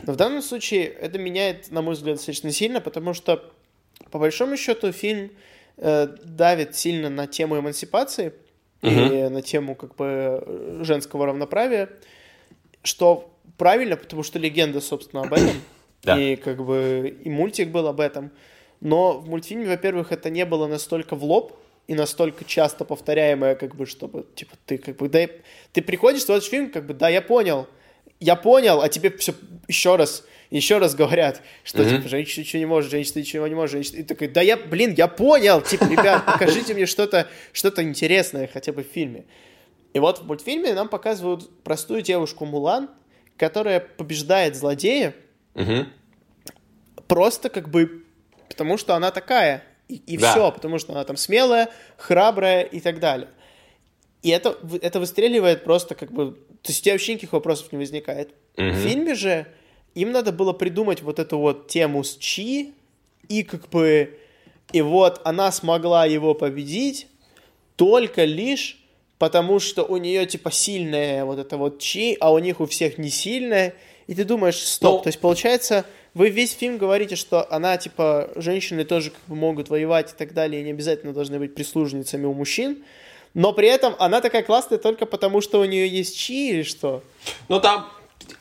Но 0.07 0.13
в 0.13 0.17
данном 0.17 0.43
случае 0.43 0.85
это 0.87 1.19
меняет, 1.19 1.71
на 1.71 1.83
мой 1.83 1.95
взгляд, 1.95 2.17
достаточно 2.17 2.51
сильно, 2.51 2.81
потому 2.81 3.15
что, 3.15 3.53
по 4.11 4.19
большому 4.19 4.57
счету, 4.57 4.93
фильм 4.93 5.31
э, 5.77 6.07
давит 6.25 6.77
сильно 6.77 7.09
на 7.11 7.27
тему 7.27 7.59
эмансипации, 7.59 8.33
угу. 8.83 8.91
и 8.91 9.29
на 9.29 9.43
тему 9.43 9.75
как 9.75 9.97
бы 9.97 10.81
женского 10.83 11.27
равноправия, 11.27 11.91
что 12.83 13.33
правильно, 13.57 13.97
потому 13.97 14.23
что 14.23 14.39
легенда, 14.39 14.81
собственно, 14.81 15.23
об 15.23 15.33
этом. 15.33 15.51
Да. 16.05 16.21
И 16.21 16.35
как 16.35 16.65
бы 16.65 17.17
и 17.23 17.31
мультик 17.31 17.69
был 17.69 17.87
об 17.87 18.01
этом. 18.01 18.33
Но 18.81 19.21
в 19.21 19.29
мультфильме, 19.29 19.69
во-первых, 19.69 20.11
это 20.11 20.31
не 20.31 20.45
было 20.45 20.67
настолько 20.67 21.15
в 21.15 21.23
лоб 21.23 21.57
и 21.87 21.95
настолько 21.95 22.45
часто 22.45 22.85
повторяемое, 22.85 23.55
как 23.55 23.77
бы, 23.77 23.87
чтобы, 23.87 24.27
типа, 24.35 24.57
ты 24.67 24.79
как 24.79 24.97
бы, 24.97 25.09
да, 25.09 25.29
ты 25.73 25.81
приходишь, 25.81 26.25
смотришь 26.25 26.49
фильм, 26.49 26.73
как 26.73 26.87
бы, 26.87 26.95
да, 26.95 27.09
я 27.09 27.23
понял, 27.23 27.69
я 28.23 28.37
понял, 28.37 28.81
а 28.81 28.89
тебе 28.89 29.11
все 29.17 29.35
еще 29.69 29.97
раз, 29.97 30.25
еще 30.51 30.79
раз 30.79 30.95
говорят, 30.95 31.43
что, 31.65 31.83
mm-hmm. 31.83 31.97
типа, 31.97 32.09
женщина 32.09 32.43
ничего 32.45 32.59
не 32.61 32.67
может, 32.67 32.91
женщина 32.91 33.19
ничего 33.21 33.47
не 33.47 33.55
может, 33.55 33.73
женщина... 33.73 34.01
И 34.01 34.03
такой, 34.03 34.29
да 34.29 34.41
я, 34.41 34.57
блин, 34.57 34.95
я 34.97 35.09
понял, 35.09 35.61
типа, 35.61 35.85
ребят, 35.85 36.25
покажите 36.27 36.75
мне 36.75 36.87
что-то 36.87 37.29
что 37.53 37.71
интересное 37.83 38.49
хотя 38.53 38.73
бы 38.73 38.83
в 38.83 38.87
фильме. 38.87 39.25
И 39.95 39.99
вот 39.99 40.21
в 40.21 40.27
мультфильме 40.27 40.75
нам 40.75 40.89
показывают 40.89 41.63
простую 41.63 42.03
девушку 42.03 42.45
Мулан, 42.45 42.91
которая 43.37 43.81
побеждает 43.81 44.57
злодея, 44.57 45.15
mm-hmm. 45.55 45.87
просто 47.07 47.49
как 47.49 47.69
бы 47.69 48.03
потому 48.53 48.77
что 48.77 48.95
она 48.95 49.11
такая, 49.11 49.65
и, 49.89 49.97
и 49.97 50.19
да. 50.19 50.31
все, 50.31 50.53
потому 50.53 50.79
что 50.79 50.93
она 50.93 51.05
там 51.05 51.17
смелая, 51.17 51.71
храбрая 51.97 52.63
и 52.63 52.81
так 52.81 53.01
далее. 53.01 53.29
И 54.23 54.31
это, 54.31 54.57
это 54.81 55.01
выстреливает 55.01 55.65
просто 55.65 55.95
как 55.95 56.13
бы 56.13 56.39
то 56.63 56.71
есть 56.71 56.81
у 56.81 56.85
тебя 56.85 56.95
вообще 56.95 57.13
никаких 57.13 57.33
вопросов 57.33 57.73
не 57.73 57.79
возникает. 57.79 58.31
Угу. 58.57 58.67
В 58.67 58.75
фильме 58.77 59.15
же 59.15 59.47
им 59.95 60.13
надо 60.13 60.33
было 60.33 60.53
придумать 60.53 61.03
вот 61.03 61.19
эту 61.19 61.39
вот 61.39 61.69
тему 61.69 62.05
с 62.05 62.17
Чи, 62.17 62.73
и 63.29 63.43
как 63.43 63.69
бы... 63.69 64.19
И 64.73 64.81
вот 64.81 65.21
она 65.25 65.53
смогла 65.53 66.07
его 66.07 66.35
победить 66.35 67.07
только 67.77 68.25
лишь 68.25 68.79
потому, 69.19 69.59
что 69.59 69.85
у 69.85 69.99
нее 69.99 70.25
типа 70.25 70.51
сильная 70.51 71.25
вот 71.25 71.39
эта 71.39 71.57
вот 71.57 71.79
Чи, 71.79 72.17
а 72.21 72.33
у 72.33 72.39
них 72.39 72.61
у 72.61 72.67
всех 72.67 72.97
не 72.97 73.11
сильная. 73.11 73.75
И 74.07 74.15
ты 74.15 74.25
думаешь, 74.25 74.57
стоп, 74.57 74.99
ну... 74.99 75.03
то 75.03 75.09
есть 75.09 75.21
получается, 75.21 75.85
вы 76.15 76.31
весь 76.31 76.53
фильм 76.53 76.79
говорите, 76.79 77.17
что 77.17 77.47
она 77.53 77.77
типа, 77.77 78.31
женщины 78.37 78.85
тоже 78.85 79.11
как 79.11 79.21
бы 79.27 79.35
могут 79.35 79.69
воевать 79.69 80.13
и 80.13 80.15
так 80.17 80.33
далее, 80.33 80.63
и 80.63 80.65
не 80.65 80.71
обязательно 80.71 81.13
должны 81.13 81.39
быть 81.39 81.55
прислужницами 81.55 82.25
у 82.25 82.33
мужчин 82.33 82.83
но 83.35 83.53
при 83.53 83.69
этом 83.69 83.95
она 83.99 84.21
такая 84.21 84.43
классная 84.43 84.79
только 84.79 85.07
потому, 85.07 85.41
что 85.41 85.61
у 85.61 85.65
нее 85.65 85.89
есть 85.89 86.19
чи 86.19 86.51
или 86.51 86.63
что? 86.63 87.03
Ну, 87.49 87.61
там 87.61 87.89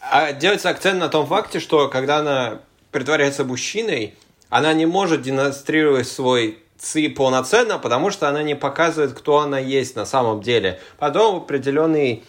а, 0.01 0.33
делается 0.33 0.69
акцент 0.69 0.99
на 0.99 1.09
том 1.09 1.25
факте, 1.27 1.59
что 1.59 1.87
когда 1.87 2.17
она 2.17 2.61
притворяется 2.91 3.45
мужчиной, 3.45 4.15
она 4.49 4.73
не 4.73 4.85
может 4.85 5.21
демонстрировать 5.21 6.07
свой 6.07 6.59
ци 6.77 7.09
полноценно, 7.09 7.77
потому 7.77 8.11
что 8.11 8.27
она 8.27 8.43
не 8.43 8.55
показывает, 8.55 9.13
кто 9.13 9.39
она 9.39 9.59
есть 9.59 9.95
на 9.95 10.05
самом 10.05 10.41
деле. 10.41 10.79
Потом 10.97 11.35
в 11.35 11.43
определенный 11.43 12.23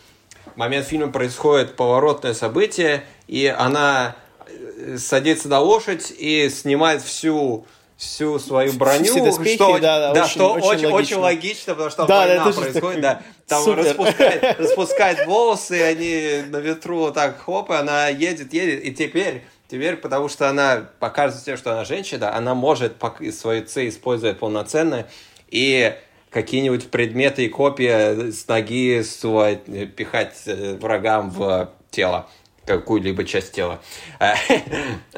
момент 0.56 0.86
фильма 0.86 1.10
происходит 1.10 1.74
поворотное 1.74 2.34
событие, 2.34 3.04
и 3.26 3.46
она 3.46 4.14
э, 4.46 4.98
садится 4.98 5.48
на 5.48 5.60
лошадь 5.60 6.12
и 6.16 6.48
снимает 6.50 7.02
всю 7.02 7.66
всю 8.02 8.38
свою 8.40 8.72
броню, 8.72 9.04
все 9.04 9.24
доспехи, 9.24 9.54
что, 9.54 9.78
да, 9.78 10.00
да, 10.00 10.12
да, 10.12 10.22
очень, 10.22 10.30
что 10.32 10.52
очень, 10.54 10.66
очень, 10.66 10.86
логично. 10.86 10.96
очень 10.96 11.16
логично, 11.16 11.74
потому 11.74 11.90
что 11.90 12.06
да, 12.06 12.18
война 12.18 12.44
да, 12.44 12.52
происходит, 12.52 13.00
да, 13.00 13.22
там 13.46 13.74
распускает, 13.74 14.42
распускает 14.58 15.26
волосы, 15.26 15.82
они 15.82 16.50
на 16.50 16.56
ветру 16.56 16.98
вот 16.98 17.14
так 17.14 17.40
хоп, 17.40 17.70
и 17.70 17.74
она 17.74 18.08
едет, 18.08 18.52
едет, 18.52 18.84
и 18.84 18.92
теперь 18.92 19.42
Теперь, 19.68 19.96
потому 19.96 20.28
что 20.28 20.50
она 20.50 20.86
показывает 20.98 21.46
тем, 21.46 21.56
что 21.56 21.72
она 21.72 21.86
женщина, 21.86 22.36
она 22.36 22.54
может 22.54 22.96
свою 23.32 23.64
Ц 23.64 23.88
использовать 23.88 24.38
полноценно, 24.38 25.06
и 25.48 25.96
какие-нибудь 26.28 26.90
предметы 26.90 27.46
и 27.46 27.48
копии 27.48 28.30
с 28.30 28.46
ноги 28.48 29.00
свой, 29.00 29.56
пихать 29.56 30.42
э, 30.44 30.76
врагам 30.78 31.30
в 31.30 31.70
тело, 31.90 32.28
какую-либо 32.66 33.24
часть 33.24 33.52
тела. 33.52 33.80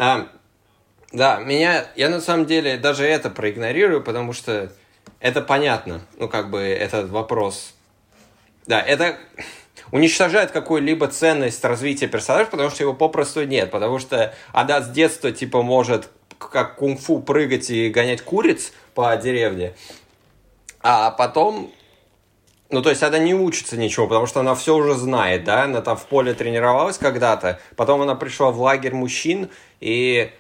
Да, 1.15 1.39
меня, 1.39 1.87
я 1.95 2.09
на 2.09 2.21
самом 2.21 2.45
деле 2.45 2.77
даже 2.77 3.07
это 3.07 3.31
проигнорирую, 3.31 4.03
потому 4.03 4.33
что 4.33 4.73
это 5.21 5.43
понятно, 5.43 6.01
ну, 6.19 6.29
как 6.29 6.51
бы, 6.51 6.59
этот 6.59 7.09
вопрос. 7.09 7.73
Да, 8.67 8.81
это 8.81 9.17
уничтожает 9.93 10.51
какую-либо 10.51 11.07
ценность 11.07 11.65
развития 11.65 12.09
персонажа, 12.09 12.51
потому 12.51 12.69
что 12.69 12.83
его 12.83 12.95
попросту 12.95 13.45
нет, 13.45 13.71
потому 13.71 14.01
что 14.01 14.35
она 14.53 14.83
с 14.83 14.91
детства, 14.91 15.31
типа, 15.31 15.63
может 15.63 16.11
как 16.37 16.75
кунг-фу 16.75 17.21
прыгать 17.21 17.71
и 17.71 17.91
гонять 17.91 18.23
куриц 18.23 18.73
по 18.95 19.17
деревне, 19.17 19.75
а 20.81 21.13
потом 21.13 21.71
ну, 22.71 22.83
то 22.83 22.91
есть 22.91 23.05
она 23.05 23.19
не 23.19 23.35
учится 23.35 23.77
ничего, 23.77 24.09
потому 24.09 24.27
что 24.27 24.41
она 24.41 24.57
все 24.57 24.75
уже 24.75 24.95
знает, 24.95 25.45
да, 25.45 25.63
она 25.63 25.81
там 25.81 25.97
в 25.97 26.07
поле 26.07 26.35
тренировалась 26.35 26.99
когда-то, 26.99 27.61
потом 27.77 28.03
она 28.03 28.17
пришла 28.17 28.51
в 28.51 28.61
лагерь 28.61 28.95
мужчин, 28.95 29.49
и 29.79 30.33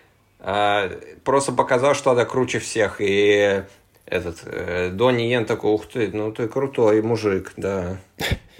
просто 1.24 1.52
показал, 1.52 1.94
что 1.94 2.10
она 2.10 2.24
круче 2.24 2.58
всех. 2.58 2.96
И 3.00 3.64
этот 4.06 4.42
э, 4.44 4.90
Донни 4.90 5.22
Йен 5.22 5.46
такой, 5.46 5.72
ух 5.72 5.86
ты, 5.86 6.10
ну 6.12 6.32
ты 6.32 6.48
крутой 6.48 7.02
мужик, 7.02 7.52
да. 7.56 7.96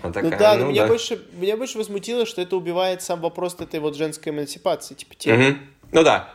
Она 0.03 0.13
такая, 0.13 0.31
ну 0.31 0.39
да, 0.39 0.55
но 0.55 0.65
ну, 0.65 0.71
меня, 0.71 0.83
да. 0.83 0.89
Больше, 0.89 1.23
меня 1.33 1.57
больше 1.57 1.79
возмутило, 1.79 2.27
что 2.27 2.41
это 2.41 2.57
убивает 2.57 3.03
сам 3.03 3.21
вопрос 3.21 3.57
этой 3.61 3.81
вот 3.81 3.97
женской 3.97 4.33
эмансипации, 4.33 4.95
типа 4.95 5.15
темы. 5.15 5.51
Угу. 5.51 5.59
Ну 5.93 6.03
да. 6.03 6.31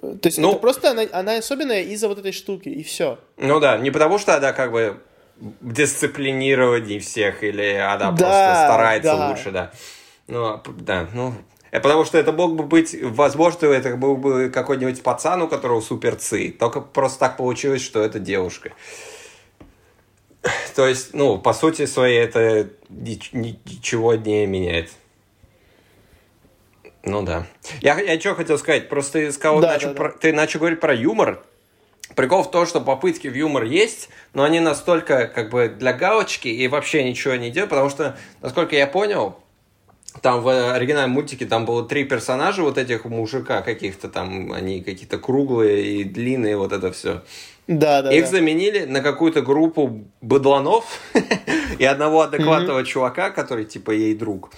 То 0.00 0.26
есть 0.26 0.38
ну, 0.38 0.52
это 0.52 0.58
просто 0.60 0.90
она, 0.90 1.02
она 1.12 1.36
особенная 1.36 1.82
из-за 1.82 2.08
вот 2.08 2.18
этой 2.18 2.32
штуки, 2.32 2.68
и 2.68 2.82
все. 2.82 3.18
Ну 3.36 3.60
да, 3.60 3.76
не 3.78 3.90
потому 3.90 4.18
что 4.18 4.34
она 4.36 4.52
как 4.52 4.72
бы 4.72 4.98
дисциплинированнее 5.60 7.00
всех, 7.00 7.42
или 7.44 7.74
она 7.74 8.10
да, 8.12 8.16
просто 8.16 8.64
старается 8.64 9.16
да. 9.16 9.28
лучше, 9.28 9.50
да. 9.50 9.72
Ну, 10.26 10.60
да, 10.78 11.08
ну, 11.12 11.34
потому 11.78 12.04
что 12.04 12.18
это 12.18 12.32
мог 12.32 12.56
бы 12.56 12.64
быть, 12.64 12.96
возможно, 13.00 13.66
это 13.66 13.96
был 13.96 14.16
бы 14.16 14.50
какой-нибудь 14.50 15.02
пацан, 15.02 15.42
у 15.42 15.48
которого 15.48 15.80
супер 15.80 16.16
ци. 16.16 16.50
Только 16.50 16.80
просто 16.80 17.20
так 17.20 17.36
получилось, 17.36 17.82
что 17.82 18.02
это 18.02 18.18
девушка. 18.18 18.72
То 20.74 20.86
есть, 20.86 21.14
ну, 21.14 21.38
по 21.38 21.52
сути 21.52 21.86
своей, 21.86 22.18
это 22.18 22.70
ничего 22.88 24.14
не 24.14 24.46
меняет. 24.46 24.90
Ну 27.02 27.22
да. 27.22 27.46
Я, 27.80 27.98
я 27.98 28.20
что 28.20 28.34
хотел 28.34 28.58
сказать, 28.58 28.88
просто 28.88 29.12
ты 29.12 29.32
сказал, 29.32 29.60
да, 29.60 29.72
начал, 29.72 29.88
да, 29.88 29.94
про, 29.94 30.12
ты 30.12 30.32
начал 30.32 30.58
говорить 30.60 30.80
про 30.80 30.94
юмор. 30.94 31.42
Прикол 32.16 32.42
в 32.42 32.50
том, 32.50 32.66
что 32.66 32.80
попытки 32.80 33.28
в 33.28 33.34
юмор 33.34 33.64
есть, 33.64 34.08
но 34.34 34.42
они 34.42 34.60
настолько 34.60 35.28
как 35.28 35.50
бы 35.50 35.68
для 35.68 35.92
галочки 35.92 36.48
и 36.48 36.66
вообще 36.66 37.04
ничего 37.04 37.36
не 37.36 37.50
делают, 37.50 37.70
потому 37.70 37.88
что, 37.88 38.18
насколько 38.42 38.74
я 38.74 38.86
понял, 38.86 39.38
там 40.22 40.42
в 40.42 40.74
оригинальном 40.74 41.12
мультике 41.12 41.46
там 41.46 41.64
было 41.64 41.86
три 41.86 42.04
персонажа 42.04 42.62
вот 42.62 42.78
этих 42.78 43.04
мужика 43.04 43.62
каких-то 43.62 44.08
там, 44.08 44.52
они 44.52 44.80
какие-то 44.82 45.18
круглые 45.18 45.84
и 45.84 46.04
длинные, 46.04 46.56
вот 46.56 46.72
это 46.72 46.92
все. 46.92 47.22
Да, 47.66 48.02
да. 48.02 48.12
Их 48.12 48.24
да. 48.24 48.30
заменили 48.30 48.84
на 48.84 49.00
какую-то 49.00 49.42
группу 49.42 50.04
быдланов 50.20 50.84
и 51.78 51.84
одного 51.84 52.22
адекватного 52.22 52.84
чувака, 52.84 53.30
который 53.30 53.64
типа 53.64 53.92
ей 53.92 54.14
друг. 54.14 54.50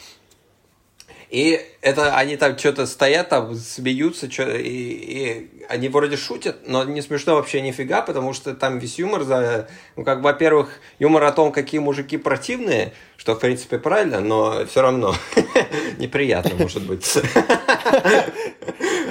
И 1.32 1.64
это 1.80 2.14
они 2.14 2.36
там 2.36 2.58
что-то 2.58 2.84
стоят, 2.84 3.30
там 3.30 3.54
смеются, 3.54 4.30
что, 4.30 4.50
и, 4.50 4.68
и 4.68 5.50
они 5.66 5.88
вроде 5.88 6.18
шутят, 6.18 6.58
но 6.66 6.84
не 6.84 7.00
смешно 7.00 7.36
вообще 7.36 7.62
нифига, 7.62 8.02
потому 8.02 8.34
что 8.34 8.52
там 8.54 8.78
весь 8.78 8.98
юмор 8.98 9.22
за... 9.22 9.66
Ну, 9.96 10.04
как, 10.04 10.20
во-первых, 10.20 10.68
юмор 10.98 11.24
о 11.24 11.32
том, 11.32 11.50
какие 11.50 11.80
мужики 11.80 12.18
противные, 12.18 12.92
что, 13.16 13.34
в 13.34 13.40
принципе, 13.40 13.78
правильно, 13.78 14.20
но 14.20 14.66
все 14.66 14.82
равно 14.82 15.14
неприятно, 15.96 16.54
может 16.56 16.82
быть. 16.82 17.10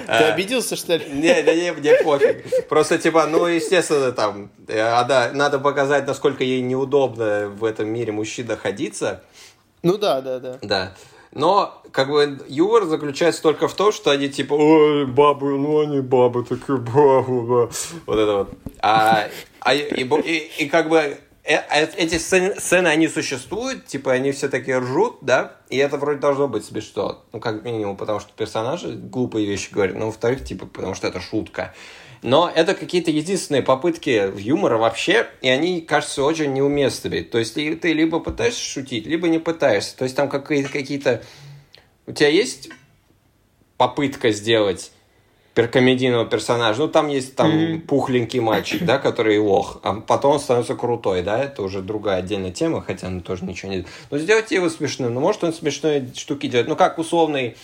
Ты 0.06 0.24
обиделся, 0.24 0.76
что 0.76 0.98
ли? 0.98 1.06
Не, 1.10 1.42
не, 1.42 1.56
не, 1.60 1.72
мне 1.74 1.96
пофиг. 2.04 2.68
Просто, 2.70 3.00
типа, 3.00 3.26
ну, 3.26 3.48
естественно, 3.48 4.12
там, 4.12 4.52
а, 4.70 5.04
да, 5.06 5.32
надо 5.34 5.58
показать, 5.58 6.06
насколько 6.06 6.44
ей 6.44 6.62
неудобно 6.62 7.48
в 7.48 7.66
этом 7.66 7.88
мире 7.88 8.12
мужчин 8.12 8.46
находиться. 8.46 9.24
Ну 9.82 9.98
да, 9.98 10.22
да, 10.22 10.38
да. 10.38 10.60
Да. 10.62 10.94
Но, 11.34 11.82
как 11.92 12.10
бы, 12.10 12.40
юмор 12.48 12.86
заключается 12.86 13.42
только 13.42 13.68
в 13.68 13.74
том, 13.74 13.92
что 13.92 14.12
они 14.12 14.30
типа, 14.30 14.54
ой, 14.54 15.06
бабы, 15.06 15.58
ну 15.58 15.80
они 15.80 16.02
бабы, 16.02 16.44
такие 16.44 16.78
бабы, 16.78 17.68
да. 17.68 17.76
Вот 18.06 18.20
это 18.20 18.36
вот. 18.38 18.50
А, 18.82 19.28
а 19.62 19.74
и, 19.74 20.04
и, 20.04 20.64
и 20.64 20.70
как 20.70 20.90
бы 20.90 20.98
э, 20.98 21.18
э, 21.44 21.88
эти 21.96 22.18
сцены, 22.18 22.56
сцены, 22.60 22.88
они 22.90 23.08
существуют, 23.08 23.86
типа, 23.86 24.12
они 24.12 24.34
все 24.34 24.50
такие 24.50 24.80
ржут, 24.80 25.20
да, 25.22 25.56
и 25.70 25.78
это 25.78 25.98
вроде 25.98 26.20
должно 26.20 26.50
быть 26.50 26.66
смешно. 26.66 27.24
Ну, 27.32 27.40
как 27.40 27.64
минимум, 27.64 27.96
потому 27.96 28.20
что 28.20 28.32
персонажи 28.36 28.90
глупые 28.90 29.46
вещи 29.46 29.72
говорят, 29.72 29.96
ну, 29.96 30.08
во-вторых, 30.08 30.44
типа, 30.44 30.66
потому 30.66 30.96
что 30.96 31.08
это 31.08 31.22
шутка. 31.22 31.74
Но 32.22 32.52
это 32.54 32.76
какие-то 32.76 33.10
единственные 33.10 33.64
попытки 33.64 34.32
юмора 34.40 34.78
вообще, 34.78 35.28
и 35.42 35.50
они 35.50 35.82
кажутся 35.82 36.24
очень 36.24 36.54
неуместными. 36.54 37.22
То 37.22 37.40
есть 37.40 37.56
ты 37.56 37.94
либо 37.94 38.20
пытаешься 38.20 38.64
шутить, 38.64 39.08
либо 39.08 39.28
не 39.28 39.40
пытаешься. 39.40 39.98
То 39.98 40.04
есть 40.04 40.16
там 40.16 40.30
какие-то... 40.30 41.24
У 42.06 42.12
тебя 42.12 42.30
есть 42.30 42.70
попытка 43.78 44.32
сделать 44.32 44.92
перкомедийного 45.54 46.26
персонажа. 46.26 46.82
Ну, 46.82 46.88
там 46.88 47.10
есть 47.10 47.36
там 47.36 47.52
mm-hmm. 47.52 47.80
пухленький 47.82 48.40
мальчик, 48.40 48.86
да, 48.86 49.00
который 49.00 49.38
лох, 49.40 49.80
а 49.84 49.96
потом 49.96 50.34
он 50.34 50.40
становится 50.40 50.76
крутой, 50.76 51.24
да, 51.24 51.44
это 51.44 51.62
уже 51.62 51.82
другая 51.82 52.20
отдельная 52.20 52.52
тема, 52.52 52.82
хотя 52.82 53.08
он 53.08 53.22
тоже 53.22 53.44
ничего 53.44 53.72
не... 53.72 53.86
Но 54.10 54.18
сделайте 54.18 54.56
его 54.56 54.70
смешным, 54.70 55.14
ну, 55.14 55.20
может, 55.20 55.44
он 55.44 55.54
смешные 55.54 56.10
штуки 56.16 56.48
делает. 56.48 56.70
Ну, 56.70 56.76
как 56.76 57.00
условный 57.00 57.58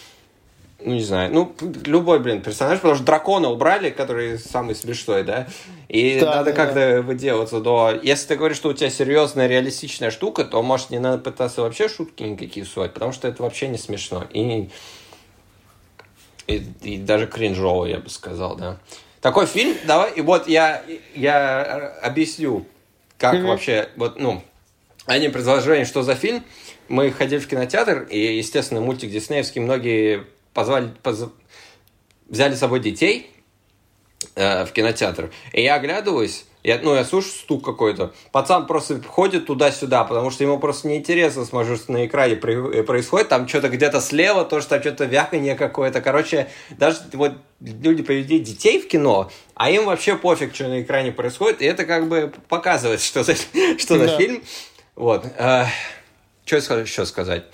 ну, 0.79 0.93
не 0.93 1.01
знаю, 1.01 1.33
ну, 1.33 1.55
любой, 1.85 2.19
блин, 2.19 2.41
персонаж, 2.41 2.77
потому 2.77 2.95
что 2.95 3.03
дракона 3.03 3.49
убрали, 3.49 3.89
который 3.89 4.37
самый 4.37 4.75
смешной, 4.75 5.23
да, 5.23 5.47
и 5.87 6.19
да, 6.19 6.35
надо 6.35 6.51
да, 6.51 6.55
как-то 6.55 6.91
да. 6.97 7.01
выделаться, 7.01 7.59
но 7.59 7.91
если 7.91 8.27
ты 8.27 8.35
говоришь, 8.35 8.57
что 8.57 8.69
у 8.69 8.73
тебя 8.73 8.89
серьезная, 8.89 9.47
реалистичная 9.47 10.11
штука, 10.11 10.43
то, 10.45 10.61
может, 10.61 10.91
не 10.91 10.99
надо 10.99 11.17
пытаться 11.17 11.61
вообще 11.61 11.89
шутки 11.89 12.23
никакие 12.23 12.65
сувать, 12.65 12.93
потому 12.93 13.11
что 13.11 13.27
это 13.27 13.41
вообще 13.41 13.67
не 13.69 13.77
смешно, 13.79 14.27
и, 14.31 14.69
и, 16.45 16.63
и 16.83 16.97
даже 16.97 17.25
кринжово, 17.25 17.85
я 17.85 17.97
бы 17.97 18.09
сказал, 18.09 18.55
да. 18.55 18.77
Такой 19.19 19.47
фильм, 19.47 19.75
давай, 19.85 20.13
и 20.13 20.21
вот 20.21 20.47
я, 20.47 20.83
я 21.15 21.97
объясню, 22.03 22.67
как 23.17 23.33
mm-hmm. 23.33 23.47
вообще, 23.47 23.89
вот, 23.95 24.19
ну, 24.19 24.43
одним 25.07 25.31
предложением, 25.31 25.87
что 25.87 26.03
за 26.03 26.13
фильм, 26.13 26.43
мы 26.87 27.11
ходили 27.11 27.39
в 27.39 27.47
кинотеатр, 27.47 28.03
и, 28.03 28.37
естественно, 28.37 28.79
мультик 28.79 29.09
диснеевский 29.09 29.59
многие 29.59 30.25
позвали, 30.57 30.89
поз... 31.03 31.25
взяли 32.27 32.55
с 32.55 32.59
собой 32.59 32.79
детей 32.79 33.29
э, 34.33 34.65
в 34.65 34.71
кинотеатр. 34.71 35.29
И 35.53 35.61
я 35.61 35.75
оглядываюсь, 35.75 36.45
я, 36.63 36.79
ну, 36.81 36.95
я 36.95 37.05
слышу 37.05 37.29
стук 37.29 37.63
какой-то. 37.63 38.11
Пацан 38.31 38.65
просто 38.65 38.99
ходит 39.03 39.45
туда-сюда, 39.45 40.03
потому 40.03 40.31
что 40.31 40.43
ему 40.43 40.57
просто 40.57 40.87
неинтересно, 40.87 41.45
смотрю, 41.45 41.75
что 41.75 41.91
на 41.91 42.07
экране 42.07 42.37
при, 42.37 42.81
происходит. 42.81 43.29
Там 43.29 43.47
что-то 43.47 43.69
где-то 43.69 44.01
слева, 44.01 44.45
то, 44.45 44.59
что 44.59 44.71
там 44.71 44.81
что-то 44.81 45.05
вяканье 45.05 45.53
какое-то. 45.53 46.01
Короче, 46.01 46.49
даже 46.71 47.01
вот 47.13 47.33
люди 47.59 48.01
привели 48.01 48.39
детей 48.39 48.81
в 48.81 48.87
кино, 48.87 49.29
а 49.53 49.69
им 49.69 49.85
вообще 49.85 50.15
пофиг, 50.15 50.55
что 50.55 50.69
на 50.69 50.81
экране 50.81 51.11
происходит. 51.11 51.61
И 51.61 51.65
это 51.65 51.85
как 51.85 52.09
бы 52.09 52.33
показывает, 52.49 52.99
что 53.01 53.23
за, 53.23 53.35
что 53.77 53.99
за 53.99 54.07
фильм. 54.17 54.41
Вот. 54.95 55.23
Э, 55.37 55.65
что 56.45 56.55
еще 56.55 57.05
сказать? 57.05 57.45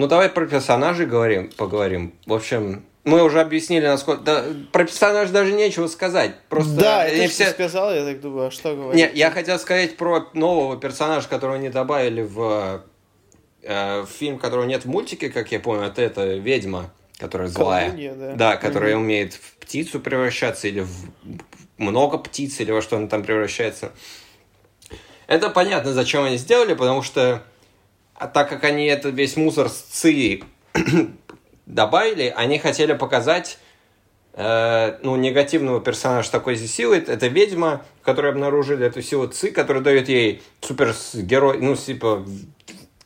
Ну, 0.00 0.06
давай 0.06 0.30
про 0.30 0.46
персонажей 0.46 1.04
говорим, 1.04 1.50
поговорим. 1.58 2.14
В 2.24 2.32
общем, 2.32 2.86
мы 3.04 3.22
уже 3.22 3.38
объяснили, 3.42 3.86
насколько... 3.86 4.22
Да, 4.22 4.44
про 4.72 4.86
персонажей 4.86 5.30
даже 5.30 5.52
нечего 5.52 5.88
сказать. 5.88 6.36
Просто 6.48 6.72
да, 6.72 7.06
это 7.06 7.28
все... 7.28 7.50
сказал, 7.50 7.94
я 7.94 8.06
так 8.06 8.18
думаю, 8.22 8.46
а 8.46 8.50
что 8.50 8.74
говорить? 8.74 8.96
Нет, 8.96 9.14
я 9.14 9.30
хотел 9.30 9.58
сказать 9.58 9.98
про 9.98 10.30
нового 10.32 10.78
персонажа, 10.78 11.28
которого 11.28 11.56
они 11.56 11.68
добавили 11.68 12.22
в, 12.22 12.82
э, 13.62 14.00
в 14.00 14.06
фильм, 14.06 14.38
которого 14.38 14.64
нет 14.64 14.86
в 14.86 14.88
мультике, 14.88 15.28
как 15.28 15.52
я 15.52 15.60
помню, 15.60 15.88
это, 15.88 16.00
это 16.00 16.24
ведьма, 16.24 16.90
которая 17.18 17.48
злая. 17.48 17.88
Колдунья, 17.88 18.14
да. 18.14 18.34
Да, 18.36 18.56
которая 18.56 18.94
угу. 18.94 19.02
умеет 19.02 19.34
в 19.34 19.56
птицу 19.56 20.00
превращаться 20.00 20.66
или 20.66 20.80
в 20.80 20.90
много 21.76 22.16
птиц, 22.16 22.58
или 22.60 22.70
во 22.70 22.80
что 22.80 22.96
она 22.96 23.06
там 23.06 23.22
превращается. 23.22 23.92
Это 25.26 25.50
понятно, 25.50 25.92
зачем 25.92 26.24
они 26.24 26.38
сделали, 26.38 26.72
потому 26.72 27.02
что 27.02 27.42
а 28.20 28.26
так 28.26 28.50
как 28.50 28.64
они 28.64 28.84
этот 28.84 29.14
весь 29.14 29.36
мусор 29.38 29.70
с 29.70 29.80
ЦИ 29.80 30.44
добавили, 31.66 32.32
они 32.36 32.58
хотели 32.58 32.92
показать 32.92 33.58
э, 34.34 34.98
ну, 35.02 35.16
негативного 35.16 35.80
персонажа 35.80 36.30
такой 36.30 36.56
же 36.56 36.66
силы. 36.66 36.96
Это 36.98 37.28
ведьма, 37.28 37.82
которая 38.02 38.32
обнаружили 38.32 38.86
эту 38.86 39.00
силу 39.00 39.26
ЦИ, 39.26 39.52
которая 39.52 39.82
дает 39.82 40.10
ей 40.10 40.42
супергерой, 40.60 41.60
ну, 41.60 41.74
типа, 41.74 42.26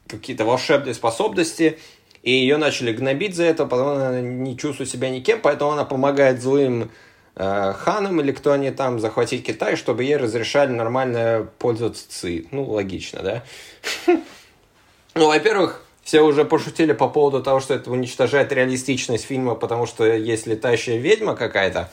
какие-то 0.09 0.45
волшебные 0.45 0.95
способности. 0.95 1.79
И 2.25 2.33
ее 2.33 2.57
начали 2.57 2.93
гнобить 2.93 3.37
за 3.37 3.45
это, 3.45 3.67
потому 3.67 3.91
она 3.91 4.21
не 4.21 4.59
чувствует 4.59 4.91
себя 4.91 5.11
никем, 5.11 5.41
поэтому 5.41 5.71
она 5.71 5.85
помогает 5.85 6.43
злым 6.43 6.91
э, 7.37 7.73
ханам 7.77 8.21
или 8.21 8.33
кто 8.33 8.51
они 8.51 8.73
там 8.73 8.99
захватить 8.99 9.47
Китай, 9.47 9.77
чтобы 9.77 10.03
ей 10.03 10.17
разрешали 10.17 10.73
нормально 10.73 11.49
пользоваться 11.61 12.05
ЦИ. 12.09 12.49
Ну, 12.51 12.65
логично, 12.65 13.23
да? 13.23 13.45
Ну, 15.15 15.29
во-первых, 15.29 15.85
все 16.03 16.21
уже 16.21 16.45
пошутили 16.45 16.93
по 16.93 17.09
поводу 17.09 17.43
того, 17.43 17.61
что 17.61 17.75
это 17.75 17.91
уничтожает 17.91 18.53
реалистичность 18.53 19.25
фильма, 19.25 19.55
потому 19.55 19.87
что 19.87 20.05
есть 20.05 20.47
летающая 20.47 20.99
ведьма 20.99 21.35
какая-то. 21.37 21.91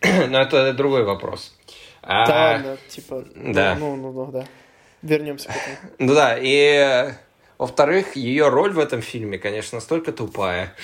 Но 0.28 0.40
это 0.40 0.72
другой 0.72 1.04
вопрос. 1.04 1.54
А, 2.02 2.26
да, 2.26 2.58
да, 2.58 2.76
типа. 2.88 3.24
Да. 3.34 3.76
Ну, 3.78 3.96
ну, 3.96 4.12
ну, 4.12 4.26
да. 4.30 4.46
Вернемся 5.02 5.48
к 5.48 5.50
этому. 5.50 5.92
Ну 5.98 6.14
да, 6.14 6.36
и 6.40 7.12
во-вторых, 7.58 8.16
ее 8.16 8.48
роль 8.48 8.72
в 8.72 8.78
этом 8.78 9.02
фильме, 9.02 9.38
конечно, 9.38 9.76
настолько 9.76 10.12
тупая. 10.12 10.74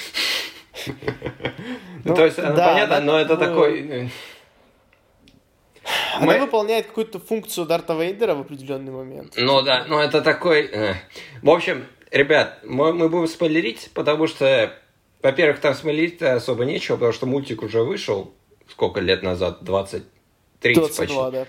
Ну, 2.04 2.16
То 2.16 2.24
есть, 2.24 2.38
она 2.38 2.56
понятно, 2.56 3.00
но 3.00 3.18
это 3.18 3.36
такой... 3.36 4.10
Она 6.14 6.38
выполняет 6.38 6.86
какую-то 6.86 7.18
функцию 7.18 7.66
Дарта 7.66 7.94
Вейдера 7.94 8.34
в 8.34 8.40
определенный 8.40 8.92
момент. 8.92 9.34
Ну 9.36 9.62
да, 9.62 9.84
ну 9.88 9.98
это 9.98 10.22
такой... 10.22 10.66
Э. 10.66 10.94
В 11.42 11.50
общем, 11.50 11.86
ребят, 12.10 12.60
мы, 12.64 12.92
мы 12.92 13.08
будем 13.08 13.26
спойлерить, 13.26 13.90
потому 13.94 14.26
что, 14.26 14.72
во-первых, 15.22 15.60
там 15.60 15.74
спойлерить 15.74 16.22
особо 16.22 16.64
нечего, 16.64 16.96
потому 16.96 17.12
что 17.12 17.26
мультик 17.26 17.62
уже 17.62 17.82
вышел 17.82 18.34
сколько 18.72 19.00
лет 19.00 19.22
назад? 19.22 19.58
20, 19.62 20.02
30 20.60 20.96
22, 20.96 21.04
почти. 21.06 21.36
да. 21.38 21.46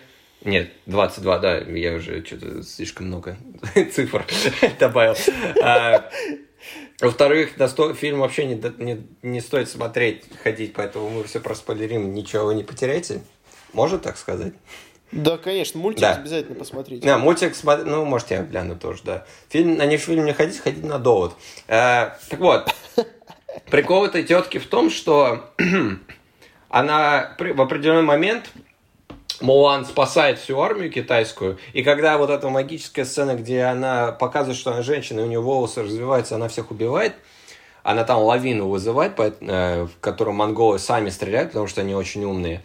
Нет, 0.49 0.71
22, 0.87 1.39
да, 1.39 1.57
я 1.57 1.93
уже 1.93 2.23
что-то 2.25 2.63
слишком 2.63 3.07
много 3.07 3.37
цифр 3.93 4.25
добавил. 4.79 5.15
А, 5.61 6.09
во-вторых, 6.99 7.57
на 7.57 7.67
сто... 7.67 7.93
фильм 7.93 8.19
вообще 8.19 8.45
не, 8.45 8.61
не, 8.77 9.07
не 9.21 9.39
стоит 9.39 9.69
смотреть, 9.69 10.25
ходить, 10.43 10.73
поэтому 10.73 11.09
мы 11.09 11.23
все 11.23 11.39
проспойлерим, 11.39 12.13
ничего 12.13 12.45
вы 12.45 12.55
не 12.55 12.63
потеряете. 12.63 13.21
Можно 13.73 13.97
так 13.99 14.17
сказать? 14.17 14.53
Да, 15.13 15.37
конечно, 15.37 15.79
мультик 15.79 16.01
да. 16.01 16.15
обязательно 16.15 16.55
посмотрите. 16.55 17.05
Да, 17.05 17.17
мультик, 17.19 17.53
ну, 17.85 18.03
можете 18.03 18.35
я 18.35 18.41
гляну 18.41 18.75
тоже, 18.75 19.01
да. 19.03 19.25
Фильм, 19.49 19.77
на 19.77 19.85
не 19.85 19.97
фильм 19.97 20.25
не 20.25 20.33
ходить, 20.33 20.59
ходить 20.59 20.83
на 20.83 20.97
довод. 20.97 21.35
Э, 21.67 22.11
так 22.29 22.39
вот, 22.39 22.73
прикол 23.69 24.05
этой 24.05 24.23
тетки 24.23 24.57
в 24.57 24.65
том, 24.65 24.89
что 24.89 25.51
она 26.69 27.35
в 27.37 27.61
определенный 27.61 28.01
момент 28.01 28.49
Мулан 29.39 29.85
спасает 29.85 30.39
всю 30.39 30.59
армию 30.59 30.91
китайскую, 30.91 31.59
и 31.73 31.83
когда 31.83 32.17
вот 32.17 32.29
эта 32.31 32.49
магическая 32.49 33.05
сцена, 33.05 33.35
где 33.35 33.63
она 33.63 34.13
показывает, 34.13 34.57
что 34.57 34.71
она 34.71 34.81
женщина, 34.81 35.19
и 35.19 35.23
у 35.23 35.27
нее 35.27 35.41
волосы 35.41 35.83
развиваются, 35.83 36.35
она 36.35 36.47
всех 36.47 36.71
убивает, 36.71 37.13
она 37.83 38.03
там 38.03 38.21
лавину 38.21 38.67
вызывает, 38.67 39.13
э, 39.19 39.83
в 39.83 39.99
которую 39.99 40.33
монголы 40.33 40.79
сами 40.79 41.09
стреляют, 41.09 41.49
потому 41.49 41.67
что 41.67 41.81
они 41.81 41.93
очень 41.93 42.23
умные 42.23 42.63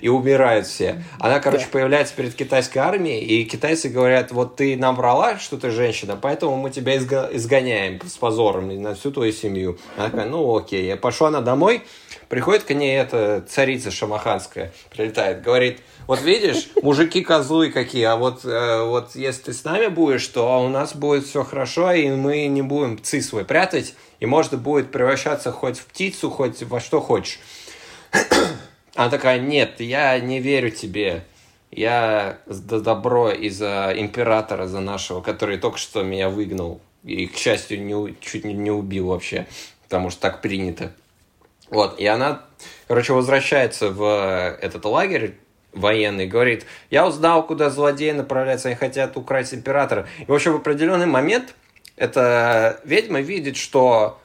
и 0.00 0.08
умирают 0.08 0.66
все. 0.66 1.02
Она, 1.18 1.40
короче, 1.40 1.64
да. 1.64 1.70
появляется 1.72 2.14
перед 2.14 2.34
китайской 2.34 2.78
армией, 2.78 3.24
и 3.24 3.44
китайцы 3.44 3.88
говорят, 3.88 4.32
вот 4.32 4.56
ты 4.56 4.76
нам 4.76 4.96
врала, 4.96 5.38
что 5.38 5.56
ты 5.56 5.70
женщина, 5.70 6.18
поэтому 6.20 6.56
мы 6.56 6.70
тебя 6.70 6.96
изго- 6.96 7.34
изгоняем 7.36 8.00
с 8.06 8.16
позором 8.16 8.82
на 8.82 8.94
всю 8.94 9.10
твою 9.10 9.32
семью. 9.32 9.78
Она 9.96 10.10
такая, 10.10 10.26
ну 10.26 10.56
окей. 10.56 10.86
Я 10.86 10.96
пошла 10.96 11.28
она 11.28 11.40
домой, 11.40 11.82
приходит 12.28 12.64
к 12.64 12.70
ней 12.74 12.96
эта 12.96 13.44
царица 13.48 13.90
шамаханская, 13.90 14.72
прилетает, 14.90 15.42
говорит, 15.42 15.80
вот 16.06 16.22
видишь, 16.22 16.68
мужики 16.82 17.22
козлы 17.22 17.70
какие, 17.70 18.04
а 18.04 18.16
вот, 18.16 18.44
э, 18.44 18.84
вот 18.84 19.14
если 19.14 19.42
ты 19.42 19.52
с 19.52 19.64
нами 19.64 19.86
будешь, 19.86 20.26
то 20.26 20.64
у 20.64 20.68
нас 20.68 20.94
будет 20.94 21.26
все 21.26 21.44
хорошо, 21.44 21.92
и 21.92 22.08
мы 22.10 22.46
не 22.46 22.62
будем 22.62 23.02
ци 23.02 23.20
свой 23.20 23.44
прятать, 23.44 23.94
и 24.18 24.26
может 24.26 24.58
будет 24.58 24.90
превращаться 24.90 25.52
хоть 25.52 25.78
в 25.78 25.86
птицу, 25.86 26.30
хоть 26.30 26.62
во 26.62 26.80
что 26.80 27.00
хочешь. 27.00 27.38
Она 28.94 29.08
такая, 29.10 29.38
нет, 29.38 29.80
я 29.80 30.18
не 30.20 30.40
верю 30.40 30.70
тебе. 30.70 31.24
Я 31.70 32.38
за 32.46 32.80
добро 32.80 33.30
из-за 33.30 33.94
императора, 33.96 34.66
за 34.66 34.80
нашего, 34.80 35.22
который 35.22 35.56
только 35.58 35.78
что 35.78 36.02
меня 36.02 36.28
выгнал. 36.28 36.80
И, 37.02 37.26
к 37.26 37.36
счастью, 37.36 37.82
не, 37.82 38.14
чуть 38.20 38.44
не, 38.44 38.52
не 38.52 38.70
убил 38.70 39.08
вообще, 39.08 39.46
потому 39.84 40.10
что 40.10 40.20
так 40.20 40.42
принято. 40.42 40.92
Вот, 41.70 41.98
и 41.98 42.06
она, 42.06 42.42
короче, 42.86 43.14
возвращается 43.14 43.88
в 43.88 44.56
этот 44.60 44.84
лагерь, 44.84 45.36
военный, 45.72 46.26
говорит, 46.26 46.66
я 46.90 47.06
узнал, 47.06 47.46
куда 47.46 47.70
злодеи 47.70 48.10
направляются, 48.10 48.68
они 48.68 48.76
хотят 48.76 49.16
украсть 49.16 49.54
императора. 49.54 50.06
И, 50.20 50.30
в 50.30 50.34
общем, 50.34 50.52
в 50.52 50.56
определенный 50.56 51.06
момент 51.06 51.54
эта 51.96 52.80
ведьма 52.84 53.20
видит, 53.20 53.56
что 53.56 54.20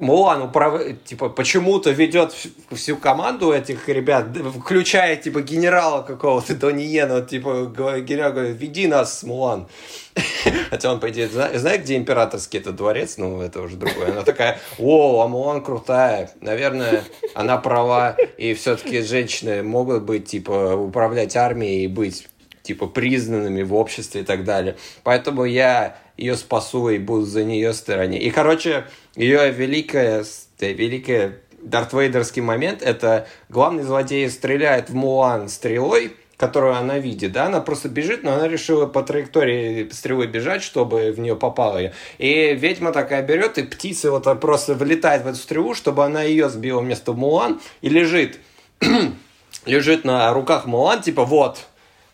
Мулан 0.00 0.42
управ... 0.42 0.80
типа, 1.04 1.28
почему-то 1.28 1.90
ведет 1.90 2.34
всю 2.72 2.96
команду 2.96 3.52
этих 3.52 3.86
ребят, 3.88 4.28
включая, 4.58 5.16
типа, 5.16 5.42
генерала 5.42 6.02
какого-то 6.02 6.54
Дониена, 6.54 7.20
типа, 7.20 7.66
генерал 8.00 8.32
говорит, 8.32 8.56
веди 8.58 8.86
нас, 8.86 9.22
Мулан. 9.22 9.68
Хотя 10.70 10.92
он, 10.92 11.00
по 11.00 11.10
идее, 11.10 11.28
знает, 11.28 11.82
где 11.82 11.96
императорский 11.96 12.60
этот 12.60 12.76
дворец, 12.76 13.18
ну, 13.18 13.42
это 13.42 13.60
уже 13.60 13.76
другое. 13.76 14.12
Она 14.12 14.22
такая, 14.22 14.58
о, 14.78 15.20
а 15.22 15.28
Мулан 15.28 15.62
крутая. 15.62 16.30
Наверное, 16.40 17.04
она 17.34 17.58
права, 17.58 18.16
и 18.38 18.54
все-таки 18.54 19.02
женщины 19.02 19.62
могут 19.62 20.04
быть, 20.04 20.26
типа, 20.26 20.76
управлять 20.76 21.36
армией 21.36 21.84
и 21.84 21.88
быть, 21.88 22.26
типа, 22.62 22.86
признанными 22.86 23.62
в 23.62 23.74
обществе 23.74 24.22
и 24.22 24.24
так 24.24 24.44
далее. 24.44 24.76
Поэтому 25.02 25.44
я 25.44 25.98
ее 26.16 26.36
спасу 26.36 26.90
и 26.90 26.98
буду 26.98 27.24
за 27.24 27.44
нее 27.44 27.72
стороне. 27.72 28.18
И, 28.18 28.30
короче, 28.30 28.84
ее 29.16 29.50
великая, 29.50 30.24
великая 30.60 31.38
Дарт 31.62 31.92
Вейдерский 31.92 32.42
момент, 32.42 32.82
это 32.82 33.26
главный 33.48 33.82
злодей 33.82 34.28
стреляет 34.30 34.90
в 34.90 34.94
Мулан 34.94 35.48
стрелой, 35.48 36.12
которую 36.40 36.74
она 36.74 36.98
видит, 36.98 37.32
да, 37.32 37.46
она 37.46 37.60
просто 37.60 37.90
бежит, 37.90 38.22
но 38.22 38.32
она 38.32 38.48
решила 38.48 38.86
по 38.86 39.02
траектории 39.02 39.90
стрелы 39.90 40.26
бежать, 40.26 40.62
чтобы 40.62 41.12
в 41.12 41.20
нее 41.20 41.36
попала. 41.36 41.92
И 42.16 42.54
ведьма 42.54 42.92
такая 42.92 43.22
берет, 43.22 43.58
и 43.58 43.62
птица 43.62 44.10
вот 44.10 44.40
просто 44.40 44.74
вылетает 44.74 45.22
в 45.22 45.26
эту 45.26 45.36
стрелу, 45.36 45.74
чтобы 45.74 46.02
она 46.02 46.22
ее 46.22 46.48
сбила 46.48 46.80
вместо 46.80 47.12
Мулан, 47.12 47.60
и 47.82 47.90
лежит, 47.90 48.38
лежит 49.66 50.04
на 50.04 50.32
руках 50.32 50.64
Мулан, 50.64 51.02
типа, 51.02 51.26
вот, 51.26 51.66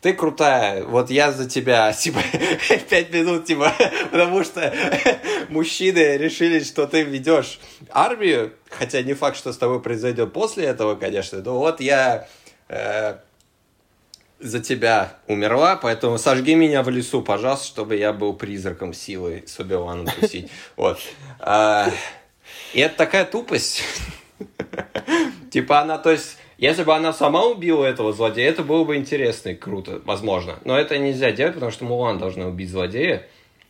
ты 0.07 0.13
крутая, 0.13 0.85
вот 0.85 1.11
я 1.11 1.33
за 1.33 1.51
тебя, 1.51 1.93
типа, 1.99 2.21
пять 2.89 3.13
минут, 3.13 3.45
типа, 3.45 3.73
потому 4.13 4.45
что 4.45 4.73
мужчины 5.49 6.17
решили, 6.17 6.61
что 6.63 6.87
ты 6.87 7.03
ведешь 7.03 7.59
армию, 7.91 8.53
хотя 8.71 9.03
не 9.03 9.15
факт, 9.15 9.37
что 9.37 9.53
с 9.53 9.59
тобой 9.59 9.83
произойдет 9.83 10.33
после 10.33 10.67
этого, 10.67 10.95
конечно, 10.95 11.43
но 11.43 11.59
вот 11.59 11.81
я 11.81 12.29
э, 12.69 13.17
за 14.39 14.61
тебя 14.61 15.15
умерла, 15.27 15.75
поэтому 15.75 16.19
сожги 16.19 16.55
меня 16.55 16.85
в 16.85 16.89
лесу, 16.89 17.21
пожалуйста, 17.21 17.67
чтобы 17.67 17.97
я 17.97 18.13
был 18.13 18.33
призраком 18.33 18.93
силы 18.93 19.43
с 19.45 19.59
Оби-Ваном 19.59 20.07
тусить. 20.07 20.53
Вот. 20.77 21.01
А, 21.41 21.91
и 22.75 22.79
это 22.79 22.97
такая 22.97 23.25
тупость. 23.25 23.83
Типа 25.51 25.81
она, 25.81 25.99
то 25.99 26.13
есть, 26.13 26.39
если 26.59 26.85
бы 26.85 26.95
она 26.95 27.13
сама 27.13 27.45
убила 27.45 27.85
этого 27.85 28.13
злодея, 28.13 28.49
это 28.51 28.63
было 28.63 28.85
бы 28.85 28.97
интересно 28.97 29.51
и 29.51 29.55
круто, 29.55 30.01
возможно. 30.05 30.59
Но 30.65 30.79
это 30.79 30.99
нельзя 30.99 31.31
делать, 31.33 31.55
потому 31.55 31.73
что 31.73 31.85
Мулан 31.85 32.19
должна 32.19 32.47
убить 32.47 32.71
злодея. 32.71 33.27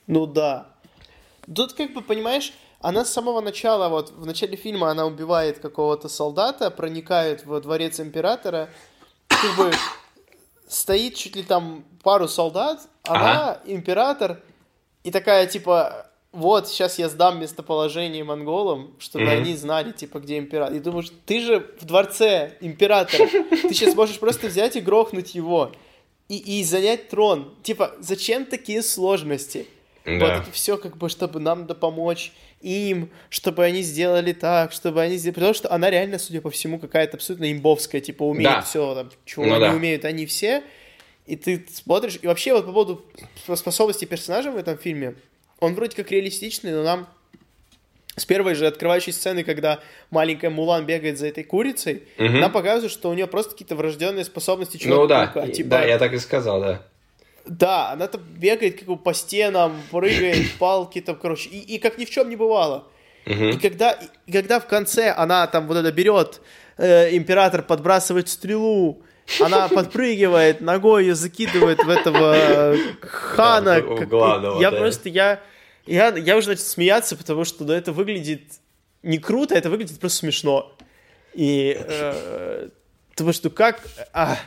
Ну 0.07 0.27
да. 0.27 0.69
Тут 1.53 1.73
как 1.73 1.93
бы, 1.93 2.01
понимаешь, 2.01 2.53
она 2.81 3.05
с 3.05 3.13
самого 3.13 3.41
начала, 3.41 3.89
вот 3.89 4.11
в 4.11 4.25
начале 4.27 4.57
фильма 4.57 4.91
она 4.91 5.07
убивает 5.07 5.59
какого-то 5.59 6.09
солдата, 6.09 6.71
проникает 6.71 7.45
во 7.45 7.61
дворец 7.61 7.99
императора, 7.99 8.69
как 9.29 9.57
бы 9.57 9.73
стоит 10.69 11.17
чуть 11.17 11.35
ли 11.37 11.43
там 11.43 11.85
пару 12.03 12.29
солдат, 12.29 12.81
она 13.03 13.53
ага. 13.53 13.61
император, 13.65 14.41
и 15.03 15.11
такая 15.11 15.47
типа, 15.47 16.06
вот, 16.37 16.69
сейчас 16.69 16.99
я 16.99 17.09
сдам 17.09 17.41
местоположение 17.41 18.23
монголам, 18.23 18.93
чтобы 18.99 19.25
mm-hmm. 19.25 19.37
они 19.37 19.57
знали, 19.57 19.93
типа, 19.93 20.19
где 20.19 20.39
император. 20.39 20.77
И 20.77 20.81
думаешь, 20.81 21.11
ты 21.25 21.41
же 21.41 21.67
в 21.81 21.85
дворце 21.87 22.53
императора, 22.61 23.27
ты 23.27 23.73
сейчас 23.73 23.95
можешь 23.95 24.19
просто 24.19 24.49
взять 24.49 24.77
и 24.77 24.81
грохнуть 24.81 25.35
его 25.35 25.73
и, 26.29 26.37
и 26.61 26.65
занять 26.65 27.09
трон. 27.09 27.55
Типа, 27.63 27.95
зачем 28.01 28.45
такие 28.45 28.83
сложности? 28.83 29.67
Да. 30.05 30.13
Вот 30.13 30.31
это 30.43 30.53
все, 30.53 30.77
как 30.77 30.97
бы, 30.99 31.09
чтобы 31.09 31.41
нам 31.41 31.67
да 31.67 31.75
помочь 31.75 32.33
им, 32.61 33.11
чтобы 33.29 33.65
они 33.65 33.83
сделали 33.83 34.33
так, 34.33 34.73
чтобы 34.73 35.01
они 35.01 35.17
сделали... 35.17 35.35
Потому 35.35 35.55
что 35.55 35.73
она 35.73 35.91
реально, 35.91 36.19
судя 36.19 36.41
по 36.41 36.51
всему, 36.51 36.79
какая-то 36.79 37.17
абсолютно 37.17 37.51
имбовская, 37.51 38.01
типа, 38.01 38.23
умеет 38.25 38.51
да. 38.51 38.61
все, 38.61 38.95
там, 38.95 39.11
чего 39.25 39.47
ну, 39.47 39.55
они 39.55 39.65
да. 39.65 39.73
умеют, 39.73 40.05
они 40.05 40.27
все. 40.27 40.63
И 41.27 41.37
ты 41.37 41.67
смотришь... 41.73 42.19
И 42.23 42.27
вообще, 42.27 42.53
вот 42.53 42.67
по 42.67 42.73
поводу 42.73 43.05
способности 43.55 44.05
персонажа 44.05 44.51
в 44.51 44.57
этом 44.57 44.79
фильме, 44.79 45.15
он 45.61 45.75
вроде 45.75 45.97
как 45.97 46.11
реалистичный, 46.11 46.73
но 46.73 46.83
нам 46.83 47.09
с 48.17 48.25
первой 48.25 48.55
же 48.55 48.67
открывающей 48.67 49.13
сцены, 49.13 49.45
когда 49.45 49.81
маленькая 50.11 50.51
Мулан 50.51 50.87
бегает 50.87 51.19
за 51.19 51.29
этой 51.29 51.45
курицей, 51.45 52.05
угу. 52.19 52.29
нам 52.29 52.51
показывают, 52.51 52.93
что 52.93 53.11
у 53.11 53.15
нее 53.15 53.27
просто 53.27 53.53
какие-то 53.53 53.77
врожденные 53.77 54.25
способности 54.25 54.79
человека. 54.79 55.33
Ну 55.35 55.41
да, 55.43 55.53
типа... 55.53 55.69
да, 55.69 55.85
я 55.85 55.99
так 55.99 56.13
и 56.15 56.19
сказал, 56.19 56.61
да. 56.61 56.83
Да, 57.45 57.91
она 57.93 58.09
там 58.09 58.23
бегает 58.23 58.79
как 58.79 58.89
бы 58.89 58.97
по 58.97 59.15
стенам, 59.15 59.81
прыгает, 59.91 60.51
палки 60.59 61.01
там, 61.01 61.17
короче, 61.17 61.51
и, 61.51 61.59
и 61.59 61.79
как 61.79 61.99
ни 61.99 62.05
в 62.05 62.11
чем 62.11 62.29
не 62.29 62.37
бывало. 62.37 62.89
Угу. 63.27 63.45
И, 63.45 63.59
когда, 63.59 63.99
и 64.27 64.33
когда 64.33 64.61
в 64.61 64.67
конце 64.67 65.11
она 65.11 65.47
там 65.47 65.67
вот 65.67 65.77
это 65.77 65.93
берет, 65.93 66.41
э, 66.79 67.15
император 67.17 67.63
подбрасывает 67.63 68.29
стрелу, 68.29 69.03
она 69.41 69.69
подпрыгивает, 69.75 70.61
ногой 70.61 71.05
ее 71.05 71.15
закидывает 71.15 71.83
в 71.83 71.89
этого 71.89 72.77
хана. 73.01 73.83
Я 74.61 74.71
просто, 74.73 75.09
я, 75.09 75.41
я, 75.87 76.17
я 76.17 76.37
уже 76.37 76.51
начал 76.51 76.65
смеяться, 76.65 77.17
потому 77.17 77.45
что 77.45 77.65
ну, 77.65 77.73
это 77.73 77.93
выглядит 77.93 78.43
не 79.03 79.19
круто, 79.19 79.55
это 79.55 79.71
выглядит 79.71 80.01
просто 80.01 80.19
смешно. 80.19 80.77
И 81.35 81.77
э, 81.79 82.69
потому 83.11 83.33
что 83.33 83.51
как... 83.51 83.81
А, 84.13 84.39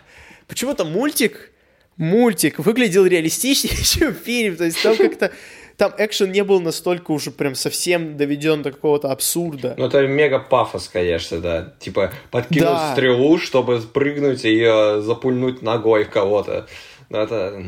почему-то 0.47 0.85
мультик, 0.85 1.51
мультик 1.97 2.59
выглядел 2.59 3.05
реалистичнее, 3.05 3.75
чем 3.83 4.13
фильм. 4.13 4.57
То 4.57 4.65
есть 4.65 4.81
там 4.81 4.97
как-то 4.97 5.31
там 5.79 5.93
экшен 5.97 6.33
не 6.33 6.43
был 6.43 6.59
настолько 6.59 7.11
уже 7.11 7.31
прям 7.31 7.55
совсем 7.55 8.17
доведен 8.17 8.61
до 8.61 8.73
какого-то 8.73 9.13
абсурда. 9.13 9.75
Ну, 9.77 9.85
это 9.85 10.05
мега 10.05 10.37
пафос, 10.37 10.89
конечно, 10.89 11.39
да. 11.39 11.73
Типа, 11.79 12.11
подкинуть 12.31 12.65
да. 12.65 12.91
стрелу, 12.91 13.37
чтобы 13.37 13.79
прыгнуть 13.79 14.43
и 14.43 14.49
ее 14.49 15.01
запульнуть 15.01 15.61
ногой 15.61 16.03
в 16.03 16.09
кого-то. 16.09 16.67
Ну, 17.09 17.17
это... 17.17 17.63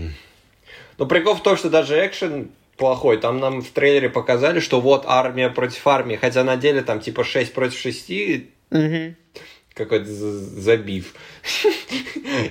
Но 0.98 1.06
прикол 1.06 1.36
в 1.36 1.42
том, 1.42 1.56
что 1.56 1.70
даже 1.70 2.06
экшен 2.06 2.52
плохой. 2.76 3.16
Там 3.16 3.40
нам 3.40 3.62
в 3.62 3.70
трейлере 3.70 4.10
показали, 4.10 4.60
что 4.60 4.82
вот 4.82 5.06
армия 5.08 5.50
против 5.50 5.88
армии, 5.88 6.18
хотя 6.18 6.44
на 6.44 6.58
деле 6.58 6.82
там 6.82 7.00
типа 7.00 7.24
6 7.24 7.54
против 7.54 7.80
6. 7.80 8.12
Угу 8.72 9.16
какой-то 9.86 10.10
забив. 10.10 11.14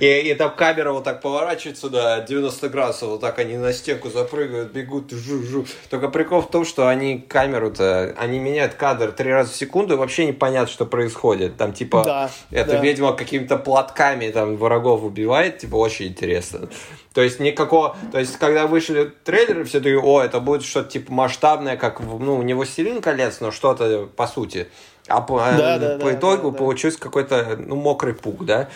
и, 0.00 0.06
и 0.06 0.34
там 0.34 0.54
камера 0.54 0.92
вот 0.92 1.04
так 1.04 1.20
поворачивается 1.20 1.88
до 1.88 2.24
90 2.26 2.68
градусов, 2.68 3.08
вот 3.08 3.20
так 3.20 3.38
они 3.38 3.56
на 3.56 3.72
стенку 3.72 4.10
запрыгивают, 4.10 4.72
бегут, 4.72 5.12
жу-жу. 5.12 5.66
Только 5.88 6.08
прикол 6.08 6.42
в 6.42 6.50
том, 6.50 6.64
что 6.64 6.88
они 6.88 7.18
камеру-то, 7.18 8.14
они 8.18 8.38
меняют 8.38 8.74
кадр 8.74 9.12
три 9.12 9.30
раза 9.30 9.52
в 9.52 9.56
секунду, 9.56 9.94
и 9.94 9.96
вообще 9.96 10.26
непонятно, 10.26 10.72
что 10.72 10.86
происходит. 10.86 11.56
Там 11.56 11.72
типа, 11.72 12.02
да, 12.04 12.30
это 12.50 12.72
да. 12.72 12.80
ведьма 12.80 13.12
какими-то 13.12 13.56
платками 13.56 14.30
там 14.30 14.56
врагов 14.56 15.02
убивает, 15.02 15.58
типа 15.58 15.76
очень 15.76 16.08
интересно. 16.08 16.68
То 17.12 17.22
есть 17.22 17.40
никакого, 17.40 17.96
то 18.12 18.20
есть 18.20 18.36
когда 18.36 18.66
вышли 18.66 19.12
трейлеры, 19.24 19.64
все 19.64 19.78
такие, 19.78 20.00
о, 20.00 20.22
это 20.22 20.38
будет 20.38 20.62
что-то 20.62 20.90
типа 20.90 21.12
масштабное, 21.12 21.76
как, 21.76 22.00
ну, 22.00 22.40
не 22.42 22.54
«Властелин 22.54 23.02
колец», 23.02 23.40
но 23.40 23.50
что-то 23.50 24.08
по 24.14 24.26
сути. 24.28 24.68
А 25.10 25.20
по, 25.20 25.38
да, 25.38 25.78
да, 25.78 25.98
по 25.98 26.04
да, 26.04 26.14
итогу 26.14 26.52
да, 26.52 26.58
получился 26.58 26.98
да. 26.98 27.04
какой-то 27.04 27.56
ну, 27.58 27.74
мокрый 27.74 28.14
пук, 28.14 28.44
да. 28.44 28.68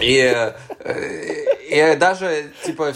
И, 0.00 0.52
и 1.70 1.96
даже, 1.96 2.50
типа, 2.64 2.92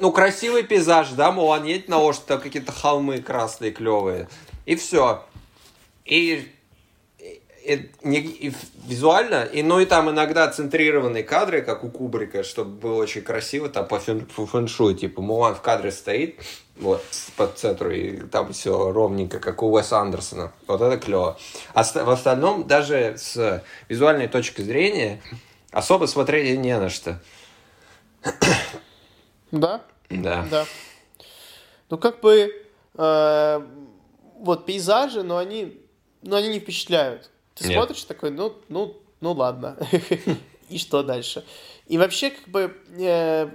ну, 0.00 0.10
красивый 0.10 0.62
пейзаж, 0.62 1.10
да, 1.10 1.30
мол, 1.30 1.48
он 1.48 1.64
едет 1.64 1.88
на 1.88 1.98
лошадь, 1.98 2.24
там 2.24 2.40
какие-то 2.40 2.72
холмы 2.72 3.20
красные, 3.20 3.72
клевые. 3.72 4.28
И 4.64 4.74
все. 4.74 5.22
И 6.06 6.50
визуально, 8.86 9.44
и, 9.44 9.62
ну, 9.62 9.80
и 9.80 9.86
там 9.86 10.10
иногда 10.10 10.48
центрированные 10.48 11.22
кадры, 11.22 11.62
как 11.62 11.84
у 11.84 11.90
Кубрика, 11.90 12.42
чтобы 12.42 12.70
было 12.70 12.94
очень 12.94 13.22
красиво, 13.22 13.68
там 13.68 13.86
по, 13.86 13.98
фэн, 13.98 14.26
по 14.26 14.46
фэншую, 14.46 14.94
типа, 14.94 15.22
Мулан 15.22 15.54
в 15.54 15.60
кадре 15.60 15.92
стоит, 15.92 16.40
вот, 16.76 17.04
по 17.36 17.46
центру, 17.46 17.90
и 17.90 18.20
там 18.26 18.52
все 18.52 18.90
ровненько, 18.92 19.38
как 19.38 19.62
у 19.62 19.70
Уэса 19.70 19.98
Андерсона. 19.98 20.52
Вот 20.66 20.80
это 20.80 20.98
клево. 20.98 21.38
А 21.74 21.82
в 21.82 22.10
остальном, 22.10 22.66
даже 22.66 23.16
с 23.18 23.62
визуальной 23.88 24.28
точки 24.28 24.62
зрения, 24.62 25.20
особо 25.70 26.06
смотреть 26.06 26.58
не 26.58 26.78
на 26.78 26.88
что. 26.88 27.20
Да? 29.50 29.82
Да. 30.08 30.46
Да. 30.50 30.66
Ну, 31.88 31.98
как 31.98 32.20
бы, 32.20 32.52
э, 32.94 33.60
вот 34.38 34.66
пейзажи, 34.66 35.22
но 35.22 35.36
они, 35.38 35.80
но 36.22 36.36
они 36.36 36.48
не 36.48 36.60
впечатляют. 36.60 37.29
Ты 37.60 37.68
Нет. 37.68 37.76
смотришь 37.76 38.04
такой, 38.04 38.30
ну, 38.30 38.54
ну, 38.68 38.96
ну 39.20 39.32
ладно. 39.32 39.76
И 40.70 40.78
что 40.78 41.02
дальше? 41.02 41.44
И 41.88 41.98
вообще, 41.98 42.30
как 42.30 42.48
бы, 42.48 42.74
э, 42.98 43.48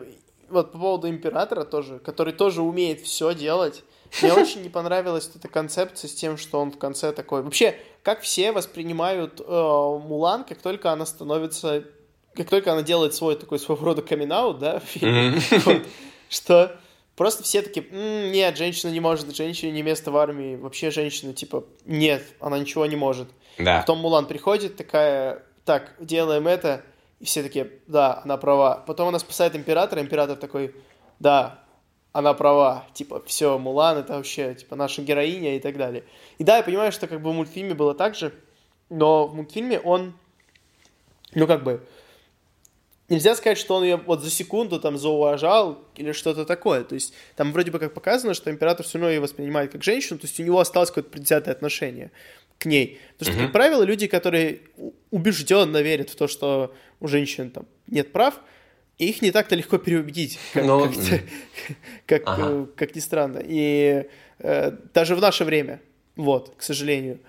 вот 0.49 0.71
по 0.71 0.77
поводу 0.77 1.09
императора 1.09 1.63
тоже, 1.63 1.97
который 1.99 2.33
тоже 2.33 2.61
умеет 2.61 3.01
все 3.01 3.33
делать. 3.33 3.83
Мне 4.21 4.33
очень 4.37 4.61
не 4.61 4.69
понравилась 4.69 5.31
эта 5.33 5.47
концепция 5.47 6.07
с 6.07 6.13
тем, 6.13 6.37
что 6.37 6.59
он 6.59 6.71
в 6.71 6.77
конце 6.77 7.13
такой... 7.13 7.41
Вообще, 7.41 7.79
как 8.03 8.21
все 8.21 8.51
воспринимают 8.51 9.41
э, 9.41 9.43
Мулан, 9.43 10.43
как 10.43 10.61
только 10.61 10.91
она 10.91 11.07
становится... 11.07 11.83
Как 12.35 12.49
только 12.49 12.73
она 12.73 12.83
делает 12.83 13.15
свой 13.15 13.35
такой 13.37 13.57
своего 13.57 13.85
рода 13.85 14.01
камин 14.03 14.29
да, 14.59 14.81
что 16.29 16.77
просто 17.15 17.43
все 17.43 17.61
такие, 17.61 17.85
нет, 17.91 18.57
женщина 18.57 18.91
не 18.91 18.99
может, 18.99 19.35
женщине 19.35 19.71
не 19.71 19.81
место 19.81 20.11
в 20.11 20.17
армии, 20.17 20.55
вообще 20.55 20.91
женщина, 20.91 21.33
типа, 21.33 21.65
нет, 21.85 22.23
она 22.39 22.59
ничего 22.59 22.85
не 22.85 22.95
может. 22.95 23.27
Да. 23.57 23.79
Потом 23.79 23.99
Мулан 23.99 24.27
приходит, 24.27 24.75
такая, 24.75 25.43
так, 25.63 25.93
делаем 25.99 26.47
это, 26.47 26.83
и 27.19 27.25
все 27.25 27.43
такие, 27.43 27.71
да, 27.87 28.21
она 28.23 28.37
права. 28.37 28.83
Потом 28.85 29.07
она 29.07 29.19
спасает 29.19 29.55
императора, 29.55 30.01
император 30.01 30.37
такой, 30.37 30.75
да, 31.19 31.63
она 32.11 32.33
права, 32.33 32.85
типа, 32.93 33.23
все, 33.25 33.57
Мулан 33.57 33.97
это 33.97 34.13
вообще, 34.13 34.55
типа, 34.55 34.75
наша 34.75 35.01
героиня 35.01 35.55
и 35.55 35.59
так 35.59 35.77
далее. 35.77 36.03
И 36.37 36.43
да, 36.43 36.57
я 36.57 36.63
понимаю, 36.63 36.91
что 36.91 37.07
как 37.07 37.21
бы 37.21 37.31
в 37.31 37.33
мультфильме 37.33 37.73
было 37.73 37.93
так 37.93 38.15
же, 38.15 38.33
но 38.89 39.27
в 39.27 39.35
мультфильме 39.35 39.79
он, 39.79 40.13
ну 41.33 41.47
как 41.47 41.63
бы, 41.63 41.85
нельзя 43.09 43.35
сказать, 43.35 43.57
что 43.57 43.75
он 43.75 43.83
ее 43.83 43.97
вот 43.97 44.21
за 44.21 44.29
секунду 44.29 44.79
там 44.79 44.97
зауважал 44.97 45.79
или 45.95 46.11
что-то 46.11 46.45
такое. 46.45 46.83
То 46.83 46.95
есть 46.95 47.13
там 47.35 47.51
вроде 47.51 47.71
бы 47.71 47.79
как 47.79 47.93
показано, 47.93 48.33
что 48.33 48.49
император 48.49 48.85
все 48.85 48.97
равно 48.97 49.11
ее 49.11 49.19
воспринимает 49.19 49.71
как 49.71 49.83
женщину, 49.83 50.19
то 50.19 50.25
есть 50.25 50.39
у 50.39 50.43
него 50.43 50.59
осталось 50.59 50.89
какое-то 50.89 51.09
предвзятое 51.09 51.53
отношение 51.53 52.11
к 52.57 52.65
ней. 52.65 52.99
Потому 53.17 53.35
что, 53.35 53.43
как 53.45 53.53
правило, 53.53 53.83
люди, 53.83 54.07
которые 54.07 54.61
убежденно 55.11 55.81
верят 55.81 56.09
в 56.09 56.15
то, 56.15 56.27
что 56.27 56.73
у 56.99 57.07
женщин 57.07 57.51
там 57.51 57.65
нет 57.87 58.11
прав, 58.11 58.39
их 58.97 59.21
не 59.21 59.31
так-то 59.31 59.55
легко 59.55 59.77
переубедить, 59.77 60.39
как, 60.53 60.65
Но... 60.65 60.87
как, 60.87 60.95
как, 62.05 62.21
ага. 62.25 62.49
э, 62.49 62.65
как 62.75 62.95
ни 62.95 62.99
странно. 62.99 63.41
И 63.43 64.07
э, 64.39 64.71
даже 64.93 65.15
в 65.15 65.21
наше 65.21 65.43
время, 65.43 65.81
вот, 66.15 66.53
к 66.57 66.61
сожалению. 66.61 67.19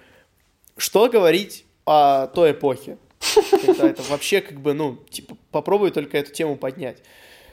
Что 0.76 1.08
говорить 1.08 1.64
о 1.84 2.28
той 2.28 2.52
эпохе? 2.52 2.98
Когда 3.64 3.89
это 3.89 4.03
вообще 4.03 4.41
как 4.41 4.61
бы, 4.61 4.74
ну, 4.74 4.97
типа, 5.11 5.37
попробуй 5.51 5.91
только 5.91 6.18
эту 6.18 6.32
тему 6.32 6.57
поднять. 6.57 6.99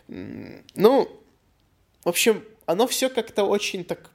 Ну, 0.08 1.10
в 2.04 2.10
общем, 2.10 2.44
оно 2.66 2.88
все 2.88 3.10
как-то 3.10 3.44
очень 3.46 3.84
так 3.84 4.10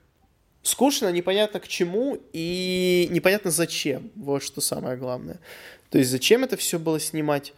скучно, 0.62 1.10
непонятно 1.10 1.60
к 1.60 1.68
чему 1.68 2.18
и 2.32 3.08
непонятно 3.10 3.50
зачем. 3.50 4.10
Вот 4.14 4.42
что 4.42 4.60
самое 4.60 4.96
главное. 4.96 5.38
То 5.90 5.98
есть 5.98 6.10
зачем 6.10 6.44
это 6.44 6.56
все 6.56 6.78
было 6.78 7.00
снимать? 7.00 7.54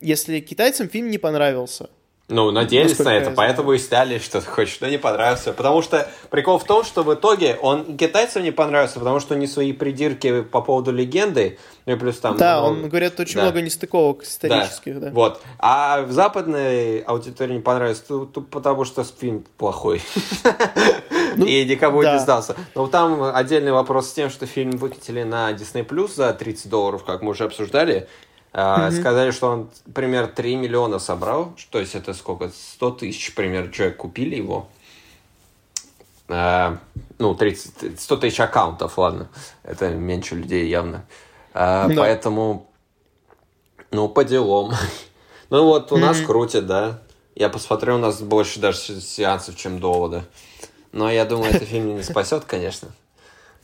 Если 0.00 0.40
китайцам 0.40 0.88
фильм 0.88 1.10
не 1.10 1.18
понравился, 1.18 1.88
ну, 2.32 2.50
надеялись 2.50 2.98
на 2.98 3.14
это, 3.14 3.30
поэтому 3.30 3.72
и 3.72 3.78
сняли, 3.78 4.18
что 4.18 4.40
хочешь, 4.40 4.78
но 4.80 4.88
не 4.88 4.98
понравился. 4.98 5.52
Потому 5.52 5.82
что 5.82 6.08
прикол 6.30 6.58
в 6.58 6.64
том, 6.64 6.84
что 6.84 7.02
в 7.02 7.14
итоге 7.14 7.58
он 7.60 7.96
китайцам 7.96 8.42
не 8.42 8.50
понравился, 8.50 8.98
потому 8.98 9.20
что 9.20 9.34
они 9.34 9.46
свои 9.46 9.72
придирки 9.72 10.42
по 10.42 10.60
поводу 10.60 10.92
легенды, 10.92 11.58
ну 11.86 11.94
и 11.94 11.96
плюс 11.96 12.18
там... 12.18 12.36
Да, 12.36 12.60
много... 12.60 12.72
он, 12.72 12.88
говорят, 12.88 13.20
очень 13.20 13.36
да. 13.36 13.42
много 13.42 13.60
нестыковок 13.60 14.24
исторических, 14.24 15.00
да. 15.00 15.06
да. 15.08 15.12
Вот. 15.12 15.40
А 15.58 16.02
в 16.02 16.12
западной 16.12 17.00
аудитории 17.00 17.54
не 17.54 17.60
понравился, 17.60 18.04
потому 18.50 18.84
что 18.84 19.04
фильм 19.04 19.44
плохой. 19.56 20.02
Ну, 21.34 21.46
и 21.46 21.64
никому 21.64 22.02
да. 22.02 22.12
не 22.12 22.20
сдался. 22.20 22.54
Но 22.74 22.86
там 22.88 23.22
отдельный 23.22 23.72
вопрос 23.72 24.10
с 24.10 24.12
тем, 24.12 24.28
что 24.28 24.44
фильм 24.44 24.72
выкатили 24.72 25.22
на 25.22 25.50
Disney 25.52 25.82
Plus 25.82 26.14
за 26.14 26.30
30 26.34 26.68
долларов, 26.68 27.04
как 27.04 27.22
мы 27.22 27.30
уже 27.30 27.44
обсуждали. 27.44 28.06
Mm-hmm. 28.52 29.00
Сказали, 29.00 29.30
что 29.30 29.48
он, 29.48 29.70
пример, 29.94 30.26
3 30.26 30.56
миллиона 30.56 30.98
собрал. 30.98 31.54
То 31.70 31.78
есть 31.78 31.94
это 31.94 32.12
сколько? 32.12 32.50
100 32.50 32.90
тысяч, 32.92 33.34
пример, 33.34 33.70
человек 33.70 33.96
купили 33.96 34.36
его. 34.36 34.68
А, 36.28 36.78
ну, 37.18 37.34
30, 37.34 38.00
100 38.00 38.16
тысяч 38.18 38.40
аккаунтов, 38.40 38.98
ладно. 38.98 39.28
Это 39.62 39.90
меньше 39.90 40.34
людей 40.34 40.68
явно. 40.68 41.06
А, 41.54 41.88
да. 41.88 41.94
Поэтому, 41.96 42.66
ну, 43.90 44.08
по 44.08 44.24
делам. 44.24 44.72
ну, 45.50 45.64
вот 45.64 45.90
у 45.90 45.96
mm-hmm. 45.96 46.00
нас 46.00 46.20
крутят, 46.20 46.66
да. 46.66 46.98
Я 47.34 47.48
посмотрю, 47.48 47.94
у 47.94 47.98
нас 47.98 48.20
больше 48.20 48.60
даже 48.60 49.00
сеансов, 49.00 49.56
чем 49.56 49.80
довода. 49.80 50.24
Но 50.92 51.10
я 51.10 51.24
думаю, 51.24 51.54
это 51.54 51.64
фильм 51.64 51.96
не 51.96 52.02
спасет, 52.02 52.44
конечно. 52.44 52.88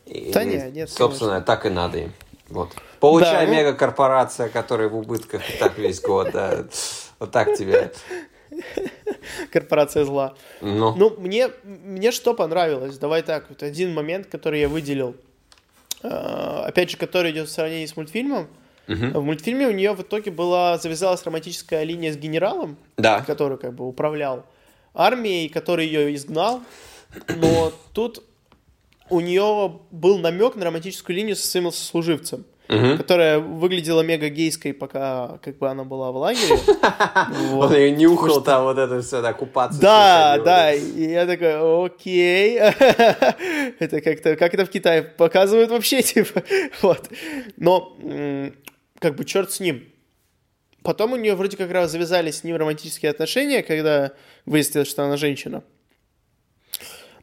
И, 0.07 0.33
да 0.33 0.45
нет, 0.45 0.73
нет. 0.73 0.91
Собственно, 0.91 1.33
конечно. 1.33 1.47
так 1.47 1.67
и 1.67 1.69
надо 1.69 1.99
им. 1.99 2.13
Вот. 2.49 2.71
Получай 3.01 3.47
да, 3.47 3.53
мегакорпорация, 3.53 4.49
которая 4.49 4.89
в 4.89 4.97
убытках 4.97 5.43
и 5.51 5.59
так 5.59 5.79
весь 5.79 6.01
год, 6.01 6.31
да. 6.33 6.65
Вот 7.19 7.31
так 7.31 7.55
тебе. 7.55 7.93
Корпорация 9.53 10.05
зла. 10.05 10.35
Ну, 10.61 10.95
ну 10.95 11.15
мне, 11.19 11.51
мне 11.65 12.11
что 12.11 12.35
понравилось? 12.35 12.99
Давай 12.99 13.23
так, 13.23 13.47
вот 13.49 13.63
один 13.63 13.93
момент, 13.93 14.27
который 14.27 14.61
я 14.61 14.69
выделил. 14.69 15.15
А, 16.03 16.65
опять 16.67 16.91
же, 16.91 16.97
который 16.97 17.33
идет 17.33 17.49
в 17.49 17.53
сравнении 17.53 17.87
с 17.87 17.97
мультфильмом. 17.97 18.49
Угу. 18.89 19.21
В 19.21 19.25
мультфильме 19.25 19.69
у 19.69 19.73
нее 19.73 19.93
в 19.93 20.01
итоге 20.01 20.31
была 20.31 20.79
завязалась 20.79 21.23
романтическая 21.25 21.83
линия 21.83 22.13
с 22.13 22.17
генералом, 22.17 22.79
да. 22.97 23.21
который 23.21 23.59
как 23.59 23.75
бы 23.75 23.87
управлял 23.87 24.47
армией, 24.95 25.49
который 25.49 25.87
ее 25.87 26.15
изгнал. 26.15 26.63
Но 27.29 27.73
тут 27.93 28.23
у 29.11 29.21
нее 29.21 29.81
был 29.91 30.19
намек 30.19 30.57
на 30.57 30.65
романтическую 30.67 31.17
линию 31.17 31.37
со 31.37 31.47
своим 31.47 31.71
сослуживцем. 31.73 32.45
Угу. 32.69 32.99
которая 32.99 33.39
выглядела 33.39 34.03
мега 34.03 34.29
гейской, 34.29 34.75
пока 34.75 35.39
как 35.43 35.57
бы 35.57 35.71
она 35.71 35.85
была 35.85 36.13
в 36.13 36.17
лагере. 36.17 36.59
Он 37.55 37.75
ее 37.75 37.93
нюхал 37.93 38.43
там 38.43 38.65
вот 38.65 38.77
это 38.77 39.01
все, 39.01 39.23
да, 39.23 39.33
купаться. 39.33 39.81
Да, 39.81 40.39
да, 40.45 40.75
и 40.75 41.13
я 41.13 41.25
такой, 41.25 41.87
окей. 41.87 42.59
Это 43.79 44.03
как-то, 44.03 44.37
как 44.37 44.53
это 44.53 44.67
в 44.67 44.71
Китае 44.71 45.01
показывают 45.03 45.71
вообще, 45.71 46.03
типа, 46.03 46.43
вот. 46.83 47.09
Но, 47.57 47.97
как 48.99 49.17
бы, 49.17 49.25
черт 49.25 49.51
с 49.51 49.61
ним. 49.61 49.89
Потом 50.83 51.13
у 51.13 51.17
нее 51.17 51.35
вроде 51.37 51.57
как 51.57 51.71
раз 51.71 51.91
завязались 51.91 52.41
с 52.41 52.45
ним 52.45 52.57
романтические 52.57 53.11
отношения, 53.11 53.63
когда 53.63 54.13
выяснилось, 54.45 54.89
что 54.89 55.05
она 55.05 55.17
женщина. 55.17 55.65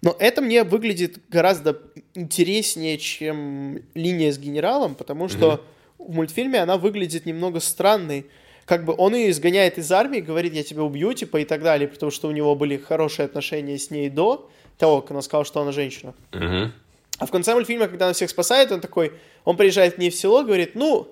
Но 0.01 0.15
это 0.19 0.41
мне 0.41 0.63
выглядит 0.63 1.19
гораздо 1.29 1.81
интереснее, 2.13 2.97
чем 2.97 3.81
линия 3.93 4.31
с 4.31 4.37
генералом, 4.37 4.95
потому 4.95 5.27
что 5.27 5.45
mm-hmm. 5.99 6.05
в 6.09 6.15
мультфильме 6.15 6.61
она 6.61 6.77
выглядит 6.77 7.25
немного 7.25 7.59
странной. 7.59 8.25
Как 8.65 8.85
бы 8.85 8.95
он 8.97 9.15
ее 9.15 9.31
изгоняет 9.31 9.77
из 9.77 9.91
армии, 9.91 10.19
говорит, 10.19 10.53
я 10.53 10.63
тебя 10.63 10.83
убью, 10.83 11.13
типа, 11.13 11.37
и 11.37 11.45
так 11.45 11.61
далее, 11.61 11.87
потому 11.87 12.11
что 12.11 12.27
у 12.27 12.31
него 12.31 12.55
были 12.55 12.77
хорошие 12.77 13.25
отношения 13.25 13.77
с 13.77 13.91
ней 13.91 14.09
до 14.09 14.49
того, 14.77 15.01
как 15.01 15.11
она 15.11 15.21
сказала, 15.21 15.45
что 15.45 15.61
она 15.61 15.71
женщина. 15.71 16.13
Mm-hmm. 16.31 16.71
А 17.17 17.25
в 17.25 17.31
конце 17.31 17.53
мультфильма, 17.53 17.87
когда 17.87 18.05
она 18.05 18.13
всех 18.13 18.29
спасает, 18.29 18.71
он 18.71 18.81
такой, 18.81 19.13
он 19.45 19.55
приезжает 19.55 19.95
к 19.95 19.97
ней 19.97 20.09
в 20.09 20.15
село, 20.15 20.43
говорит, 20.43 20.75
ну, 20.75 21.07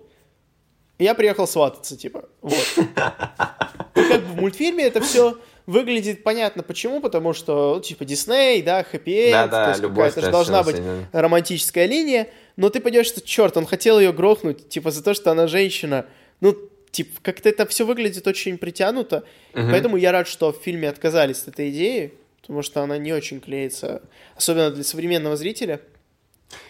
я 0.99 1.15
приехал 1.15 1.47
свататься, 1.47 1.97
типа, 1.97 2.25
вот. 2.41 2.67
И 3.95 4.01
как 4.01 4.21
бы 4.21 4.33
в 4.33 4.35
мультфильме 4.41 4.85
это 4.85 5.01
все 5.01 5.37
выглядит 5.65 6.23
понятно 6.23 6.63
почему, 6.63 6.99
потому 6.99 7.33
что, 7.33 7.75
ну, 7.75 7.81
типа, 7.81 8.05
Дисней, 8.05 8.61
да, 8.61 8.83
хэппи 8.83 9.31
да, 9.31 9.47
да, 9.47 9.65
то 9.65 9.69
есть 9.71 9.81
какая-то 9.81 10.21
же 10.21 10.31
должна 10.31 10.63
быть 10.63 10.75
романтическая 11.11 11.85
линия, 11.85 12.29
но 12.55 12.69
ты 12.69 12.79
пойдешь, 12.79 13.07
что, 13.07 13.21
черт, 13.21 13.55
он 13.57 13.65
хотел 13.65 13.99
ее 13.99 14.13
грохнуть, 14.13 14.69
типа, 14.69 14.91
за 14.91 15.03
то, 15.03 15.13
что 15.13 15.31
она 15.31 15.47
женщина. 15.47 16.05
Ну, 16.41 16.55
типа, 16.91 17.19
как-то 17.21 17.49
это 17.49 17.65
все 17.65 17.85
выглядит 17.85 18.27
очень 18.27 18.57
притянуто, 18.57 19.23
угу. 19.53 19.67
поэтому 19.71 19.97
я 19.97 20.11
рад, 20.11 20.27
что 20.27 20.51
в 20.51 20.61
фильме 20.61 20.89
отказались 20.89 21.41
от 21.43 21.49
этой 21.49 21.69
идеи, 21.69 22.13
потому 22.41 22.61
что 22.61 22.81
она 22.81 22.97
не 22.97 23.13
очень 23.13 23.39
клеится, 23.39 24.01
особенно 24.35 24.69
для 24.69 24.83
современного 24.83 25.37
зрителя. 25.37 25.79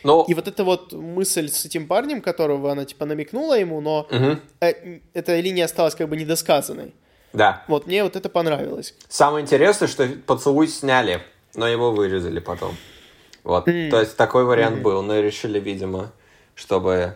Но... 0.03 0.25
И 0.29 0.33
вот 0.33 0.47
эта 0.47 0.63
вот 0.63 0.93
мысль 0.93 1.49
с 1.49 1.65
этим 1.65 1.87
парнем, 1.87 2.21
которого 2.21 2.71
она, 2.71 2.85
типа, 2.85 3.05
намекнула 3.05 3.59
ему, 3.59 3.81
но 3.81 4.07
угу. 4.09 4.39
эта 4.61 5.39
линия 5.39 5.65
осталась 5.65 5.95
как 5.95 6.07
бы 6.07 6.15
недосказанной. 6.15 6.93
Да. 7.33 7.63
Вот 7.67 7.87
мне 7.87 8.03
вот 8.03 8.15
это 8.15 8.29
понравилось. 8.29 8.93
Самое 9.09 9.43
интересное, 9.43 9.87
что 9.87 10.07
поцелуй 10.07 10.67
сняли, 10.67 11.21
но 11.55 11.67
его 11.67 11.91
вырезали 11.91 12.39
потом. 12.39 12.75
Вот. 13.43 13.67
Mm. 13.67 13.89
То 13.89 13.99
есть 13.99 14.15
такой 14.15 14.45
вариант 14.45 14.77
mm-hmm. 14.77 14.81
был, 14.81 15.01
но 15.01 15.19
решили, 15.19 15.59
видимо, 15.59 16.11
чтобы 16.53 17.15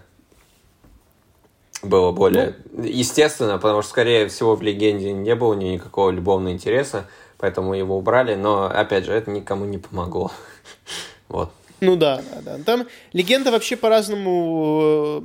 было 1.83 2.11
более 2.11 2.55
ну, 2.71 2.83
естественно, 2.83 3.59
потому 3.59 3.83
что, 3.83 3.91
скорее 3.91 4.27
всего, 4.27 4.55
в 4.55 4.63
легенде 4.63 5.13
не 5.13 5.35
было 5.35 5.53
ни 5.53 5.65
никакого 5.65 6.09
любовного 6.09 6.51
интереса, 6.51 7.05
поэтому 7.37 7.75
его 7.75 7.95
убрали, 7.95 8.33
но, 8.33 8.65
опять 8.65 9.05
же, 9.05 9.13
это 9.13 9.29
никому 9.29 9.65
не 9.65 9.77
помогло. 9.77 10.31
вот. 11.29 11.51
Ну 11.79 11.95
да, 11.95 12.23
да, 12.31 12.57
да. 12.57 12.63
Там 12.63 12.87
легенда 13.13 13.51
вообще 13.51 13.75
по-разному 13.75 15.23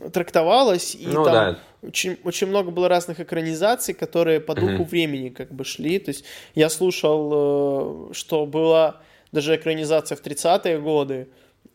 э, 0.00 0.10
трактовалась, 0.10 0.94
и 0.94 1.08
ну, 1.08 1.24
там 1.24 1.34
да 1.34 1.58
очень, 1.82 2.18
очень 2.24 2.46
много 2.46 2.70
было 2.70 2.88
разных 2.88 3.20
экранизаций, 3.20 3.94
которые 3.94 4.40
по 4.40 4.54
духу 4.54 4.82
mm-hmm. 4.82 4.88
времени 4.88 5.28
как 5.30 5.52
бы 5.52 5.64
шли. 5.64 5.98
То 5.98 6.10
есть 6.10 6.24
я 6.54 6.70
слушал, 6.70 8.10
э, 8.10 8.14
что 8.14 8.46
была 8.46 9.00
даже 9.32 9.56
экранизация 9.56 10.16
в 10.16 10.22
30-е 10.22 10.80
годы, 10.80 11.28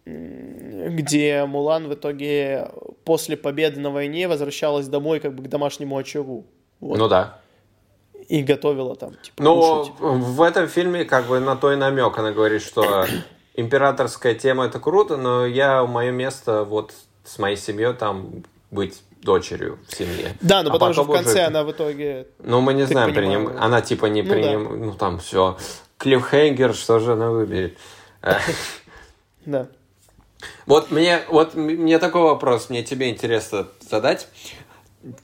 где 0.05 1.43
Мулан 1.45 1.87
в 1.87 1.93
итоге 1.93 2.69
после 3.03 3.35
победы 3.35 3.79
на 3.79 3.89
войне 3.89 4.27
возвращалась 4.27 4.87
домой 4.87 5.19
как 5.19 5.35
бы 5.35 5.43
к 5.43 5.47
домашнему 5.47 5.97
очагу. 5.97 6.45
Вот. 6.79 6.97
Ну 6.97 7.07
да. 7.09 7.39
И 8.29 8.43
готовила 8.43 8.95
там, 8.95 9.13
типа, 9.21 9.43
Ну, 9.43 9.83
в 9.99 10.41
этом 10.41 10.67
фильме 10.67 11.05
как 11.05 11.27
бы 11.27 11.39
на 11.39 11.55
то 11.55 11.73
и 11.73 11.75
намек. 11.75 12.17
Она 12.17 12.31
говорит, 12.31 12.61
что 12.61 13.05
императорская 13.55 14.35
тема 14.35 14.65
это 14.65 14.79
круто, 14.79 15.17
но 15.17 15.45
я 15.45 15.85
мое 15.85 16.11
место 16.11 16.63
вот 16.63 16.93
с 17.25 17.39
моей 17.39 17.57
семьей 17.57 17.93
там 17.93 18.43
быть 18.71 19.01
дочерью 19.27 19.77
в 19.89 19.93
семье. 19.93 20.37
Да, 20.39 20.63
но 20.63 20.69
А 20.69 20.73
потому 20.73 20.93
что 20.93 21.03
в 21.03 21.11
конце 21.11 21.31
уже- 21.31 21.41
она 21.41 21.63
в 21.65 21.71
итоге... 21.71 22.27
Ну, 22.39 22.61
мы 22.61 22.73
не 22.73 22.85
Ты 22.85 22.93
знаем, 22.93 23.13
приним... 23.13 23.51
она 23.59 23.81
типа 23.81 24.05
не 24.05 24.21
Ну 24.21 24.41
да. 24.41 24.57
Ну, 24.57 24.93
там 24.93 25.19
все. 25.19 25.57
Клиффхенгер, 25.97 26.73
что 26.73 26.99
же 26.99 27.13
она 27.13 27.29
выберет? 27.31 27.77
Э, 28.21 28.35
Да. 29.45 29.67
Вот 30.65 30.91
мне, 30.91 31.19
вот 31.27 31.55
мне 31.55 31.99
такой 31.99 32.21
вопрос, 32.21 32.69
мне 32.69 32.83
тебе 32.83 33.09
интересно 33.09 33.67
задать. 33.81 34.27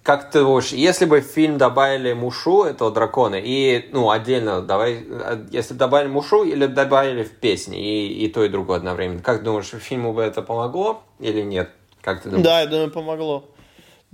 Как 0.02 0.32
ты 0.32 0.40
думаешь, 0.42 0.70
если 0.72 1.06
бы 1.06 1.22
в 1.22 1.26
фильм 1.26 1.58
добавили 1.58 2.14
Мушу, 2.14 2.64
этого 2.64 2.92
дракона, 2.92 3.36
и, 3.36 3.90
ну, 3.92 4.10
отдельно, 4.10 4.62
давай, 4.62 5.06
э, 5.10 5.46
если 5.52 5.74
бы 5.74 5.80
добавили 5.80 6.10
Мушу 6.10 6.44
или 6.44 6.66
добавили 6.68 7.24
в 7.24 7.32
песни, 7.32 7.80
и, 7.80 8.26
и 8.26 8.28
то, 8.30 8.44
и 8.44 8.50
другое 8.50 8.78
одновременно, 8.78 9.22
как 9.22 9.44
думаешь, 9.44 9.68
фильму 9.68 10.12
бы 10.14 10.22
это 10.22 10.42
помогло 10.42 11.04
или 11.20 11.42
нет? 11.42 11.70
Как 12.02 12.22
ты 12.22 12.30
думаешь? 12.30 12.46
Да, 12.46 12.60
я 12.62 12.68
думаю, 12.68 12.92
помогло. 12.92 13.46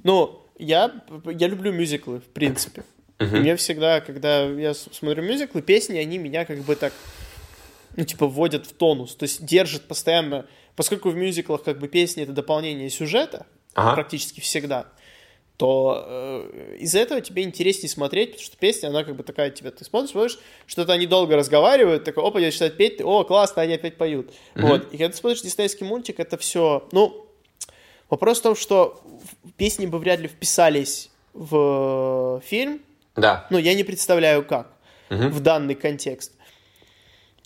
Ну, 0.04 0.46
я, 0.58 0.92
я 1.26 1.48
люблю 1.48 1.72
мюзиклы, 1.72 2.20
в 2.20 2.28
принципе. 2.28 2.84
И 3.20 3.24
Мне 3.24 3.56
всегда, 3.58 4.00
когда 4.00 4.44
я 4.46 4.74
смотрю 4.74 5.24
мюзиклы, 5.24 5.62
песни, 5.62 5.98
они 5.98 6.18
меня 6.18 6.46
как 6.46 6.60
бы 6.60 6.76
так, 6.76 6.94
ну, 7.98 8.06
типа, 8.06 8.28
вводят 8.28 8.66
в 8.66 8.74
тонус. 8.74 9.16
То 9.16 9.24
есть 9.24 9.46
держат 9.46 9.88
постоянно... 9.88 10.46
Поскольку 10.76 11.10
в 11.10 11.16
мюзиклах 11.16 11.64
как 11.64 11.80
бы 11.80 11.90
песни— 11.90 12.24
это 12.24 12.32
дополнение 12.32 12.90
сюжета, 12.90 13.46
Ага. 13.74 13.96
практически 13.96 14.40
всегда, 14.40 14.88
то 15.58 16.06
э, 16.08 16.78
из-за 16.80 17.00
этого 17.00 17.20
тебе 17.20 17.44
интереснее 17.44 17.90
смотреть, 17.90 18.32
потому 18.32 18.46
что 18.46 18.56
песня, 18.56 18.88
она 18.88 19.04
как 19.04 19.18
бы 19.18 19.24
такая, 19.24 19.50
тебя 19.52 19.72
ты 19.72 19.84
смотришь, 19.84 20.12
смотришь, 20.12 20.40
что-то 20.66 20.94
они 20.94 21.06
долго 21.06 21.36
разговаривают, 21.36 22.06
такой, 22.06 22.24
опа, 22.26 22.40
я 22.40 22.46
начинают 22.46 22.78
петь, 22.78 22.98
ты, 22.98 23.04
о, 23.04 23.26
классно, 23.26 23.62
они 23.62 23.74
опять 23.74 23.98
поют. 23.98 24.32
Вот. 24.56 24.86
И 24.94 24.98
когда 24.98 25.10
ты 25.10 25.18
смотришь 25.18 25.42
диснейский 25.42 25.86
мультик, 25.86 26.22
это 26.22 26.38
все, 26.38 26.88
ну, 26.94 27.29
вопрос 28.10 28.40
в 28.40 28.44
том, 28.44 28.56
что 28.56 29.02
песни 29.58 29.86
бы 29.86 30.00
вряд 30.00 30.20
ли 30.20 30.28
вписались 30.28 31.10
в 31.34 32.42
фильм, 32.46 32.82
Да. 33.16 33.46
ну, 33.50 33.58
я 33.58 33.74
не 33.74 33.84
представляю 33.84 34.44
как 34.46 34.68
Мгм. 35.10 35.30
в 35.32 35.40
данный 35.42 35.76
контекст. 35.76 36.34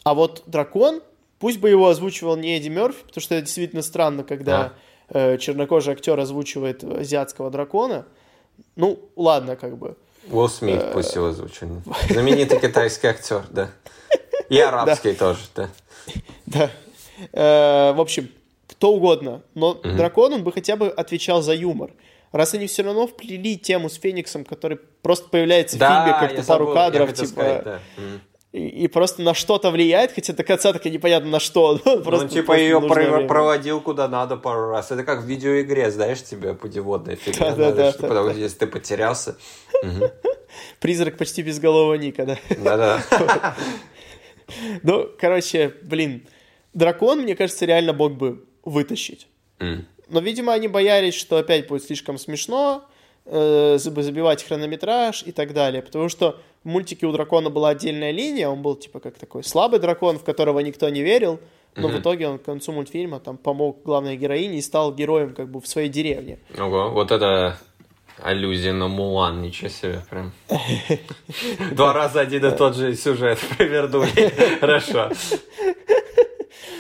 А 0.03 0.14
вот 0.14 0.43
дракон, 0.45 1.01
пусть 1.39 1.59
бы 1.59 1.70
его 1.70 1.88
озвучивал 1.88 2.36
не 2.36 2.57
Эдди 2.57 2.70
Мерфи, 2.70 3.03
потому 3.05 3.22
что 3.22 3.36
это 3.36 3.45
действительно 3.45 3.82
странно, 3.82 4.24
когда 4.24 4.74
э, 5.09 5.38
чернокожий 5.38 5.93
актер 5.93 6.20
озвучивает 6.20 6.84
азиатского 6.84 7.49
дракона. 7.51 8.05
Ну, 8.76 8.99
ладно, 9.16 9.55
как 9.55 9.78
бы. 9.78 9.95
Уилл 10.30 10.45
Э, 10.45 10.49
Смит 10.49 10.91
пусть 10.93 11.14
его 11.16 11.28
озвучит. 11.28 11.68
Знаменитый 12.09 12.59
китайский 12.59 13.07
актер, 13.07 13.43
да. 13.49 13.70
И 14.49 14.59
арабский 14.59 15.14
тоже, 15.14 15.41
да. 15.55 15.70
Да. 16.45 16.70
Э, 17.32 17.93
в 17.93 18.01
общем, 18.01 18.30
кто 18.74 18.91
угодно. 18.93 19.41
Но 19.55 19.74
дракон, 19.76 20.34
он 20.34 20.43
бы 20.43 20.51
хотя 20.51 20.76
бы 20.76 20.88
отвечал 20.89 21.41
за 21.41 21.53
юмор. 21.53 21.91
Раз 22.32 22.53
они 22.55 22.65
все 22.67 22.82
равно 22.84 23.05
вплели 23.07 23.57
тему 23.57 23.89
с 23.89 23.95
Фениксом, 23.95 24.43
который 24.43 24.80
просто 25.01 25.30
появляется 25.30 25.78
в 25.78 25.80
фильме 25.80 26.11
Да, 26.11 26.19
как-то 26.19 26.43
пару 26.43 26.65
забыл, 26.65 26.74
кадров, 26.74 27.13
типа, 27.13 27.28
сказать, 27.28 27.63
да. 27.63 27.80
И, 28.51 28.67
и 28.67 28.88
просто 28.88 29.21
на 29.21 29.34
что-то 29.34 29.71
влияет, 29.71 30.11
хотя 30.13 30.34
до 30.34 30.43
конца 30.43 30.74
так 30.74 30.86
и 30.86 30.89
непонятно 30.91 31.30
на 31.30 31.39
что. 31.39 31.80
Ну, 31.86 31.95
Ну, 31.97 32.01
просто- 32.03 32.30
типа 32.30 32.45
просто 32.47 32.61
ее 32.63 32.80
время. 32.80 33.28
проводил 33.28 33.82
куда 33.82 34.07
надо 34.07 34.38
пару 34.38 34.69
раз. 34.69 34.91
Это 34.91 35.03
как 35.03 35.21
в 35.24 35.26
видеоигре, 35.26 35.91
знаешь, 35.91 36.24
тебе 36.24 36.53
путеводная 36.55 37.15
фигня. 37.15 37.51
Что- 37.51 37.71
да, 37.71 37.91
потому 37.99 38.28
да. 38.28 38.32
что 38.34 38.39
если 38.41 38.57
ты 38.57 38.67
потерялся. 38.67 39.38
Призрак 40.80 41.17
почти 41.17 41.41
безголового 41.43 41.95
Ника, 41.95 42.26
да. 42.26 42.38
Да-да. 42.57 43.55
Ну, 44.84 45.09
короче, 45.19 45.74
блин, 45.84 46.28
дракон, 46.74 47.21
мне 47.21 47.36
кажется, 47.36 47.65
реально 47.65 47.93
мог 47.93 48.13
бы 48.17 48.43
вытащить. 48.64 49.28
М. 49.59 49.86
Но, 50.09 50.20
видимо, 50.20 50.53
они 50.53 50.68
боялись, 50.68 51.14
что 51.16 51.38
опять 51.38 51.68
будет 51.68 51.84
слишком 51.84 52.18
смешно, 52.18 52.84
э, 53.26 53.76
заб- 53.78 54.01
забивать 54.01 54.43
хронометраж 54.43 55.24
и 55.26 55.32
так 55.32 55.53
далее. 55.53 55.82
Потому 55.82 56.09
что 56.09 56.39
в 56.64 56.68
мультике 56.68 57.05
у 57.05 57.11
дракона 57.11 57.49
была 57.49 57.70
отдельная 57.70 58.11
линия, 58.11 58.49
он 58.49 58.61
был 58.61 58.76
типа 58.76 58.99
как 58.99 59.18
такой 59.18 59.43
слабый 59.43 59.80
дракон, 59.80 60.18
в 60.20 60.24
которого 60.24 60.59
никто 60.59 60.89
не 60.89 61.01
верил, 61.01 61.39
но 61.76 61.88
в 61.88 61.99
итоге 61.99 62.28
он 62.28 62.38
к 62.38 62.43
концу 62.43 62.72
мультфильма 62.72 63.20
там 63.20 63.38
помог 63.38 63.82
главной 63.84 64.16
героине 64.18 64.57
и 64.59 64.61
стал 64.61 64.93
героем 64.93 65.34
как 65.34 65.49
бы 65.49 65.59
в 65.59 65.68
своей 65.68 65.89
деревне. 65.89 66.38
Ого, 66.57 66.89
вот 66.91 67.11
это 67.11 67.57
аллюзия 68.22 68.74
на 68.74 68.88
Мулан, 68.88 69.41
ничего 69.41 69.70
себе, 69.70 70.01
прям. 70.09 70.32
Два 71.72 71.93
раза 71.93 72.22
один 72.22 72.45
и 72.45 72.55
тот 72.55 72.76
же 72.76 72.95
сюжет 72.95 73.39
провернули. 73.57 74.32
Хорошо. 74.59 75.09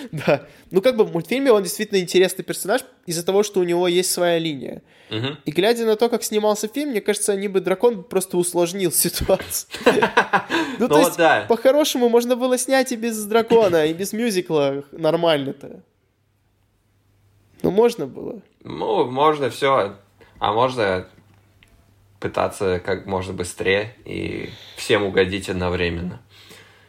Да. 0.11 0.47
Ну, 0.71 0.81
как 0.81 0.95
бы 0.97 1.03
в 1.05 1.11
мультфильме 1.13 1.51
он 1.51 1.63
действительно 1.63 1.99
интересный 1.99 2.43
персонаж 2.43 2.81
из-за 3.05 3.25
того, 3.25 3.43
что 3.43 3.59
у 3.59 3.63
него 3.63 3.87
есть 3.87 4.11
своя 4.11 4.37
линия. 4.39 4.81
Мгм. 5.09 5.37
И 5.45 5.51
глядя 5.51 5.85
на 5.85 5.95
то, 5.95 6.09
как 6.09 6.23
снимался 6.23 6.67
фильм, 6.67 6.89
мне 6.91 7.01
кажется, 7.01 7.31
они 7.33 7.47
бы 7.47 7.59
дракон 7.61 8.03
просто 8.03 8.37
усложнил 8.37 8.91
ситуацию. 8.93 9.69
Ну, 10.79 10.87
то 10.87 10.95
Ну, 10.95 10.99
есть, 11.05 11.17
да. 11.17 11.45
по-хорошему, 11.47 12.09
можно 12.09 12.35
было 12.35 12.57
снять 12.57 12.91
и 12.91 12.95
без 12.95 13.23
дракона, 13.25 13.85
и 13.85 13.93
без 13.93 14.11
мюзикла 14.13 14.83
нормально-то. 14.91 15.81
Ну, 17.61 17.71
можно 17.71 18.07
было. 18.07 18.41
Ну, 18.63 19.05
можно 19.09 19.49
все, 19.49 19.95
а 20.39 20.53
можно 20.53 21.07
пытаться 22.19 22.79
как 22.83 23.05
можно 23.05 23.33
быстрее 23.33 23.95
и 24.05 24.49
всем 24.77 25.03
угодить 25.03 25.47
одновременно. 25.49 26.21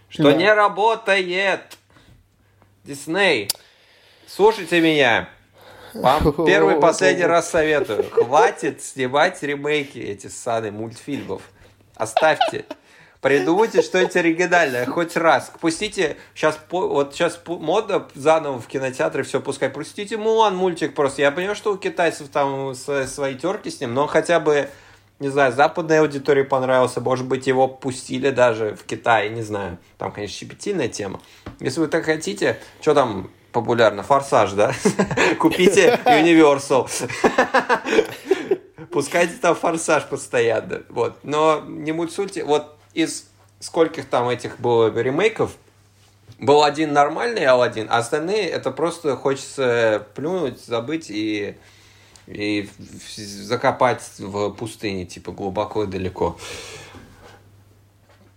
Что 0.08 0.24
Да. 0.30 0.32
не 0.32 0.52
работает! 0.52 1.76
Дисней, 2.84 3.48
слушайте 4.26 4.78
меня. 4.78 5.30
Вам 5.94 6.34
первый 6.46 6.76
и 6.76 6.80
последний 6.80 7.24
раз 7.24 7.48
советую. 7.48 8.04
Хватит 8.10 8.82
снимать 8.82 9.42
ремейки 9.42 9.98
этих 9.98 10.30
ссаных 10.30 10.72
мультфильмов. 10.72 11.40
Оставьте. 11.96 12.66
Придумайте 13.22 13.80
что-нибудь 13.80 14.14
оригинальное, 14.16 14.84
хоть 14.84 15.16
раз. 15.16 15.50
Пустите, 15.58 16.18
сейчас, 16.34 16.60
вот 16.68 17.14
сейчас 17.14 17.40
мода 17.46 18.06
заново 18.14 18.60
в 18.60 18.66
кинотеатры 18.66 19.22
все 19.22 19.40
пускай. 19.40 19.70
Пустите 19.70 20.18
Мулан 20.18 20.54
мультик 20.54 20.94
просто. 20.94 21.22
Я 21.22 21.30
понимаю, 21.30 21.56
что 21.56 21.72
у 21.72 21.78
китайцев 21.78 22.28
там 22.28 22.74
свои 22.74 23.34
терки 23.34 23.70
с 23.70 23.80
ним, 23.80 23.94
но 23.94 24.06
хотя 24.06 24.40
бы, 24.40 24.68
не 25.20 25.28
знаю, 25.28 25.52
западной 25.52 26.00
аудитории 26.00 26.42
понравился. 26.42 27.00
Может 27.00 27.26
быть, 27.26 27.46
его 27.46 27.68
пустили 27.68 28.30
даже 28.30 28.74
в 28.74 28.84
Китае, 28.84 29.30
не 29.30 29.42
знаю. 29.42 29.78
Там, 29.98 30.12
конечно, 30.12 30.36
щепетильная 30.36 30.88
тема. 30.88 31.20
Если 31.60 31.80
вы 31.80 31.88
так 31.88 32.04
хотите, 32.04 32.58
что 32.80 32.94
там 32.94 33.30
популярно? 33.52 34.02
Форсаж, 34.02 34.52
да? 34.52 34.72
Купите 35.38 36.00
Universal. 36.04 36.88
Пускайте 38.90 39.34
там 39.40 39.56
форсаж 39.56 40.06
постоянно. 40.06 40.82
Вот. 40.88 41.18
Но 41.22 41.62
не 41.66 41.92
мульсульте. 41.92 42.44
Вот 42.44 42.76
из 42.92 43.28
скольких 43.60 44.06
там 44.06 44.28
этих 44.28 44.60
было 44.60 44.92
ремейков, 44.96 45.52
был 46.38 46.62
один 46.62 46.92
нормальный 46.92 47.46
Алладин, 47.46 47.88
а 47.90 47.98
остальные 47.98 48.48
это 48.48 48.70
просто 48.70 49.16
хочется 49.16 50.06
плюнуть, 50.14 50.64
забыть 50.64 51.06
и, 51.08 51.56
и 52.26 52.68
закопать 53.16 54.02
в 54.18 54.50
пустыне, 54.50 55.04
типа 55.04 55.32
глубоко 55.32 55.84
и 55.84 55.86
далеко. 55.86 56.38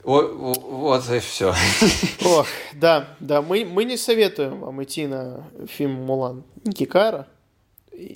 Вот, 0.03 0.33
вот 0.33 1.09
и 1.09 1.19
все. 1.19 1.53
Ох, 2.25 2.47
да, 2.73 3.17
да, 3.19 3.41
мы, 3.41 3.65
мы 3.65 3.83
не 3.83 3.97
советуем 3.97 4.61
вам 4.61 4.81
идти 4.81 5.05
на 5.05 5.49
фильм 5.67 5.91
«Мулан» 6.05 6.43
Кикара. 6.73 7.27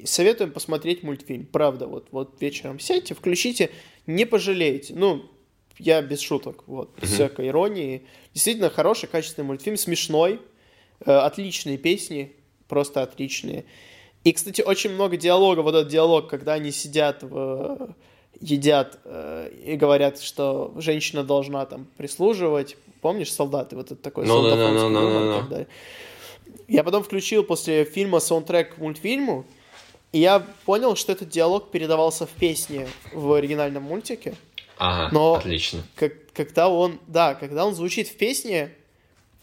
Советуем 0.06 0.52
посмотреть 0.52 1.04
мультфильм. 1.04 1.46
Правда, 1.46 1.88
вот, 1.88 2.08
вот 2.12 2.42
вечером 2.42 2.80
сядьте, 2.80 3.14
включите, 3.14 3.72
не 4.08 4.26
пожалеете. 4.26 4.94
Ну, 4.96 5.30
я 5.78 6.02
без 6.02 6.22
шуток, 6.22 6.64
вот, 6.68 6.98
без 7.02 7.12
всякой 7.12 7.50
иронии. 7.50 8.04
Действительно 8.34 8.70
хороший, 8.70 9.08
качественный 9.08 9.48
мультфильм, 9.48 9.76
смешной, 9.76 10.40
э, 11.06 11.12
отличные 11.12 11.78
песни, 11.78 12.32
просто 12.70 13.02
отличные. 13.02 13.66
И, 14.24 14.34
кстати, 14.34 14.62
очень 14.62 14.92
много 14.92 15.18
диалога, 15.18 15.62
вот 15.62 15.74
этот 15.74 15.88
диалог, 15.88 16.30
когда 16.30 16.54
они 16.54 16.72
сидят 16.72 17.24
в 17.24 17.96
едят 18.40 19.00
э, 19.06 19.52
и 19.66 19.76
говорят, 19.76 20.22
что 20.22 20.74
женщина 20.78 21.24
должна 21.24 21.66
там 21.66 21.88
прислуживать. 21.98 22.76
Помнишь, 23.02 23.32
солдаты? 23.32 23.76
Вот 23.76 23.92
это 23.92 24.02
такой 24.02 24.26
да, 24.26 24.32
солдафонский 24.32 24.88
и 24.88 24.90
ну. 24.92 25.40
так 25.40 25.50
далее. 25.50 25.68
Я 26.68 26.84
потом 26.84 27.04
включил 27.04 27.44
после 27.44 27.84
фильма 27.84 28.20
саундтрек 28.20 28.76
к 28.76 28.78
мультфильму, 28.78 29.46
и 30.12 30.20
я 30.20 30.46
понял, 30.66 30.96
что 30.96 31.12
этот 31.12 31.30
диалог 31.30 31.70
передавался 31.72 32.26
в 32.26 32.32
песне 32.32 32.88
в 33.14 33.34
оригинальном 33.34 33.84
мультике. 33.84 34.36
Ага, 34.78 35.10
Но- 35.14 35.36
отлично. 35.36 35.84
Как, 35.96 36.14
когда 36.34 36.70
он, 36.70 37.00
да, 37.08 37.36
когда 37.36 37.66
он 37.66 37.76
звучит 37.76 38.08
в 38.08 38.18
песне, 38.18 38.72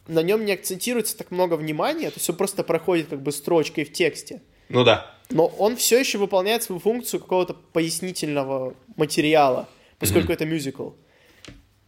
на 0.08 0.22
нем 0.22 0.44
не 0.44 0.52
акцентируется 0.52 1.16
так 1.16 1.30
много 1.30 1.54
внимания, 1.54 2.10
то 2.10 2.16
есть 2.16 2.28
он 2.28 2.36
просто 2.36 2.64
проходит 2.64 3.08
как 3.08 3.22
бы 3.22 3.30
строчкой 3.30 3.84
в 3.84 3.92
тексте. 3.92 4.40
Ну 4.68 4.84
да. 4.84 5.14
Но 5.30 5.46
он 5.46 5.76
все 5.76 5.98
еще 5.98 6.18
выполняет 6.18 6.62
свою 6.62 6.80
функцию 6.80 7.20
какого-то 7.20 7.54
пояснительного 7.54 8.74
материала, 8.96 9.68
поскольку 9.98 10.32
это 10.32 10.46
мюзикл. 10.46 10.90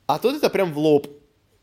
А 0.06 0.18
тут 0.18 0.36
это 0.36 0.50
прям 0.50 0.72
в 0.72 0.78
лоб. 0.78 1.06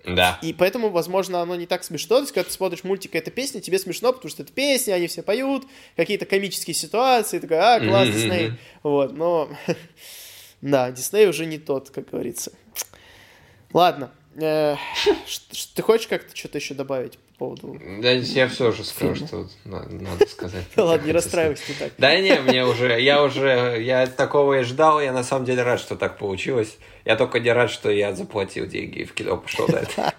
Да. 0.05 0.39
И 0.41 0.53
поэтому, 0.53 0.89
возможно, 0.89 1.41
оно 1.41 1.55
не 1.55 1.65
так 1.65 1.83
смешно. 1.83 2.17
То 2.17 2.21
есть, 2.21 2.33
когда 2.33 2.47
ты 2.47 2.53
смотришь 2.53 2.83
мультик, 2.83 3.13
эта 3.15 3.29
песня, 3.29 3.59
тебе 3.59 3.77
смешно, 3.77 4.13
потому 4.13 4.29
что 4.29 4.43
это 4.43 4.53
песня, 4.53 4.93
они 4.93 5.07
все 5.07 5.21
поют, 5.21 5.65
какие-то 5.97 6.25
комические 6.25 6.73
ситуации, 6.73 7.39
такой, 7.39 7.57
а, 7.57 7.79
класс, 7.79 8.07
Дисней. 8.07 8.53
Вот, 8.83 9.15
но... 9.15 9.49
Да, 10.61 10.89
Дисней 10.91 11.27
уже 11.27 11.45
не 11.45 11.59
тот, 11.59 11.91
как 11.91 12.09
говорится. 12.09 12.51
Ладно. 13.73 14.11
э, 14.35 14.75
Ты 15.75 15.81
хочешь 15.83 16.07
как-то 16.07 16.35
что-то 16.35 16.57
еще 16.57 16.73
добавить 16.73 17.19
поводу... 17.37 17.79
Да, 18.01 18.11
я 18.11 18.47
все 18.47 18.71
же 18.71 18.83
скажу, 18.83 19.13
Фильма. 19.13 19.27
что 19.27 19.47
на- 19.65 19.87
надо 19.87 20.27
сказать. 20.27 20.65
Ладно, 20.75 21.05
не 21.05 21.11
расстраивайся 21.11 21.63
ты 21.67 21.73
так. 21.73 21.93
Да 21.97 22.19
не, 22.19 22.39
мне 22.41 22.65
уже, 22.65 22.99
я 22.99 23.23
уже, 23.23 23.81
я 23.81 24.07
такого 24.07 24.59
и 24.59 24.63
ждал, 24.63 24.99
я 25.01 25.11
на 25.13 25.23
самом 25.23 25.45
деле 25.45 25.63
рад, 25.63 25.79
что 25.79 25.95
так 25.95 26.17
получилось. 26.17 26.77
Я 27.05 27.15
только 27.15 27.39
не 27.39 27.51
рад, 27.51 27.69
что 27.71 27.89
я 27.89 28.13
заплатил 28.15 28.65
деньги 28.65 28.99
и 28.99 29.05
в 29.05 29.13
кино 29.13 29.37
пошел 29.37 29.67
на 29.67 29.77
это. 29.77 30.13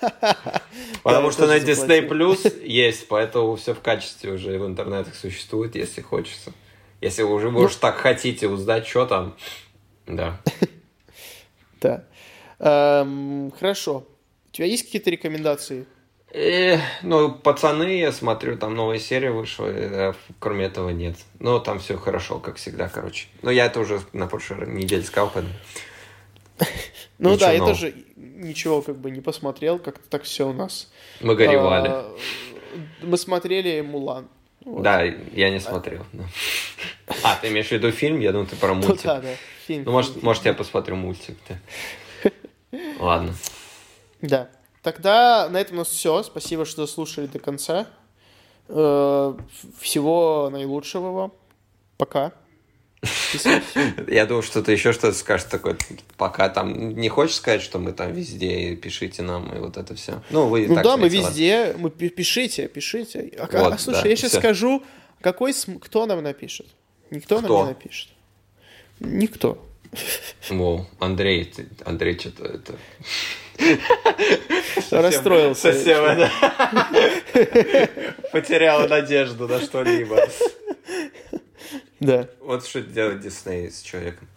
Потому 1.02 1.30
что 1.30 1.46
на 1.46 1.58
Disney. 1.58 2.08
Plus 2.08 2.64
есть, 2.64 3.08
поэтому 3.08 3.56
все 3.56 3.74
в 3.74 3.80
качестве 3.80 4.32
уже 4.32 4.58
в 4.58 4.66
интернетах 4.66 5.14
существует, 5.14 5.74
если 5.74 6.02
хочется. 6.02 6.52
Если 7.00 7.22
уже, 7.22 7.48
вы 7.48 7.64
уж 7.64 7.74
так 7.76 7.96
хотите 7.96 8.48
узнать, 8.48 8.86
что 8.86 9.06
там, 9.06 9.36
да. 10.06 10.40
Да. 11.80 12.04
Эм, 12.60 13.52
Хорошо. 13.58 14.06
У 14.48 14.52
тебя 14.56 14.66
есть 14.66 14.84
какие-то 14.86 15.10
рекомендации? 15.10 15.84
Ну, 17.02 17.30
пацаны, 17.32 17.96
я 17.98 18.10
смотрю, 18.10 18.56
там 18.58 18.74
новая 18.74 18.98
серия 18.98 19.30
вышла, 19.30 19.66
э, 19.68 20.12
кроме 20.40 20.64
этого 20.64 20.88
нет. 20.90 21.16
Но 21.38 21.60
там 21.60 21.78
все 21.78 21.96
хорошо, 21.96 22.40
как 22.40 22.56
всегда, 22.56 22.88
короче. 22.88 23.28
Но 23.42 23.52
я 23.52 23.66
это 23.66 23.78
уже 23.78 24.00
на 24.12 24.26
прошлой 24.26 24.66
неделе 24.66 25.02
сказал, 25.04 25.30
поэтому... 25.32 25.54
Ну 27.18 27.30
Ничего 27.30 27.46
да, 27.46 27.52
я 27.52 27.58
нового. 27.58 27.74
тоже 27.74 27.94
ничего 28.16 28.82
как 28.82 28.96
бы 28.98 29.12
не 29.12 29.20
посмотрел, 29.20 29.78
как-то 29.78 30.08
так 30.10 30.24
все 30.24 30.48
у 30.48 30.52
нас. 30.52 30.90
Мы 31.20 31.36
горевали. 31.36 31.88
А, 31.88 32.16
Мы 33.02 33.16
смотрели 33.16 33.80
Мулан. 33.82 34.28
Вот. 34.64 34.82
Да, 34.82 35.02
я 35.02 35.50
не 35.50 35.60
смотрел. 35.60 36.04
А, 37.22 37.36
ты 37.40 37.48
имеешь 37.48 37.68
в 37.68 37.70
виду 37.72 37.92
фильм? 37.92 38.18
Я 38.18 38.32
думаю, 38.32 38.48
ты 38.48 38.56
про 38.56 38.74
Ну 38.74 38.86
мультик. 38.86 39.04
да, 39.04 39.20
да. 39.20 39.28
Фильм. 39.68 39.84
Ну, 39.84 39.92
может, 39.92 40.14
фильм, 40.14 40.24
может, 40.24 40.44
я 40.44 40.54
посмотрю 40.54 40.96
мультик. 40.96 41.36
да. 41.48 42.30
Ладно. 42.98 43.34
Да. 44.20 44.48
Тогда 44.84 45.48
на 45.48 45.56
этом 45.60 45.76
у 45.76 45.78
нас 45.78 45.88
все. 45.88 46.22
Спасибо, 46.22 46.64
что 46.64 46.86
слушали 46.86 47.26
до 47.26 47.38
конца. 47.40 47.86
Э, 48.68 49.34
Всего 49.80 50.50
наилучшего 50.52 51.10
вам. 51.10 51.32
Пока. 51.96 52.32
Я 54.08 54.26
думал, 54.26 54.42
что 54.42 54.62
ты 54.62 54.72
еще 54.72 54.92
что-то 54.92 55.14
скажешь 55.16 55.48
такое. 55.50 55.76
Пока 56.16 56.48
там 56.48 56.90
не 56.94 57.08
хочешь 57.08 57.36
сказать, 57.36 57.62
что 57.62 57.78
мы 57.78 57.92
там 57.92 58.12
везде, 58.12 58.70
и 58.72 58.76
пишите 58.76 59.22
нам, 59.22 59.54
и 59.54 59.58
вот 59.58 59.76
это 59.76 59.94
все. 59.94 60.22
Ну, 60.30 60.46
вы 60.48 60.66
Ну 60.68 60.74
так 60.76 60.84
да, 60.84 60.96
мы 60.96 61.04
ладно. 61.04 61.16
везде. 61.16 61.74
Мы 61.78 61.90
пи- 61.90 62.08
пишите, 62.10 62.68
пишите. 62.68 63.32
А, 63.38 63.48
а, 63.50 63.70
Вот, 63.70 63.80
слушай, 63.80 64.02
да, 64.02 64.08
я 64.08 64.16
сейчас 64.16 64.30
всё. 64.32 64.38
скажу, 64.40 64.82
какой 65.20 65.52
см- 65.54 65.80
кто 65.84 66.06
нам 66.06 66.22
напишет? 66.22 66.66
Никто 67.10 67.36
нам 67.36 67.44
Кто? 67.44 67.62
не 67.62 67.68
напишет. 67.70 68.08
Никто. 69.00 69.64
Воу, 70.50 70.86
Андрей, 70.98 71.44
ты- 71.46 71.68
Андрей 71.84 72.18
что-то 72.18 72.44
это... 72.44 72.74
Расстроился. 74.90 75.72
Совсем 75.72 76.04
это... 76.04 76.30
Потерял 78.32 78.88
надежду 78.88 79.48
на 79.48 79.60
что-либо. 79.60 80.28
Да. 82.00 82.28
Вот 82.40 82.66
что 82.66 82.80
делает 82.82 83.20
Дисней 83.20 83.70
с 83.70 83.80
человеком, 83.80 84.28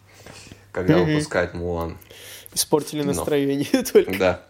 когда 0.72 0.98
выпускает 0.98 1.54
Мулан. 1.54 1.98
Испортили 2.54 3.02
настроение 3.02 3.82
только. 3.92 4.18
Да. 4.18 4.42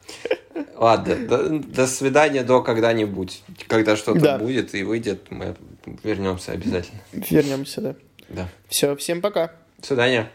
Ладно, 0.75 1.17
до, 1.17 1.49
до 1.59 1.87
свидания 1.87 2.43
до 2.45 2.63
когда-нибудь. 2.63 3.43
Когда 3.67 3.97
что-то 3.97 4.21
Да. 4.21 4.39
будет 4.39 4.75
и 4.75 4.85
выйдет, 4.85 5.31
мы 5.31 5.57
вернемся 6.05 6.53
обязательно. 6.53 7.01
Вернемся, 7.13 7.81
да. 7.81 7.95
Да. 8.29 8.49
Все, 8.69 8.95
всем 8.97 9.21
пока. 9.21 9.53
До 9.79 9.87
свидания. 9.87 10.31